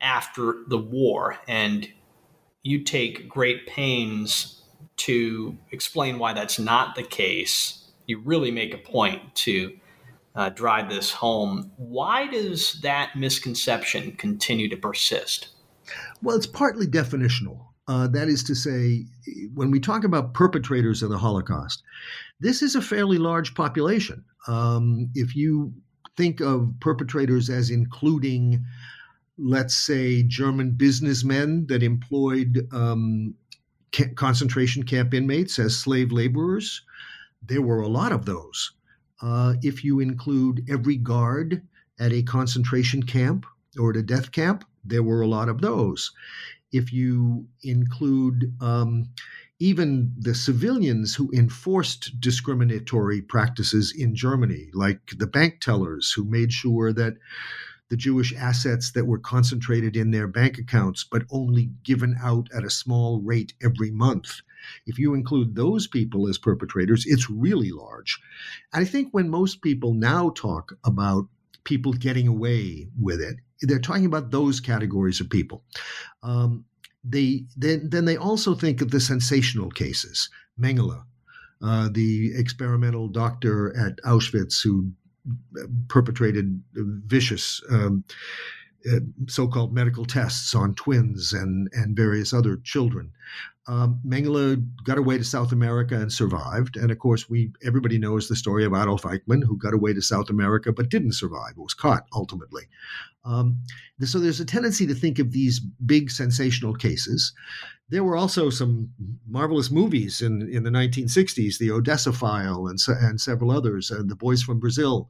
after 0.00 0.62
the 0.68 0.78
war. 0.78 1.38
And 1.48 1.88
you 2.62 2.84
take 2.84 3.28
great 3.28 3.66
pains 3.66 4.62
to 4.96 5.56
explain 5.72 6.18
why 6.18 6.32
that's 6.32 6.58
not 6.58 6.94
the 6.94 7.02
case 7.02 7.79
you 8.10 8.18
really 8.18 8.50
make 8.50 8.74
a 8.74 8.78
point 8.78 9.34
to 9.36 9.72
uh, 10.34 10.50
drive 10.50 10.90
this 10.90 11.10
home. 11.10 11.72
Why 11.76 12.26
does 12.26 12.80
that 12.82 13.16
misconception 13.16 14.12
continue 14.12 14.68
to 14.68 14.76
persist? 14.76 15.48
Well, 16.22 16.36
it's 16.36 16.46
partly 16.46 16.86
definitional. 16.86 17.66
Uh, 17.88 18.06
that 18.08 18.28
is 18.28 18.44
to 18.44 18.54
say, 18.54 19.04
when 19.54 19.70
we 19.70 19.80
talk 19.80 20.04
about 20.04 20.34
perpetrators 20.34 21.02
of 21.02 21.10
the 21.10 21.18
Holocaust, 21.18 21.82
this 22.38 22.62
is 22.62 22.76
a 22.76 22.82
fairly 22.82 23.18
large 23.18 23.54
population. 23.54 24.24
Um, 24.46 25.10
if 25.14 25.34
you 25.34 25.72
think 26.16 26.40
of 26.40 26.72
perpetrators 26.80 27.50
as 27.50 27.70
including, 27.70 28.64
let's 29.38 29.74
say, 29.74 30.22
German 30.22 30.72
businessmen 30.72 31.66
that 31.68 31.82
employed 31.82 32.68
um, 32.72 33.34
concentration 34.14 34.84
camp 34.84 35.12
inmates 35.12 35.58
as 35.58 35.76
slave 35.76 36.12
laborers, 36.12 36.82
there 37.42 37.62
were 37.62 37.80
a 37.80 37.88
lot 37.88 38.12
of 38.12 38.26
those. 38.26 38.72
Uh, 39.22 39.54
if 39.62 39.84
you 39.84 40.00
include 40.00 40.66
every 40.68 40.96
guard 40.96 41.62
at 41.98 42.12
a 42.12 42.22
concentration 42.22 43.02
camp 43.02 43.44
or 43.78 43.90
at 43.90 43.96
a 43.96 44.02
death 44.02 44.32
camp, 44.32 44.64
there 44.84 45.02
were 45.02 45.20
a 45.20 45.28
lot 45.28 45.48
of 45.48 45.60
those. 45.60 46.10
If 46.72 46.92
you 46.92 47.46
include 47.62 48.54
um, 48.60 49.10
even 49.58 50.12
the 50.18 50.34
civilians 50.34 51.14
who 51.14 51.30
enforced 51.32 52.18
discriminatory 52.18 53.20
practices 53.20 53.92
in 53.96 54.14
Germany, 54.14 54.70
like 54.72 55.00
the 55.18 55.26
bank 55.26 55.60
tellers 55.60 56.12
who 56.12 56.24
made 56.24 56.52
sure 56.52 56.92
that 56.94 57.14
the 57.90 57.96
Jewish 57.96 58.32
assets 58.34 58.92
that 58.92 59.06
were 59.06 59.18
concentrated 59.18 59.96
in 59.96 60.12
their 60.12 60.28
bank 60.28 60.58
accounts, 60.58 61.04
but 61.04 61.24
only 61.30 61.70
given 61.82 62.16
out 62.22 62.48
at 62.54 62.64
a 62.64 62.70
small 62.70 63.20
rate 63.20 63.52
every 63.62 63.90
month. 63.90 64.40
If 64.86 64.98
you 64.98 65.14
include 65.14 65.54
those 65.54 65.86
people 65.86 66.28
as 66.28 66.38
perpetrators, 66.38 67.04
it's 67.06 67.30
really 67.30 67.70
large. 67.70 68.20
I 68.72 68.84
think 68.84 69.08
when 69.12 69.28
most 69.28 69.62
people 69.62 69.94
now 69.94 70.30
talk 70.30 70.72
about 70.84 71.28
people 71.64 71.92
getting 71.92 72.28
away 72.28 72.88
with 73.00 73.20
it, 73.20 73.36
they're 73.62 73.78
talking 73.78 74.06
about 74.06 74.30
those 74.30 74.60
categories 74.60 75.20
of 75.20 75.28
people. 75.28 75.62
Um, 76.22 76.64
they 77.04 77.44
then 77.56 77.88
then 77.88 78.04
they 78.04 78.16
also 78.16 78.54
think 78.54 78.80
of 78.80 78.90
the 78.90 79.00
sensational 79.00 79.70
cases. 79.70 80.28
Mengele, 80.58 81.02
uh, 81.62 81.88
the 81.90 82.32
experimental 82.34 83.08
doctor 83.08 83.74
at 83.76 83.96
Auschwitz 84.04 84.62
who 84.62 84.92
perpetrated 85.88 86.62
vicious 86.74 87.62
um, 87.70 88.04
uh, 88.90 89.00
so-called 89.28 89.74
medical 89.74 90.04
tests 90.04 90.54
on 90.54 90.74
twins 90.74 91.32
and 91.32 91.68
and 91.72 91.96
various 91.96 92.32
other 92.32 92.56
children. 92.56 93.12
Um, 93.70 94.00
Mengele 94.04 94.66
got 94.82 94.98
away 94.98 95.16
to 95.16 95.22
South 95.22 95.52
America 95.52 95.94
and 95.94 96.12
survived, 96.12 96.76
and 96.76 96.90
of 96.90 96.98
course, 96.98 97.30
we 97.30 97.52
everybody 97.64 97.98
knows 97.98 98.26
the 98.26 98.34
story 98.34 98.64
of 98.64 98.72
Adolf 98.72 99.02
Eichmann, 99.02 99.44
who 99.44 99.56
got 99.56 99.74
away 99.74 99.92
to 99.92 100.02
South 100.02 100.28
America 100.28 100.72
but 100.72 100.88
didn't 100.88 101.12
survive; 101.12 101.56
was 101.56 101.72
caught 101.72 102.04
ultimately. 102.12 102.64
Um, 103.24 103.60
so 104.00 104.18
there's 104.18 104.40
a 104.40 104.44
tendency 104.44 104.88
to 104.88 104.94
think 104.94 105.20
of 105.20 105.30
these 105.30 105.60
big 105.60 106.10
sensational 106.10 106.74
cases. 106.74 107.32
There 107.90 108.02
were 108.02 108.16
also 108.16 108.50
some 108.50 108.90
marvelous 109.28 109.70
movies 109.70 110.20
in 110.20 110.52
in 110.52 110.64
the 110.64 110.70
1960s, 110.70 111.58
the 111.58 111.70
Odessa 111.70 112.12
File 112.12 112.66
and 112.66 112.80
and 112.88 113.20
several 113.20 113.52
others, 113.52 113.92
and 113.92 114.10
The 114.10 114.16
Boys 114.16 114.42
from 114.42 114.58
Brazil, 114.58 115.08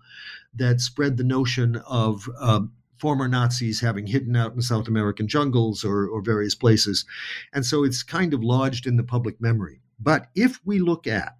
that 0.54 0.82
spread 0.82 1.16
the 1.16 1.24
notion 1.24 1.76
of 1.86 2.28
um, 2.38 2.72
former 3.00 3.26
Nazis 3.26 3.80
having 3.80 4.06
hidden 4.06 4.36
out 4.36 4.54
in 4.54 4.60
South 4.60 4.86
American 4.88 5.26
jungles 5.26 5.84
or, 5.84 6.06
or 6.06 6.20
various 6.20 6.54
places. 6.54 7.04
And 7.52 7.64
so 7.64 7.82
it's 7.84 8.02
kind 8.02 8.34
of 8.34 8.44
lodged 8.44 8.86
in 8.86 8.96
the 8.96 9.02
public 9.02 9.40
memory. 9.40 9.80
But 9.98 10.28
if 10.34 10.60
we 10.64 10.78
look 10.78 11.06
at 11.06 11.36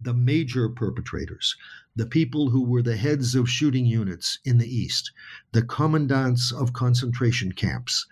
the 0.00 0.14
major 0.14 0.68
perpetrators, 0.68 1.56
the 1.94 2.06
people 2.06 2.50
who 2.50 2.64
were 2.64 2.82
the 2.82 2.96
heads 2.96 3.34
of 3.34 3.48
shooting 3.48 3.86
units 3.86 4.38
in 4.44 4.58
the 4.58 4.66
East, 4.66 5.12
the 5.52 5.62
commandants 5.62 6.50
of 6.52 6.72
concentration 6.72 7.52
camps, 7.52 8.06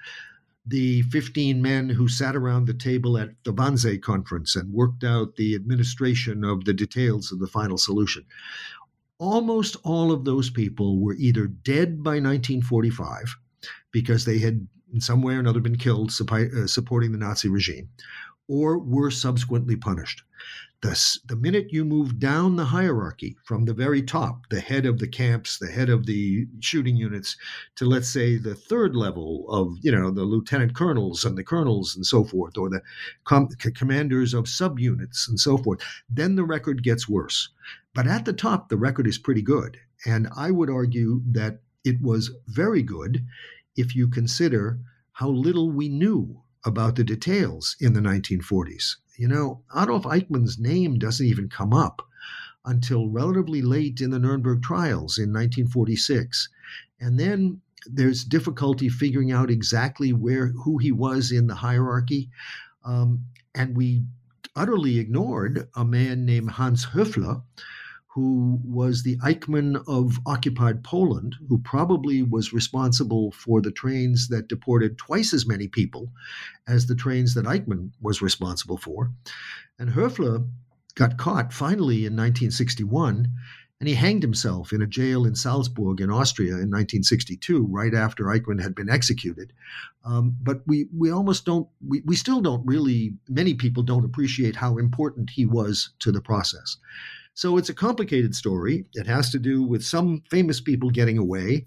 the 0.66 1.02
15 1.02 1.62
men 1.62 1.88
who 1.88 2.06
sat 2.06 2.36
around 2.36 2.66
the 2.66 2.74
table 2.74 3.16
at 3.16 3.30
the 3.44 3.52
Wannsee 3.52 4.00
conference 4.00 4.54
and 4.54 4.72
worked 4.72 5.02
out 5.02 5.36
the 5.36 5.54
administration 5.54 6.44
of 6.44 6.64
the 6.64 6.74
details 6.74 7.32
of 7.32 7.38
the 7.38 7.46
final 7.46 7.78
solution 7.78 8.24
almost 9.20 9.76
all 9.84 10.10
of 10.10 10.24
those 10.24 10.50
people 10.50 10.98
were 10.98 11.14
either 11.14 11.46
dead 11.46 12.02
by 12.02 12.12
1945 12.12 13.36
because 13.92 14.24
they 14.24 14.38
had 14.38 14.66
in 14.92 15.00
some 15.00 15.22
way 15.22 15.34
or 15.34 15.38
another 15.38 15.60
been 15.60 15.76
killed 15.76 16.10
uh, 16.10 16.66
supporting 16.66 17.12
the 17.12 17.18
Nazi 17.18 17.48
regime, 17.48 17.88
or 18.48 18.78
were 18.78 19.10
subsequently 19.10 19.76
punished. 19.76 20.22
The, 20.82 21.18
the 21.26 21.36
minute 21.36 21.70
you 21.70 21.84
move 21.84 22.18
down 22.18 22.56
the 22.56 22.64
hierarchy 22.64 23.36
from 23.44 23.66
the 23.66 23.74
very 23.74 24.00
top, 24.02 24.48
the 24.48 24.60
head 24.60 24.86
of 24.86 24.98
the 24.98 25.06
camps, 25.06 25.58
the 25.58 25.70
head 25.70 25.90
of 25.90 26.06
the 26.06 26.46
shooting 26.60 26.96
units, 26.96 27.36
to 27.76 27.84
let's 27.84 28.08
say 28.08 28.38
the 28.38 28.54
third 28.54 28.96
level 28.96 29.44
of, 29.50 29.76
you 29.82 29.92
know, 29.92 30.10
the 30.10 30.24
lieutenant 30.24 30.74
colonels 30.74 31.26
and 31.26 31.36
the 31.36 31.44
colonels 31.44 31.94
and 31.94 32.06
so 32.06 32.24
forth, 32.24 32.56
or 32.56 32.70
the 32.70 32.80
com- 33.24 33.48
commanders 33.74 34.32
of 34.32 34.46
subunits 34.46 35.28
and 35.28 35.38
so 35.38 35.58
forth, 35.58 35.80
then 36.08 36.34
the 36.34 36.44
record 36.44 36.82
gets 36.82 37.06
worse. 37.06 37.50
But 37.94 38.06
at 38.06 38.24
the 38.24 38.32
top, 38.32 38.68
the 38.68 38.76
record 38.76 39.06
is 39.06 39.18
pretty 39.18 39.42
good. 39.42 39.78
And 40.06 40.28
I 40.36 40.50
would 40.50 40.70
argue 40.70 41.22
that 41.32 41.60
it 41.84 42.00
was 42.00 42.30
very 42.46 42.82
good 42.82 43.26
if 43.76 43.96
you 43.96 44.08
consider 44.08 44.80
how 45.12 45.28
little 45.28 45.70
we 45.70 45.88
knew 45.88 46.42
about 46.64 46.96
the 46.96 47.04
details 47.04 47.76
in 47.80 47.92
the 47.92 48.00
1940s. 48.00 48.96
You 49.16 49.28
know, 49.28 49.62
Adolf 49.76 50.04
Eichmann's 50.04 50.58
name 50.58 50.98
doesn't 50.98 51.26
even 51.26 51.48
come 51.48 51.72
up 51.72 52.02
until 52.64 53.08
relatively 53.08 53.62
late 53.62 54.00
in 54.00 54.10
the 54.10 54.18
Nuremberg 54.18 54.62
trials 54.62 55.18
in 55.18 55.32
1946. 55.32 56.48
And 57.00 57.18
then 57.18 57.60
there's 57.86 58.24
difficulty 58.24 58.88
figuring 58.88 59.32
out 59.32 59.50
exactly 59.50 60.12
where 60.12 60.48
who 60.48 60.78
he 60.78 60.92
was 60.92 61.32
in 61.32 61.46
the 61.46 61.54
hierarchy. 61.54 62.30
Um, 62.84 63.24
and 63.54 63.76
we 63.76 64.04
utterly 64.54 64.98
ignored 64.98 65.68
a 65.74 65.84
man 65.84 66.24
named 66.26 66.50
Hans 66.50 66.86
Höfle, 66.86 67.42
who 68.14 68.58
was 68.64 69.02
the 69.02 69.16
Eichmann 69.18 69.82
of 69.86 70.18
occupied 70.26 70.82
Poland, 70.82 71.36
who 71.48 71.58
probably 71.58 72.22
was 72.22 72.52
responsible 72.52 73.30
for 73.30 73.60
the 73.60 73.70
trains 73.70 74.28
that 74.28 74.48
deported 74.48 74.98
twice 74.98 75.32
as 75.32 75.46
many 75.46 75.68
people 75.68 76.10
as 76.66 76.86
the 76.86 76.96
trains 76.96 77.34
that 77.34 77.46
Eichmann 77.46 77.92
was 78.00 78.20
responsible 78.20 78.78
for. 78.78 79.12
And 79.78 79.90
Höfle 79.90 80.48
got 80.96 81.18
caught 81.18 81.52
finally 81.52 81.98
in 81.98 82.16
1961 82.16 83.28
And 83.78 83.88
he 83.88 83.94
hanged 83.94 84.22
himself 84.22 84.72
in 84.74 84.82
a 84.82 84.86
jail 84.86 85.24
in 85.24 85.34
Salzburg 85.34 86.02
in 86.02 86.10
Austria 86.10 86.52
in 86.52 86.68
1962, 86.68 87.66
right 87.70 87.94
after 87.94 88.24
Eichmann 88.24 88.60
had 88.60 88.74
been 88.74 88.90
executed. 88.90 89.54
Um, 90.04 90.36
but 90.42 90.60
we, 90.66 90.88
we 90.94 91.10
almost 91.10 91.46
don't, 91.46 91.66
we, 91.86 92.02
we 92.04 92.14
still 92.16 92.42
don't 92.42 92.66
really, 92.66 93.14
many 93.28 93.54
people 93.54 93.82
don't 93.82 94.04
appreciate 94.04 94.56
how 94.56 94.76
important 94.76 95.30
he 95.30 95.46
was 95.46 95.94
to 96.00 96.12
the 96.12 96.20
process. 96.20 96.76
So 97.34 97.56
it's 97.56 97.68
a 97.68 97.74
complicated 97.74 98.34
story. 98.34 98.84
It 98.94 99.06
has 99.06 99.30
to 99.30 99.38
do 99.38 99.62
with 99.62 99.84
some 99.84 100.22
famous 100.30 100.60
people 100.60 100.90
getting 100.90 101.16
away, 101.16 101.66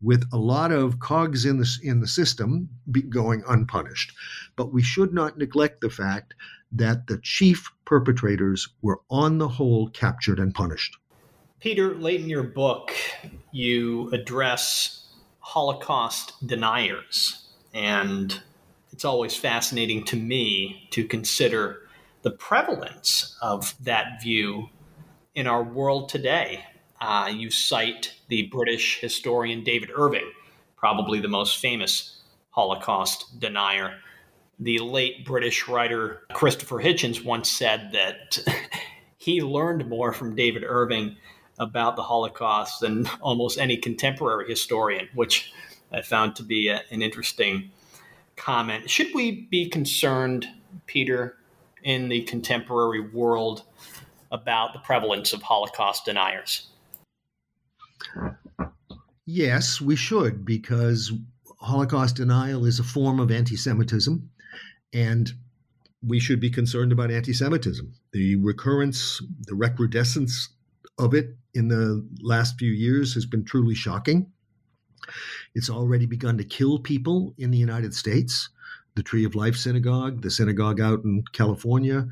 with 0.00 0.24
a 0.32 0.38
lot 0.38 0.72
of 0.72 0.98
cogs 0.98 1.44
in 1.44 1.58
the 1.58 1.68
in 1.82 2.00
the 2.00 2.08
system 2.08 2.68
going 3.08 3.44
unpunished. 3.46 4.12
But 4.56 4.72
we 4.72 4.82
should 4.82 5.12
not 5.12 5.38
neglect 5.38 5.80
the 5.80 5.90
fact 5.90 6.34
that 6.72 7.06
the 7.06 7.18
chief 7.22 7.70
perpetrators 7.84 8.68
were 8.80 9.00
on 9.10 9.38
the 9.38 9.48
whole 9.48 9.90
captured 9.90 10.38
and 10.38 10.54
punished. 10.54 10.96
Peter, 11.60 11.94
late 11.94 12.20
in 12.20 12.28
your 12.28 12.42
book, 12.42 12.92
you 13.52 14.10
address 14.10 15.06
Holocaust 15.38 16.44
deniers, 16.44 17.48
and 17.72 18.40
it's 18.92 19.04
always 19.04 19.36
fascinating 19.36 20.04
to 20.06 20.16
me 20.16 20.88
to 20.90 21.04
consider 21.04 21.82
the 22.22 22.30
prevalence 22.30 23.36
of 23.42 23.74
that 23.84 24.22
view 24.22 24.68
in 25.34 25.46
our 25.46 25.62
world 25.62 26.08
today. 26.08 26.64
Uh, 27.00 27.30
you 27.34 27.50
cite 27.50 28.14
the 28.28 28.42
British 28.48 29.00
historian 29.00 29.64
David 29.64 29.90
Irving, 29.94 30.30
probably 30.76 31.20
the 31.20 31.28
most 31.28 31.58
famous 31.58 32.20
Holocaust 32.50 33.40
denier. 33.40 33.98
The 34.60 34.78
late 34.78 35.24
British 35.24 35.66
writer 35.66 36.22
Christopher 36.32 36.76
Hitchens 36.76 37.24
once 37.24 37.50
said 37.50 37.90
that 37.92 38.38
he 39.16 39.40
learned 39.40 39.88
more 39.88 40.12
from 40.12 40.36
David 40.36 40.62
Irving 40.64 41.16
about 41.58 41.96
the 41.96 42.02
Holocaust 42.02 42.80
than 42.80 43.08
almost 43.20 43.58
any 43.58 43.76
contemporary 43.76 44.48
historian, 44.48 45.08
which 45.14 45.52
I 45.90 46.02
found 46.02 46.36
to 46.36 46.42
be 46.42 46.68
a, 46.68 46.82
an 46.90 47.02
interesting 47.02 47.70
comment. 48.36 48.88
Should 48.88 49.14
we 49.14 49.48
be 49.50 49.68
concerned, 49.68 50.46
Peter, 50.86 51.36
in 51.82 52.08
the 52.08 52.22
contemporary 52.22 53.00
world 53.00 53.64
about 54.32 54.72
the 54.72 54.80
prevalence 54.80 55.32
of 55.32 55.42
Holocaust 55.42 56.06
deniers? 56.06 56.68
Yes, 59.24 59.80
we 59.80 59.94
should, 59.94 60.44
because 60.44 61.12
Holocaust 61.60 62.16
denial 62.16 62.64
is 62.64 62.80
a 62.80 62.84
form 62.84 63.20
of 63.20 63.30
anti 63.30 63.56
Semitism, 63.56 64.28
and 64.92 65.32
we 66.04 66.18
should 66.18 66.40
be 66.40 66.50
concerned 66.50 66.90
about 66.90 67.12
anti 67.12 67.32
Semitism. 67.32 67.94
The 68.12 68.36
recurrence, 68.36 69.22
the 69.46 69.54
recrudescence 69.54 70.48
of 70.98 71.14
it 71.14 71.36
in 71.54 71.68
the 71.68 72.06
last 72.20 72.58
few 72.58 72.72
years 72.72 73.14
has 73.14 73.26
been 73.26 73.44
truly 73.44 73.74
shocking. 73.74 74.32
It's 75.54 75.70
already 75.70 76.06
begun 76.06 76.38
to 76.38 76.44
kill 76.44 76.78
people 76.78 77.34
in 77.38 77.50
the 77.50 77.58
United 77.58 77.94
States. 77.94 78.48
The 78.94 79.02
Tree 79.02 79.24
of 79.24 79.34
Life 79.34 79.56
Synagogue, 79.56 80.22
the 80.22 80.30
synagogue 80.30 80.80
out 80.80 81.04
in 81.04 81.24
California, 81.32 82.08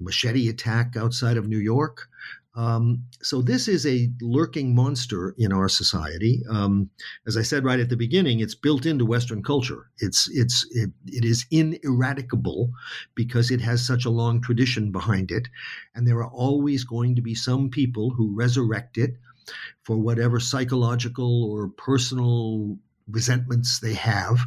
machete 0.00 0.48
attack 0.48 0.96
outside 0.96 1.36
of 1.36 1.48
New 1.48 1.58
York. 1.58 2.08
Um, 2.54 3.04
so 3.22 3.40
this 3.40 3.66
is 3.66 3.86
a 3.86 4.10
lurking 4.20 4.74
monster 4.74 5.34
in 5.38 5.52
our 5.52 5.68
society. 5.68 6.42
Um, 6.50 6.90
as 7.26 7.36
I 7.36 7.42
said 7.42 7.64
right 7.64 7.80
at 7.80 7.88
the 7.88 7.96
beginning, 7.96 8.40
it's 8.40 8.54
built 8.54 8.84
into 8.84 9.06
Western 9.06 9.42
culture. 9.42 9.90
It's 9.98 10.28
it's 10.30 10.66
it, 10.70 10.90
it 11.06 11.24
is 11.24 11.46
ineradicable 11.50 12.70
because 13.14 13.50
it 13.50 13.62
has 13.62 13.86
such 13.86 14.04
a 14.04 14.10
long 14.10 14.42
tradition 14.42 14.92
behind 14.92 15.30
it, 15.30 15.48
and 15.94 16.06
there 16.06 16.18
are 16.18 16.30
always 16.30 16.84
going 16.84 17.16
to 17.16 17.22
be 17.22 17.34
some 17.34 17.70
people 17.70 18.10
who 18.10 18.34
resurrect 18.34 18.98
it 18.98 19.16
for 19.82 19.96
whatever 19.96 20.38
psychological 20.38 21.50
or 21.50 21.68
personal 21.68 22.76
resentments 23.08 23.80
they 23.80 23.94
have 23.94 24.38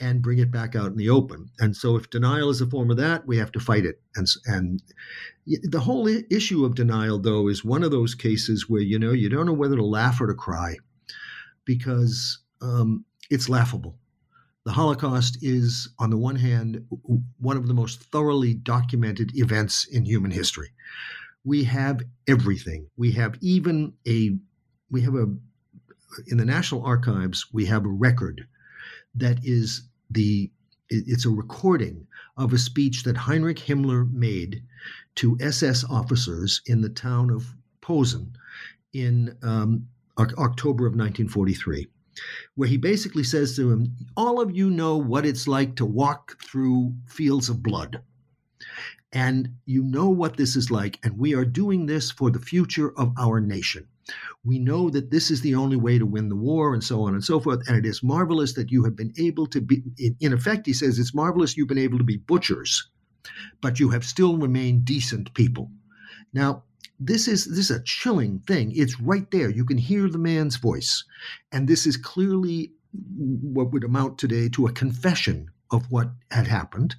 and 0.00 0.22
bring 0.22 0.38
it 0.38 0.50
back 0.50 0.76
out 0.76 0.86
in 0.86 0.96
the 0.96 1.10
open. 1.10 1.50
And 1.58 1.76
so, 1.76 1.96
if 1.96 2.10
denial 2.10 2.50
is 2.50 2.60
a 2.60 2.66
form 2.66 2.90
of 2.90 2.96
that, 2.98 3.26
we 3.26 3.38
have 3.38 3.52
to 3.52 3.60
fight 3.60 3.84
it. 3.84 4.00
And 4.16 4.26
and 4.46 4.82
the 5.46 5.80
whole 5.80 6.06
issue 6.06 6.64
of 6.64 6.74
denial, 6.74 7.18
though, 7.18 7.48
is 7.48 7.64
one 7.64 7.82
of 7.82 7.90
those 7.90 8.14
cases 8.14 8.68
where 8.68 8.82
you 8.82 8.98
know 8.98 9.12
you 9.12 9.28
don't 9.28 9.46
know 9.46 9.52
whether 9.52 9.76
to 9.76 9.84
laugh 9.84 10.20
or 10.20 10.26
to 10.26 10.34
cry, 10.34 10.76
because 11.64 12.38
um, 12.62 13.04
it's 13.30 13.48
laughable. 13.48 13.98
The 14.64 14.72
Holocaust 14.72 15.38
is, 15.40 15.88
on 15.98 16.10
the 16.10 16.18
one 16.18 16.36
hand, 16.36 16.84
one 17.38 17.56
of 17.56 17.68
the 17.68 17.74
most 17.74 18.02
thoroughly 18.02 18.54
documented 18.54 19.32
events 19.34 19.86
in 19.86 20.04
human 20.04 20.30
history. 20.30 20.70
We 21.44 21.64
have 21.64 22.02
everything. 22.26 22.88
We 22.96 23.12
have 23.12 23.36
even 23.40 23.94
a 24.06 24.36
we 24.90 25.02
have 25.02 25.14
a 25.14 25.26
in 26.26 26.36
the 26.36 26.44
National 26.44 26.84
Archives 26.84 27.46
we 27.52 27.66
have 27.66 27.84
a 27.84 27.88
record 27.88 28.46
that 29.14 29.38
is 29.42 29.87
the 30.10 30.50
it's 30.90 31.26
a 31.26 31.30
recording 31.30 32.06
of 32.38 32.52
a 32.52 32.58
speech 32.58 33.02
that 33.02 33.16
Heinrich 33.16 33.58
Himmler 33.58 34.10
made 34.10 34.62
to 35.16 35.36
SS 35.40 35.84
officers 35.84 36.62
in 36.66 36.80
the 36.80 36.88
town 36.88 37.30
of 37.30 37.54
Posen 37.82 38.32
in 38.92 39.36
um, 39.42 39.86
October 40.18 40.86
of 40.86 40.94
1943, 40.94 41.88
where 42.54 42.68
he 42.68 42.76
basically 42.76 43.24
says 43.24 43.54
to 43.56 43.70
them, 43.70 43.94
All 44.16 44.40
of 44.40 44.56
you 44.56 44.70
know 44.70 44.96
what 44.96 45.26
it's 45.26 45.46
like 45.46 45.76
to 45.76 45.84
walk 45.84 46.42
through 46.42 46.94
fields 47.06 47.48
of 47.48 47.62
blood. 47.62 48.00
And 49.12 49.54
you 49.64 49.82
know 49.82 50.10
what 50.10 50.36
this 50.36 50.54
is 50.54 50.70
like, 50.70 50.98
and 51.02 51.18
we 51.18 51.34
are 51.34 51.44
doing 51.44 51.86
this 51.86 52.10
for 52.10 52.30
the 52.30 52.38
future 52.38 52.92
of 52.98 53.12
our 53.18 53.40
nation. 53.40 53.88
We 54.44 54.58
know 54.58 54.90
that 54.90 55.10
this 55.10 55.30
is 55.30 55.40
the 55.40 55.54
only 55.54 55.76
way 55.76 55.98
to 55.98 56.06
win 56.06 56.28
the 56.28 56.36
war, 56.36 56.72
and 56.72 56.82
so 56.82 57.02
on 57.02 57.14
and 57.14 57.24
so 57.24 57.40
forth. 57.40 57.66
And 57.68 57.76
it 57.76 57.86
is 57.86 58.02
marvelous 58.02 58.54
that 58.54 58.70
you 58.70 58.84
have 58.84 58.96
been 58.96 59.12
able 59.18 59.46
to 59.48 59.60
be, 59.60 59.82
in 60.20 60.32
effect, 60.32 60.66
he 60.66 60.72
says, 60.72 60.98
it's 60.98 61.14
marvelous 61.14 61.56
you've 61.56 61.68
been 61.68 61.78
able 61.78 61.98
to 61.98 62.04
be 62.04 62.16
butchers, 62.16 62.88
but 63.60 63.78
you 63.80 63.90
have 63.90 64.04
still 64.04 64.38
remained 64.38 64.84
decent 64.84 65.34
people. 65.34 65.70
Now, 66.32 66.64
this 67.00 67.28
is 67.28 67.44
this 67.46 67.70
is 67.70 67.70
a 67.70 67.82
chilling 67.84 68.40
thing. 68.46 68.72
It's 68.74 69.00
right 69.00 69.30
there. 69.30 69.50
You 69.50 69.64
can 69.64 69.78
hear 69.78 70.08
the 70.08 70.18
man's 70.18 70.56
voice. 70.56 71.04
And 71.52 71.68
this 71.68 71.86
is 71.86 71.96
clearly 71.96 72.72
what 72.92 73.72
would 73.72 73.84
amount 73.84 74.18
today 74.18 74.48
to 74.50 74.66
a 74.66 74.72
confession 74.72 75.50
of 75.70 75.90
what 75.90 76.10
had 76.30 76.46
happened. 76.46 76.96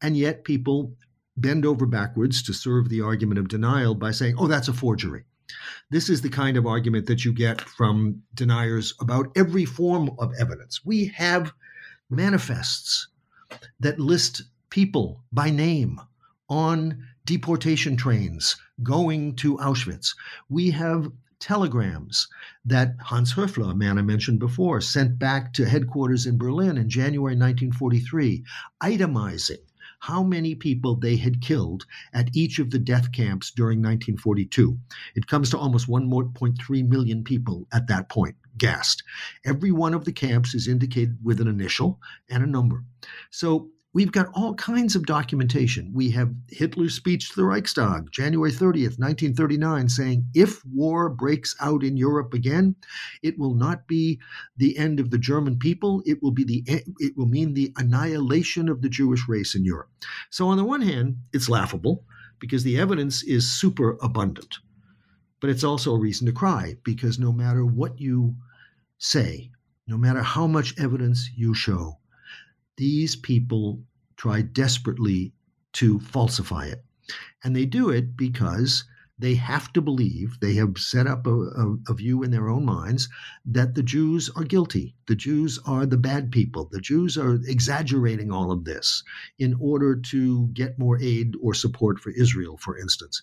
And 0.00 0.16
yet 0.16 0.44
people 0.44 0.94
bend 1.36 1.64
over 1.64 1.86
backwards 1.86 2.42
to 2.42 2.52
serve 2.52 2.88
the 2.88 3.00
argument 3.00 3.38
of 3.38 3.48
denial 3.48 3.94
by 3.94 4.10
saying, 4.10 4.36
oh, 4.38 4.46
that's 4.46 4.68
a 4.68 4.72
forgery. 4.72 5.24
This 5.90 6.08
is 6.08 6.22
the 6.22 6.28
kind 6.28 6.56
of 6.56 6.66
argument 6.66 7.06
that 7.06 7.24
you 7.24 7.32
get 7.32 7.60
from 7.60 8.22
deniers 8.34 8.94
about 9.00 9.30
every 9.36 9.64
form 9.64 10.10
of 10.18 10.32
evidence. 10.38 10.84
We 10.84 11.06
have 11.16 11.52
manifests 12.10 13.08
that 13.80 13.98
list 13.98 14.42
people 14.70 15.22
by 15.32 15.50
name 15.50 16.00
on 16.48 17.06
deportation 17.24 17.96
trains 17.96 18.56
going 18.82 19.36
to 19.36 19.56
Auschwitz. 19.58 20.14
We 20.48 20.70
have 20.70 21.10
telegrams 21.38 22.28
that 22.64 22.94
Hans 23.00 23.34
Höfle, 23.34 23.70
a 23.70 23.74
man 23.74 23.98
I 23.98 24.02
mentioned 24.02 24.38
before, 24.38 24.80
sent 24.80 25.18
back 25.18 25.52
to 25.54 25.64
headquarters 25.64 26.26
in 26.26 26.38
Berlin 26.38 26.76
in 26.76 26.88
January 26.88 27.34
1943, 27.34 28.44
itemizing 28.82 29.58
how 30.02 30.20
many 30.20 30.52
people 30.52 30.96
they 30.96 31.16
had 31.16 31.40
killed 31.40 31.86
at 32.12 32.28
each 32.34 32.58
of 32.58 32.70
the 32.70 32.78
death 32.78 33.12
camps 33.12 33.52
during 33.52 33.78
1942. 33.78 34.76
It 35.14 35.28
comes 35.28 35.48
to 35.50 35.58
almost 35.58 35.88
1.3 35.88 36.88
million 36.88 37.22
people 37.22 37.68
at 37.72 37.86
that 37.86 38.08
point, 38.08 38.34
gassed. 38.58 39.04
Every 39.44 39.70
one 39.70 39.94
of 39.94 40.04
the 40.04 40.12
camps 40.12 40.56
is 40.56 40.66
indicated 40.66 41.18
with 41.22 41.40
an 41.40 41.46
initial 41.46 42.00
and 42.28 42.42
a 42.42 42.48
number. 42.48 42.82
So 43.30 43.70
We've 43.94 44.12
got 44.12 44.30
all 44.32 44.54
kinds 44.54 44.96
of 44.96 45.04
documentation. 45.04 45.92
We 45.92 46.10
have 46.12 46.32
Hitler's 46.48 46.94
speech 46.94 47.28
to 47.28 47.36
the 47.36 47.44
Reichstag, 47.44 48.10
January 48.10 48.50
30th, 48.50 48.98
1939, 48.98 49.88
saying, 49.90 50.24
If 50.32 50.64
war 50.64 51.10
breaks 51.10 51.54
out 51.60 51.84
in 51.84 51.98
Europe 51.98 52.32
again, 52.32 52.74
it 53.22 53.38
will 53.38 53.54
not 53.54 53.86
be 53.86 54.18
the 54.56 54.78
end 54.78 54.98
of 54.98 55.10
the 55.10 55.18
German 55.18 55.58
people. 55.58 56.02
It 56.06 56.22
will 56.22 56.30
be 56.30 56.44
the 56.44 56.64
it 57.00 57.16
will 57.18 57.26
mean 57.26 57.52
the 57.52 57.72
annihilation 57.76 58.70
of 58.70 58.80
the 58.80 58.88
Jewish 58.88 59.28
race 59.28 59.54
in 59.54 59.62
Europe. 59.62 59.90
So 60.30 60.48
on 60.48 60.56
the 60.56 60.64
one 60.64 60.80
hand, 60.80 61.16
it's 61.34 61.50
laughable 61.50 62.06
because 62.38 62.64
the 62.64 62.78
evidence 62.78 63.22
is 63.22 63.50
super 63.50 63.98
abundant. 64.02 64.56
But 65.40 65.50
it's 65.50 65.64
also 65.64 65.94
a 65.94 66.00
reason 66.00 66.26
to 66.26 66.32
cry 66.32 66.76
because 66.82 67.18
no 67.18 67.30
matter 67.30 67.66
what 67.66 68.00
you 68.00 68.36
say, 68.96 69.50
no 69.86 69.98
matter 69.98 70.22
how 70.22 70.46
much 70.46 70.78
evidence 70.80 71.28
you 71.36 71.52
show, 71.52 71.98
these 72.76 73.16
people 73.16 73.82
try 74.16 74.42
desperately 74.42 75.32
to 75.72 76.00
falsify 76.00 76.66
it. 76.66 76.84
And 77.42 77.56
they 77.56 77.66
do 77.66 77.90
it 77.90 78.16
because 78.16 78.84
they 79.18 79.34
have 79.34 79.72
to 79.72 79.80
believe, 79.80 80.38
they 80.40 80.54
have 80.54 80.76
set 80.78 81.06
up 81.06 81.26
a, 81.26 81.30
a, 81.30 81.76
a, 81.88 81.94
view 81.94 82.22
in 82.22 82.30
their 82.30 82.48
own 82.48 82.64
minds 82.64 83.08
that 83.44 83.74
the 83.74 83.82
Jews 83.82 84.28
are 84.30 84.42
guilty. 84.42 84.96
The 85.06 85.14
Jews 85.14 85.58
are 85.64 85.86
the 85.86 85.96
bad 85.96 86.32
people. 86.32 86.68
The 86.72 86.80
Jews 86.80 87.16
are 87.16 87.34
exaggerating 87.46 88.32
all 88.32 88.50
of 88.50 88.64
this 88.64 89.04
in 89.38 89.54
order 89.60 89.94
to 89.94 90.48
get 90.48 90.78
more 90.78 91.00
aid 91.00 91.34
or 91.40 91.54
support 91.54 92.00
for 92.00 92.10
Israel, 92.10 92.56
for 92.56 92.76
instance. 92.78 93.22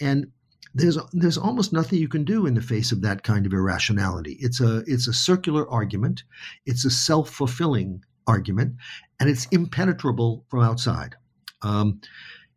And 0.00 0.32
there's 0.74 0.98
there's 1.12 1.38
almost 1.38 1.72
nothing 1.72 2.00
you 2.00 2.08
can 2.08 2.24
do 2.24 2.46
in 2.46 2.54
the 2.54 2.60
face 2.60 2.90
of 2.90 3.00
that 3.02 3.22
kind 3.22 3.46
of 3.46 3.52
irrationality. 3.52 4.36
It's 4.40 4.60
a 4.60 4.82
it's 4.86 5.06
a 5.06 5.12
circular 5.12 5.68
argument, 5.70 6.24
it's 6.66 6.84
a 6.84 6.90
self 6.90 7.30
fulfilling 7.30 8.02
argument, 8.26 8.76
and 9.20 9.28
it's 9.28 9.46
impenetrable 9.46 10.44
from 10.48 10.62
outside. 10.62 11.14
Um, 11.62 12.00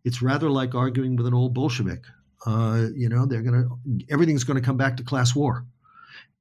it's 0.04 0.22
rather 0.22 0.50
like 0.50 0.76
arguing 0.76 1.16
with 1.16 1.28
an 1.28 1.34
old 1.34 1.54
Bolshevik. 1.54 2.04
Uh, 2.46 2.88
you 2.96 3.10
know, 3.10 3.26
they're 3.26 3.42
gonna 3.42 3.68
everything's 4.10 4.44
going 4.44 4.56
to 4.56 4.66
come 4.66 4.78
back 4.78 4.98
to 4.98 5.04
class 5.04 5.36
war, 5.36 5.66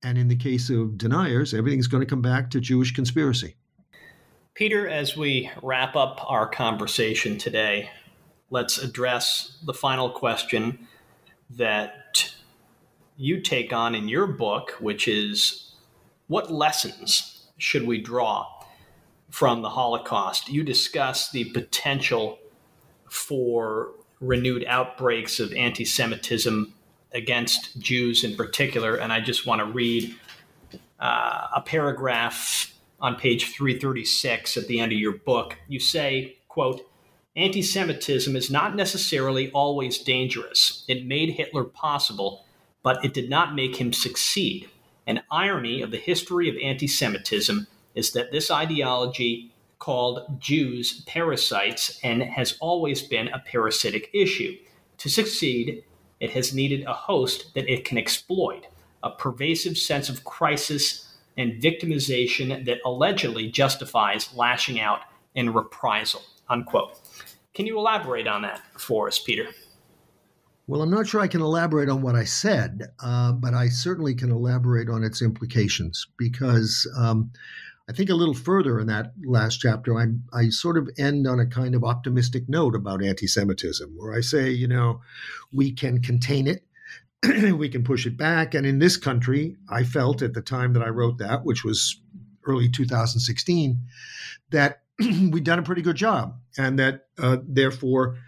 and 0.03 0.17
in 0.17 0.29
the 0.29 0.37
case 0.37 0.71
of 0.71 0.97
deniers, 0.97 1.55
everything's 1.55 1.89
going 1.89 2.01
to 2.01 2.07
come 2.07 2.23
back 2.23 2.51
to 2.51 2.61
Jewish 2.61 2.95
conspiracy. 2.95 3.57
Peter, 4.55 4.89
as 4.89 5.17
we 5.17 5.51
wrap 5.63 5.97
up 5.97 6.21
our 6.29 6.49
conversation 6.49 7.39
today, 7.39 7.91
let's 8.51 8.79
address 8.79 9.59
the 9.65 9.75
final 9.75 10.11
question 10.11 10.87
that 11.51 12.33
you 13.17 13.41
take 13.41 13.73
on 13.73 13.95
in 13.95 14.09
your 14.09 14.27
book, 14.27 14.73
which 14.81 15.09
is 15.09 15.75
what 16.27 16.53
lessons 16.53 17.47
should 17.57 17.87
we 17.87 18.01
draw 18.01 18.58
from 19.31 19.63
the 19.63 19.71
Holocaust? 19.71 20.49
You 20.49 20.63
discuss 20.63 21.31
the 21.31 21.45
potential 21.47 22.39
for 23.11 23.91
renewed 24.21 24.65
outbreaks 24.67 25.41
of 25.41 25.53
anti 25.53 25.85
Semitism 25.85 26.75
against 27.13 27.79
Jews 27.81 28.25
in 28.25 28.37
particular. 28.37 28.97
And 28.97 29.13
I 29.13 29.21
just 29.21 29.47
want 29.47 29.61
to 29.61 29.67
read 29.67 30.15
uh, 31.01 31.49
a 31.55 31.61
paragraph 31.61 32.75
on 33.01 33.17
page 33.17 33.53
336 33.55 34.57
at 34.57 34.67
the 34.67 34.81
end 34.81 34.93
of 34.93 34.99
your 34.99 35.17
book. 35.19 35.57
You 35.69 35.81
say, 35.81 36.37
quote, 36.49 36.83
anti 37.37 37.63
Semitism 37.63 38.35
is 38.35 38.51
not 38.51 38.75
necessarily 38.75 39.51
always 39.53 39.99
dangerous. 39.99 40.85
It 40.89 41.07
made 41.07 41.31
Hitler 41.31 41.65
possible, 41.65 42.45
but 42.83 43.05
it 43.05 43.15
did 43.15 43.31
not 43.31 43.55
make 43.55 43.77
him 43.77 43.93
succeed. 43.93 44.69
An 45.07 45.23
irony 45.31 45.81
of 45.81 45.91
the 45.91 45.97
history 45.97 46.51
of 46.51 46.57
anti 46.63 46.87
Semitism 46.87 47.67
is 47.99 48.13
that 48.13 48.31
this 48.31 48.49
ideology 48.49 49.53
called 49.81 50.41
Jews 50.41 51.03
parasites 51.07 51.99
and 52.05 52.23
has 52.23 52.57
always 52.61 53.03
been 53.03 53.27
a 53.29 53.41
parasitic 53.41 54.09
issue. 54.15 54.57
To 54.99 55.09
succeed, 55.09 55.83
it 56.21 56.31
has 56.31 56.55
needed 56.55 56.85
a 56.85 56.95
host 56.95 57.55
that 57.55 57.69
it 57.69 57.85
can 57.85 57.99
exploit, 57.99 58.69
a 59.03 59.11
pervasive 59.11 59.77
sense 59.77 60.09
of 60.09 60.23
crisis 60.23 61.17
and 61.37 61.61
victimization 61.61 62.65
that 62.67 62.79
allegedly 62.85 63.51
justifies 63.51 64.33
lashing 64.33 64.79
out 64.79 65.01
in 65.35 65.53
reprisal. 65.53 66.23
Unquote. 66.49 67.01
Can 67.53 67.67
you 67.67 67.79
elaborate 67.79 68.29
on 68.29 68.43
that 68.43 68.61
for 68.79 69.09
us, 69.09 69.19
Peter? 69.19 69.49
Well, 70.69 70.83
I'm 70.83 70.91
not 70.91 71.07
sure 71.07 71.23
I 71.23 71.29
can 71.29 71.41
elaborate 71.41 71.89
on 71.89 72.03
what 72.03 72.15
I 72.15 72.25
said, 72.25 72.93
uh, 73.03 73.33
but 73.33 73.55
I 73.55 73.69
certainly 73.69 74.15
can 74.15 74.31
elaborate 74.31 74.91
on 74.91 75.03
its 75.03 75.23
implications 75.23 76.07
because 76.19 76.87
um, 76.95 77.31
I 77.89 77.93
think 77.93 78.11
a 78.11 78.15
little 78.15 78.35
further 78.35 78.79
in 78.79 78.87
that 78.89 79.13
last 79.25 79.59
chapter, 79.59 79.99
I, 79.99 80.07
I 80.33 80.51
sort 80.51 80.77
of 80.77 80.91
end 80.99 81.27
on 81.27 81.41
a 81.41 81.47
kind 81.47 81.75
of 81.75 81.85
optimistic 81.85 82.49
note 82.49 82.75
about 82.75 83.03
anti 83.03 83.27
Semitism, 83.27 83.95
where 83.97 84.13
I 84.13 84.21
say, 84.21 84.51
you 84.51 84.69
know, 84.69 85.01
we 85.53 85.73
can 85.73 86.03
contain 86.03 86.47
it, 86.47 86.65
we 87.57 87.69
can 87.71 87.85
push 87.85 88.07
it 88.07 88.17
back. 88.19 88.55
And 88.55 88.67
in 88.67 88.79
this 88.79 88.99
country, 88.99 89.57
I 89.71 89.85
felt 89.85 90.21
at 90.21 90.35
the 90.35 90.43
time 90.43 90.75
that 90.75 90.83
I 90.83 90.89
wrote 90.89 91.19
that, 91.19 91.45
which 91.45 91.65
was 91.65 91.99
early 92.47 92.69
2016, 92.69 93.81
that 94.51 94.83
we'd 94.99 95.45
done 95.45 95.59
a 95.59 95.65
pretty 95.65 95.83
good 95.83 95.97
job, 95.97 96.39
and 96.59 96.79
that 96.79 97.07
uh, 97.19 97.39
therefore 97.43 98.19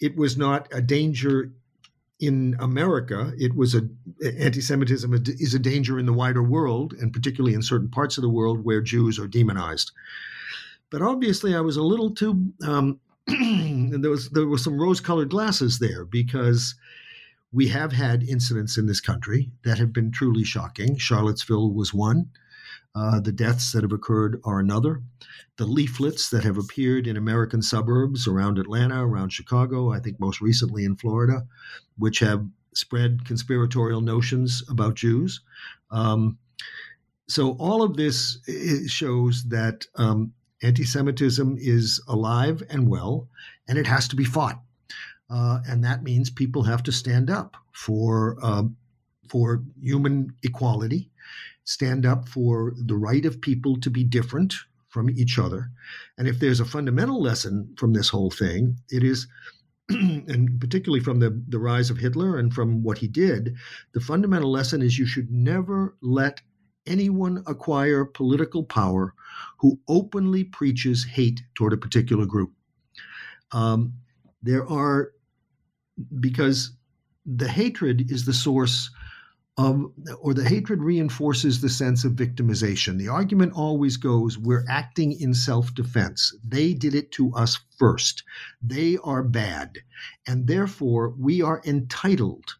it 0.00 0.16
was 0.16 0.36
not 0.36 0.68
a 0.70 0.82
danger 0.82 1.52
in 2.22 2.56
America. 2.60 3.32
It 3.36 3.56
was 3.56 3.74
a 3.74 3.82
anti-Semitism 4.24 5.12
is 5.26 5.54
a 5.54 5.58
danger 5.58 5.98
in 5.98 6.06
the 6.06 6.12
wider 6.12 6.42
world, 6.42 6.94
and 6.94 7.12
particularly 7.12 7.52
in 7.52 7.62
certain 7.62 7.88
parts 7.88 8.16
of 8.16 8.22
the 8.22 8.30
world 8.30 8.64
where 8.64 8.80
Jews 8.80 9.18
are 9.18 9.26
demonized. 9.26 9.90
But 10.88 11.02
obviously, 11.02 11.54
I 11.54 11.60
was 11.60 11.76
a 11.76 11.82
little 11.82 12.14
too. 12.14 12.52
Um, 12.64 13.00
there 13.26 14.10
was 14.10 14.30
there 14.30 14.46
were 14.46 14.58
some 14.58 14.80
rose-colored 14.80 15.30
glasses 15.30 15.80
there 15.80 16.04
because 16.04 16.76
we 17.52 17.68
have 17.68 17.92
had 17.92 18.22
incidents 18.22 18.78
in 18.78 18.86
this 18.86 19.00
country 19.00 19.50
that 19.64 19.78
have 19.78 19.92
been 19.92 20.12
truly 20.12 20.44
shocking. 20.44 20.96
Charlottesville 20.96 21.72
was 21.72 21.92
one. 21.92 22.30
Uh, 22.94 23.20
the 23.20 23.32
deaths 23.32 23.72
that 23.72 23.82
have 23.82 23.92
occurred 23.92 24.40
are 24.44 24.60
another. 24.60 25.02
The 25.56 25.64
leaflets 25.64 26.28
that 26.30 26.44
have 26.44 26.58
appeared 26.58 27.06
in 27.06 27.16
American 27.16 27.62
suburbs 27.62 28.26
around 28.26 28.58
Atlanta, 28.58 29.06
around 29.06 29.30
Chicago, 29.30 29.92
I 29.92 30.00
think 30.00 30.20
most 30.20 30.40
recently 30.40 30.84
in 30.84 30.96
Florida, 30.96 31.46
which 31.96 32.18
have 32.18 32.46
spread 32.74 33.24
conspiratorial 33.24 34.00
notions 34.00 34.62
about 34.68 34.94
Jews. 34.94 35.40
Um, 35.90 36.38
so 37.28 37.52
all 37.52 37.82
of 37.82 37.96
this 37.96 38.38
shows 38.88 39.44
that 39.44 39.86
um, 39.96 40.34
anti-Semitism 40.62 41.56
is 41.58 42.02
alive 42.08 42.62
and 42.68 42.88
well, 42.88 43.28
and 43.68 43.78
it 43.78 43.86
has 43.86 44.08
to 44.08 44.16
be 44.16 44.24
fought. 44.24 44.60
Uh, 45.30 45.60
and 45.66 45.82
that 45.82 46.02
means 46.02 46.28
people 46.28 46.62
have 46.64 46.82
to 46.82 46.92
stand 46.92 47.30
up 47.30 47.56
for 47.72 48.36
uh, 48.42 48.64
for 49.28 49.62
human 49.80 50.34
equality 50.42 51.10
stand 51.64 52.04
up 52.06 52.28
for 52.28 52.74
the 52.76 52.96
right 52.96 53.24
of 53.24 53.40
people 53.40 53.78
to 53.80 53.90
be 53.90 54.04
different 54.04 54.54
from 54.88 55.08
each 55.10 55.38
other. 55.38 55.70
And 56.18 56.28
if 56.28 56.38
there's 56.38 56.60
a 56.60 56.64
fundamental 56.64 57.20
lesson 57.20 57.74
from 57.78 57.92
this 57.92 58.08
whole 58.08 58.30
thing, 58.30 58.76
it 58.90 59.02
is, 59.02 59.26
and 59.88 60.60
particularly 60.60 61.02
from 61.02 61.20
the, 61.20 61.42
the 61.48 61.58
rise 61.58 61.88
of 61.88 61.96
Hitler 61.96 62.38
and 62.38 62.52
from 62.52 62.82
what 62.82 62.98
he 62.98 63.08
did, 63.08 63.56
the 63.94 64.00
fundamental 64.00 64.50
lesson 64.50 64.82
is 64.82 64.98
you 64.98 65.06
should 65.06 65.30
never 65.30 65.96
let 66.02 66.42
anyone 66.86 67.42
acquire 67.46 68.04
political 68.04 68.64
power 68.64 69.14
who 69.58 69.80
openly 69.88 70.44
preaches 70.44 71.04
hate 71.04 71.40
toward 71.54 71.72
a 71.72 71.76
particular 71.76 72.26
group. 72.26 72.52
Um, 73.52 73.94
there 74.42 74.68
are, 74.68 75.12
because 76.20 76.72
the 77.24 77.48
hatred 77.48 78.10
is 78.10 78.26
the 78.26 78.32
source 78.32 78.90
um, 79.58 79.92
or 80.20 80.32
the 80.32 80.48
hatred 80.48 80.82
reinforces 80.82 81.60
the 81.60 81.68
sense 81.68 82.04
of 82.04 82.12
victimization. 82.12 82.96
The 82.98 83.08
argument 83.08 83.52
always 83.54 83.98
goes 83.98 84.38
we're 84.38 84.64
acting 84.68 85.12
in 85.12 85.34
self 85.34 85.74
defense. 85.74 86.34
They 86.42 86.72
did 86.72 86.94
it 86.94 87.10
to 87.12 87.34
us 87.34 87.60
first. 87.78 88.22
They 88.62 88.96
are 89.04 89.22
bad. 89.22 89.78
And 90.26 90.46
therefore, 90.46 91.14
we 91.18 91.42
are 91.42 91.60
entitled 91.66 92.56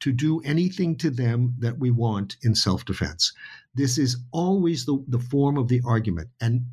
to 0.00 0.12
do 0.12 0.40
anything 0.40 0.96
to 0.96 1.08
them 1.08 1.54
that 1.60 1.78
we 1.78 1.90
want 1.90 2.36
in 2.42 2.54
self 2.54 2.84
defense. 2.84 3.32
This 3.74 3.96
is 3.96 4.18
always 4.30 4.84
the, 4.84 5.02
the 5.08 5.18
form 5.18 5.56
of 5.56 5.68
the 5.68 5.80
argument. 5.86 6.28
And 6.40 6.66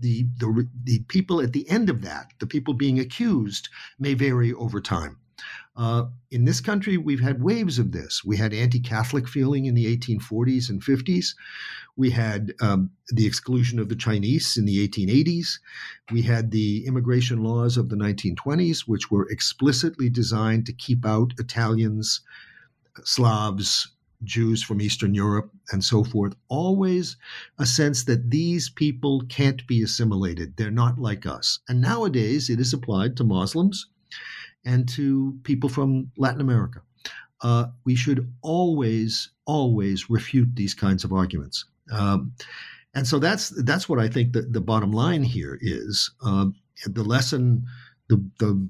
the, 0.00 0.26
the, 0.38 0.68
the 0.84 0.98
people 1.08 1.40
at 1.40 1.52
the 1.54 1.68
end 1.70 1.88
of 1.88 2.02
that, 2.02 2.32
the 2.38 2.46
people 2.46 2.74
being 2.74 3.00
accused, 3.00 3.70
may 3.98 4.12
vary 4.12 4.52
over 4.52 4.80
time. 4.80 5.16
Uh, 5.76 6.06
in 6.30 6.46
this 6.46 6.60
country, 6.60 6.96
we've 6.96 7.20
had 7.20 7.42
waves 7.42 7.78
of 7.78 7.92
this. 7.92 8.24
We 8.24 8.38
had 8.38 8.54
anti 8.54 8.80
Catholic 8.80 9.28
feeling 9.28 9.66
in 9.66 9.74
the 9.74 9.94
1840s 9.94 10.70
and 10.70 10.82
50s. 10.82 11.34
We 11.96 12.10
had 12.10 12.54
um, 12.60 12.90
the 13.08 13.26
exclusion 13.26 13.78
of 13.78 13.90
the 13.90 13.96
Chinese 13.96 14.56
in 14.56 14.64
the 14.64 14.88
1880s. 14.88 15.58
We 16.10 16.22
had 16.22 16.50
the 16.50 16.86
immigration 16.86 17.42
laws 17.42 17.76
of 17.76 17.90
the 17.90 17.96
1920s, 17.96 18.80
which 18.80 19.10
were 19.10 19.28
explicitly 19.28 20.08
designed 20.08 20.64
to 20.66 20.72
keep 20.72 21.04
out 21.04 21.34
Italians, 21.38 22.22
Slavs, 23.04 23.88
Jews 24.24 24.62
from 24.62 24.80
Eastern 24.80 25.14
Europe, 25.14 25.50
and 25.72 25.84
so 25.84 26.04
forth. 26.04 26.34
Always 26.48 27.16
a 27.58 27.66
sense 27.66 28.04
that 28.04 28.30
these 28.30 28.70
people 28.70 29.22
can't 29.28 29.66
be 29.66 29.82
assimilated. 29.82 30.56
They're 30.56 30.70
not 30.70 30.98
like 30.98 31.26
us. 31.26 31.58
And 31.68 31.82
nowadays, 31.82 32.48
it 32.48 32.60
is 32.60 32.72
applied 32.72 33.14
to 33.18 33.24
Muslims 33.24 33.86
and 34.66 34.86
to 34.90 35.38
people 35.44 35.70
from 35.70 36.10
Latin 36.18 36.42
America. 36.42 36.82
Uh, 37.40 37.66
we 37.84 37.94
should 37.94 38.30
always, 38.42 39.30
always 39.46 40.10
refute 40.10 40.54
these 40.54 40.74
kinds 40.74 41.04
of 41.04 41.12
arguments. 41.12 41.64
Um, 41.90 42.32
and 42.94 43.06
so 43.06 43.18
that's 43.18 43.50
that's 43.64 43.88
what 43.88 43.98
I 43.98 44.08
think 44.08 44.32
the, 44.32 44.42
the 44.42 44.60
bottom 44.60 44.90
line 44.90 45.22
here 45.22 45.58
is. 45.60 46.10
Uh, 46.24 46.46
the 46.86 47.04
lesson, 47.04 47.64
the, 48.08 48.22
the 48.38 48.68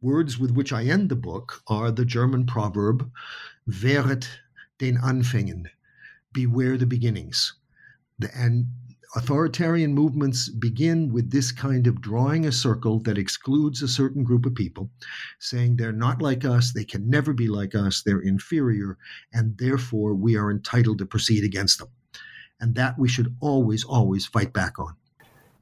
words 0.00 0.38
with 0.38 0.52
which 0.52 0.72
I 0.72 0.84
end 0.84 1.08
the 1.08 1.16
book 1.16 1.62
are 1.66 1.90
the 1.90 2.04
German 2.04 2.46
proverb, 2.46 3.10
"Wehret 3.68 4.28
den 4.78 4.98
Anfängen," 4.98 5.64
beware 6.32 6.76
the 6.76 6.86
beginnings. 6.86 7.54
And 8.34 8.66
authoritarian 9.16 9.94
movements 9.94 10.48
begin 10.48 11.12
with 11.12 11.30
this 11.30 11.52
kind 11.52 11.86
of 11.86 12.00
drawing 12.00 12.46
a 12.46 12.52
circle 12.52 12.98
that 13.00 13.18
excludes 13.18 13.82
a 13.82 13.88
certain 13.88 14.24
group 14.24 14.44
of 14.44 14.54
people, 14.54 14.90
saying 15.38 15.76
they're 15.76 15.92
not 15.92 16.20
like 16.20 16.44
us, 16.44 16.72
they 16.72 16.84
can 16.84 17.08
never 17.08 17.32
be 17.32 17.48
like 17.48 17.74
us, 17.74 18.02
they're 18.02 18.20
inferior, 18.20 18.98
and 19.32 19.56
therefore 19.58 20.14
we 20.14 20.36
are 20.36 20.50
entitled 20.50 20.98
to 20.98 21.06
proceed 21.06 21.44
against 21.44 21.78
them. 21.78 21.88
And 22.60 22.74
that 22.76 22.98
we 22.98 23.08
should 23.08 23.36
always, 23.40 23.84
always 23.84 24.26
fight 24.26 24.52
back 24.52 24.78
on. 24.78 24.96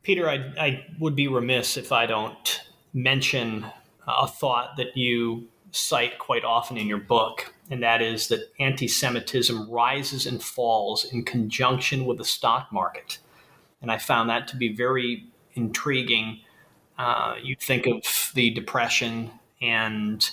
Peter, 0.03 0.29
I, 0.29 0.53
I 0.59 0.87
would 0.99 1.15
be 1.15 1.29
remiss 1.29 1.77
if 1.77 1.93
I 1.93 2.07
don't 2.07 2.61
mention 2.93 3.67
a 4.07 4.27
thought 4.27 4.77
that 4.77 4.97
you 4.97 5.49
cite 5.71 6.19
quite 6.19 6.45
often 6.45 6.77
in 6.77 6.87
your 6.87 6.99
book, 6.99 7.55
and 7.73 7.83
that 7.83 8.03
is 8.03 8.29
that 8.29 8.53
anti 8.61 8.87
Semitism 8.87 9.71
rises 9.71 10.27
and 10.27 10.43
falls 10.43 11.07
in 11.07 11.25
conjunction 11.25 12.05
with 12.05 12.19
the 12.19 12.25
stock 12.25 12.71
market. 12.71 13.17
And 13.81 13.91
I 13.91 13.97
found 13.97 14.29
that 14.29 14.47
to 14.49 14.57
be 14.57 14.75
very 14.75 15.25
intriguing. 15.55 16.41
Uh, 16.99 17.37
you 17.43 17.57
think 17.59 17.87
of 17.87 18.31
the 18.35 18.51
Depression 18.51 19.31
and 19.63 20.31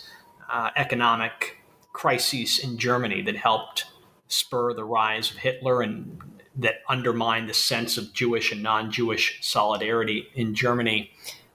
uh, 0.52 0.72
economic 0.76 1.56
crises 1.94 2.60
in 2.60 2.78
Germany 2.78 3.22
that 3.22 3.38
helped 3.38 3.86
spur 4.28 4.74
the 4.74 4.84
rise 4.84 5.32
of 5.32 5.38
Hitler 5.38 5.82
and 5.82 6.22
that 6.58 6.82
undermined 6.90 7.48
the 7.48 7.54
sense 7.54 7.98
of 7.98 8.12
Jewish 8.12 8.52
and 8.52 8.62
non 8.62 8.92
Jewish 8.92 9.40
solidarity 9.42 10.28
in 10.36 10.56
Germany. 10.56 11.12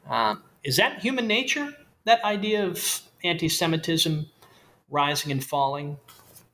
Uh, 0.09 0.37
is 0.63 0.79
that 0.79 1.01
human 1.01 1.27
nature? 1.27 1.75
That 2.07 2.25
idea 2.25 2.65
of 2.65 3.03
anti 3.23 3.51
Semitism 3.51 4.31
rising 4.91 5.33
and 5.33 5.45
falling 5.45 5.97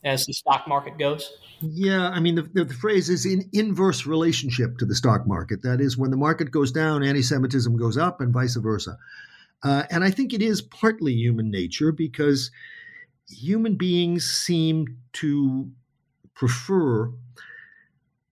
as 0.04 0.26
the 0.26 0.32
stock 0.32 0.66
market 0.66 0.98
goes? 0.98 1.32
Yeah, 1.62 2.08
I 2.08 2.20
mean, 2.20 2.36
the, 2.36 2.42
the, 2.42 2.64
the, 2.64 2.74
phrase 2.74 3.10
is 3.10 3.26
in 3.26 3.48
inverse 3.52 4.06
relationship 4.06 4.78
to 4.78 4.86
the 4.86 4.94
stock 4.94 5.26
market. 5.26 5.62
That 5.62 5.80
is, 5.80 5.98
when 5.98 6.10
the 6.10 6.16
market 6.16 6.50
goes 6.50 6.72
down, 6.72 7.02
anti 7.02 7.20
Semitism 7.20 7.76
goes 7.76 7.98
up, 7.98 8.20
and 8.22 8.32
vice 8.32 8.56
versa. 8.56 8.96
Uh, 9.62 9.82
and 9.90 10.02
I 10.02 10.10
think 10.10 10.32
it 10.32 10.40
is 10.40 10.62
partly 10.62 11.12
human 11.12 11.50
nature 11.50 11.92
because 11.92 12.50
human 13.28 13.76
beings 13.76 14.24
seem 14.24 14.86
to 15.14 15.70
prefer 16.34 17.12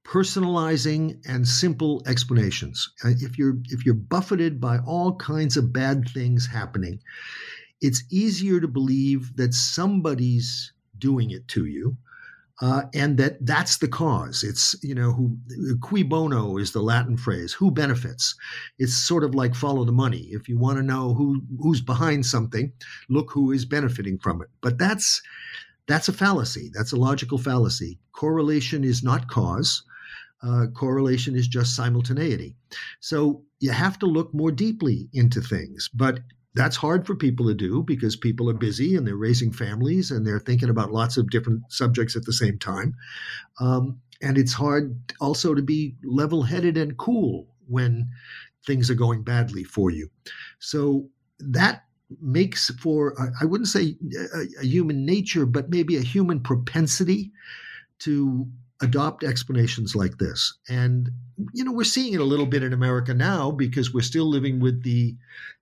personalizing 0.05 1.21
and 1.29 1.47
simple 1.47 2.03
explanations. 2.07 2.91
Uh, 3.05 3.11
if 3.21 3.37
you're 3.39 3.59
if 3.67 3.85
you're 3.85 3.95
buffeted 3.95 4.59
by 4.59 4.79
all 4.79 5.17
kinds 5.17 5.59
of 5.59 5.71
bad 5.71 6.09
things 6.09 6.47
happening, 6.47 6.99
it's 7.81 8.05
easier 8.11 8.61
to 8.61 8.69
believe 8.69 9.37
that 9.37 9.55
somebody's 9.55 10.73
doing 10.99 11.31
it 11.31 11.47
to 11.49 11.67
you 11.67 11.97
uh, 12.61 12.83
and 12.93 13.17
that 13.19 13.45
that's 13.47 13.79
the 13.79 13.87
cause. 13.87 14.43
It's 14.43 14.75
you 14.83 14.95
know 14.95 15.13
who 15.13 15.37
cui 15.81 16.03
bono 16.03 16.59
is 16.59 16.73
the 16.73 16.83
Latin 16.83 17.17
phrase. 17.17 17.53
Who 17.53 17.71
benefits? 17.71 18.35
It's 18.79 18.95
sort 18.95 19.23
of 19.23 19.35
like 19.35 19.55
follow 19.55 19.85
the 19.85 19.93
money. 19.93 20.29
If 20.33 20.49
you 20.49 20.59
want 20.59 20.79
to 20.79 20.83
know 20.83 21.15
who 21.15 21.41
who's 21.63 21.81
behind 21.81 22.27
something, 22.27 22.73
look 23.09 23.31
who 23.31 23.53
is 23.53 23.65
benefiting 23.65 24.19
from 24.19 24.43
it. 24.43 24.49
But 24.61 24.77
that's 24.77 25.23
that's 25.87 26.09
a 26.09 26.13
fallacy. 26.13 26.71
That's 26.75 26.93
a 26.93 26.97
logical 26.97 27.39
fallacy. 27.39 28.01
Correlation 28.13 28.83
is 28.83 29.05
not 29.05 29.29
cause. 29.29 29.85
Uh, 30.43 30.67
correlation 30.75 31.35
is 31.37 31.49
just 31.49 31.75
simultaneity. 31.75 32.55
So 33.01 33.43
you 33.61 33.71
have 33.71 33.99
to 34.01 34.07
look 34.07 34.33
more 34.35 34.53
deeply 34.53 35.09
into 35.13 35.41
things. 35.41 35.89
But 35.93 36.21
that's 36.59 36.77
hard 36.77 37.07
for 37.07 37.15
people 37.15 37.47
to 37.47 37.55
do 37.55 37.83
because 37.85 38.17
people 38.17 38.51
are 38.51 38.55
busy 38.55 38.97
and 38.97 39.07
they're 39.07 39.17
raising 39.17 39.53
families 39.53 40.11
and 40.11 40.27
they're 40.27 40.41
thinking 40.41 40.69
about 40.69 40.93
lots 40.93 41.17
of 41.17 41.31
different 41.31 41.63
subjects 41.69 42.17
at 42.17 42.25
the 42.25 42.33
same 42.33 42.59
time. 42.59 42.97
Um, 43.61 44.01
and 44.21 44.37
it's 44.37 44.53
hard 44.53 44.99
also 45.21 45.55
to 45.55 45.63
be 45.63 45.95
level 46.03 46.43
headed 46.43 46.77
and 46.77 46.97
cool 46.97 47.47
when 47.69 48.11
things 48.67 48.91
are 48.91 48.97
going 48.97 49.23
badly 49.23 49.63
for 49.63 49.91
you. 49.91 50.11
So 50.59 51.09
that 51.39 51.85
makes 52.21 52.71
for, 52.71 53.15
I 53.41 53.45
wouldn't 53.45 53.69
say 53.69 53.97
a, 54.35 54.47
a 54.61 54.65
human 54.65 55.07
nature, 55.07 55.47
but 55.47 55.71
maybe 55.71 55.97
a 55.97 56.01
human 56.01 56.41
propensity 56.41 57.31
to 58.01 58.49
adopt 58.81 59.25
explanations 59.25 59.97
like 59.97 60.19
this. 60.19 60.57
And, 60.69 61.11
you 61.53 61.65
know, 61.65 61.73
we're 61.73 61.85
seeing 61.85 62.15
it 62.15 62.21
a 62.21 62.25
little 62.25 62.47
bit 62.47 62.63
in 62.63 62.73
America 62.73 63.13
now 63.13 63.51
because 63.51 63.93
we're 63.93 64.03
still 64.03 64.27
living 64.27 64.61
with 64.61 64.83
the 64.85 65.17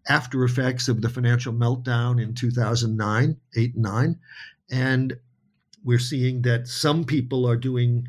after 0.08 0.44
effects 0.44 0.88
of 0.88 1.00
the 1.00 1.08
financial 1.08 1.52
meltdown 1.52 2.22
in 2.22 2.34
2009, 2.34 3.36
8, 3.56 3.74
and 3.74 3.82
9. 3.82 4.18
And 4.70 5.16
we're 5.84 5.98
seeing 5.98 6.42
that 6.42 6.68
some 6.68 7.04
people 7.04 7.48
are 7.48 7.56
doing 7.56 8.06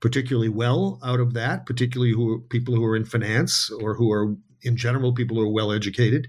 particularly 0.00 0.48
well 0.48 0.98
out 1.04 1.20
of 1.20 1.34
that, 1.34 1.66
particularly 1.66 2.12
who 2.12 2.34
are 2.34 2.38
people 2.38 2.74
who 2.74 2.84
are 2.84 2.96
in 2.96 3.04
finance 3.04 3.70
or 3.70 3.94
who 3.94 4.10
are, 4.12 4.34
in 4.62 4.76
general, 4.76 5.12
people 5.12 5.36
who 5.36 5.42
are 5.42 5.52
well 5.52 5.72
educated. 5.72 6.28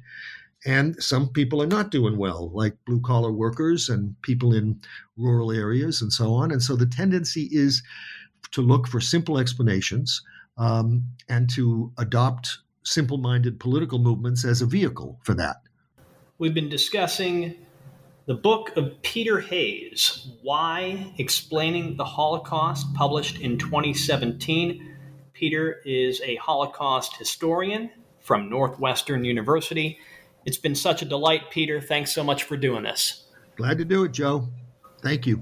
And 0.65 1.01
some 1.01 1.29
people 1.29 1.61
are 1.61 1.67
not 1.67 1.91
doing 1.91 2.17
well, 2.17 2.49
like 2.53 2.75
blue 2.85 2.99
collar 2.99 3.31
workers 3.31 3.89
and 3.89 4.19
people 4.21 4.53
in 4.53 4.81
rural 5.15 5.51
areas 5.51 6.01
and 6.01 6.11
so 6.11 6.33
on. 6.33 6.51
And 6.51 6.61
so 6.61 6.75
the 6.75 6.87
tendency 6.87 7.47
is 7.51 7.83
to 8.51 8.61
look 8.61 8.87
for 8.87 8.99
simple 8.99 9.37
explanations 9.37 10.21
um, 10.57 11.03
and 11.29 11.49
to 11.51 11.91
adopt 11.97 12.59
simple 12.83 13.17
minded 13.17 13.59
political 13.59 13.99
movements 13.99 14.45
as 14.45 14.61
a 14.61 14.65
vehicle 14.65 15.19
for 15.23 15.33
that. 15.33 15.57
We've 16.37 16.53
been 16.53 16.69
discussing 16.69 17.55
the 18.27 18.33
book 18.33 18.75
of 18.75 19.01
Peter 19.01 19.39
Hayes, 19.39 20.27
Why 20.41 21.13
Explaining 21.17 21.97
the 21.97 22.05
Holocaust, 22.05 22.93
published 22.93 23.39
in 23.39 23.57
2017. 23.57 24.95
Peter 25.33 25.81
is 25.85 26.21
a 26.21 26.35
Holocaust 26.35 27.15
historian 27.17 27.89
from 28.19 28.49
Northwestern 28.49 29.23
University. 29.23 29.97
It's 30.45 30.57
been 30.57 30.75
such 30.75 31.01
a 31.01 31.05
delight, 31.05 31.51
Peter. 31.51 31.79
Thanks 31.79 32.13
so 32.13 32.23
much 32.23 32.43
for 32.43 32.57
doing 32.57 32.83
this. 32.83 33.27
Glad 33.55 33.77
to 33.77 33.85
do 33.85 34.03
it, 34.03 34.11
Joe. 34.11 34.47
Thank 35.01 35.25
you. 35.25 35.41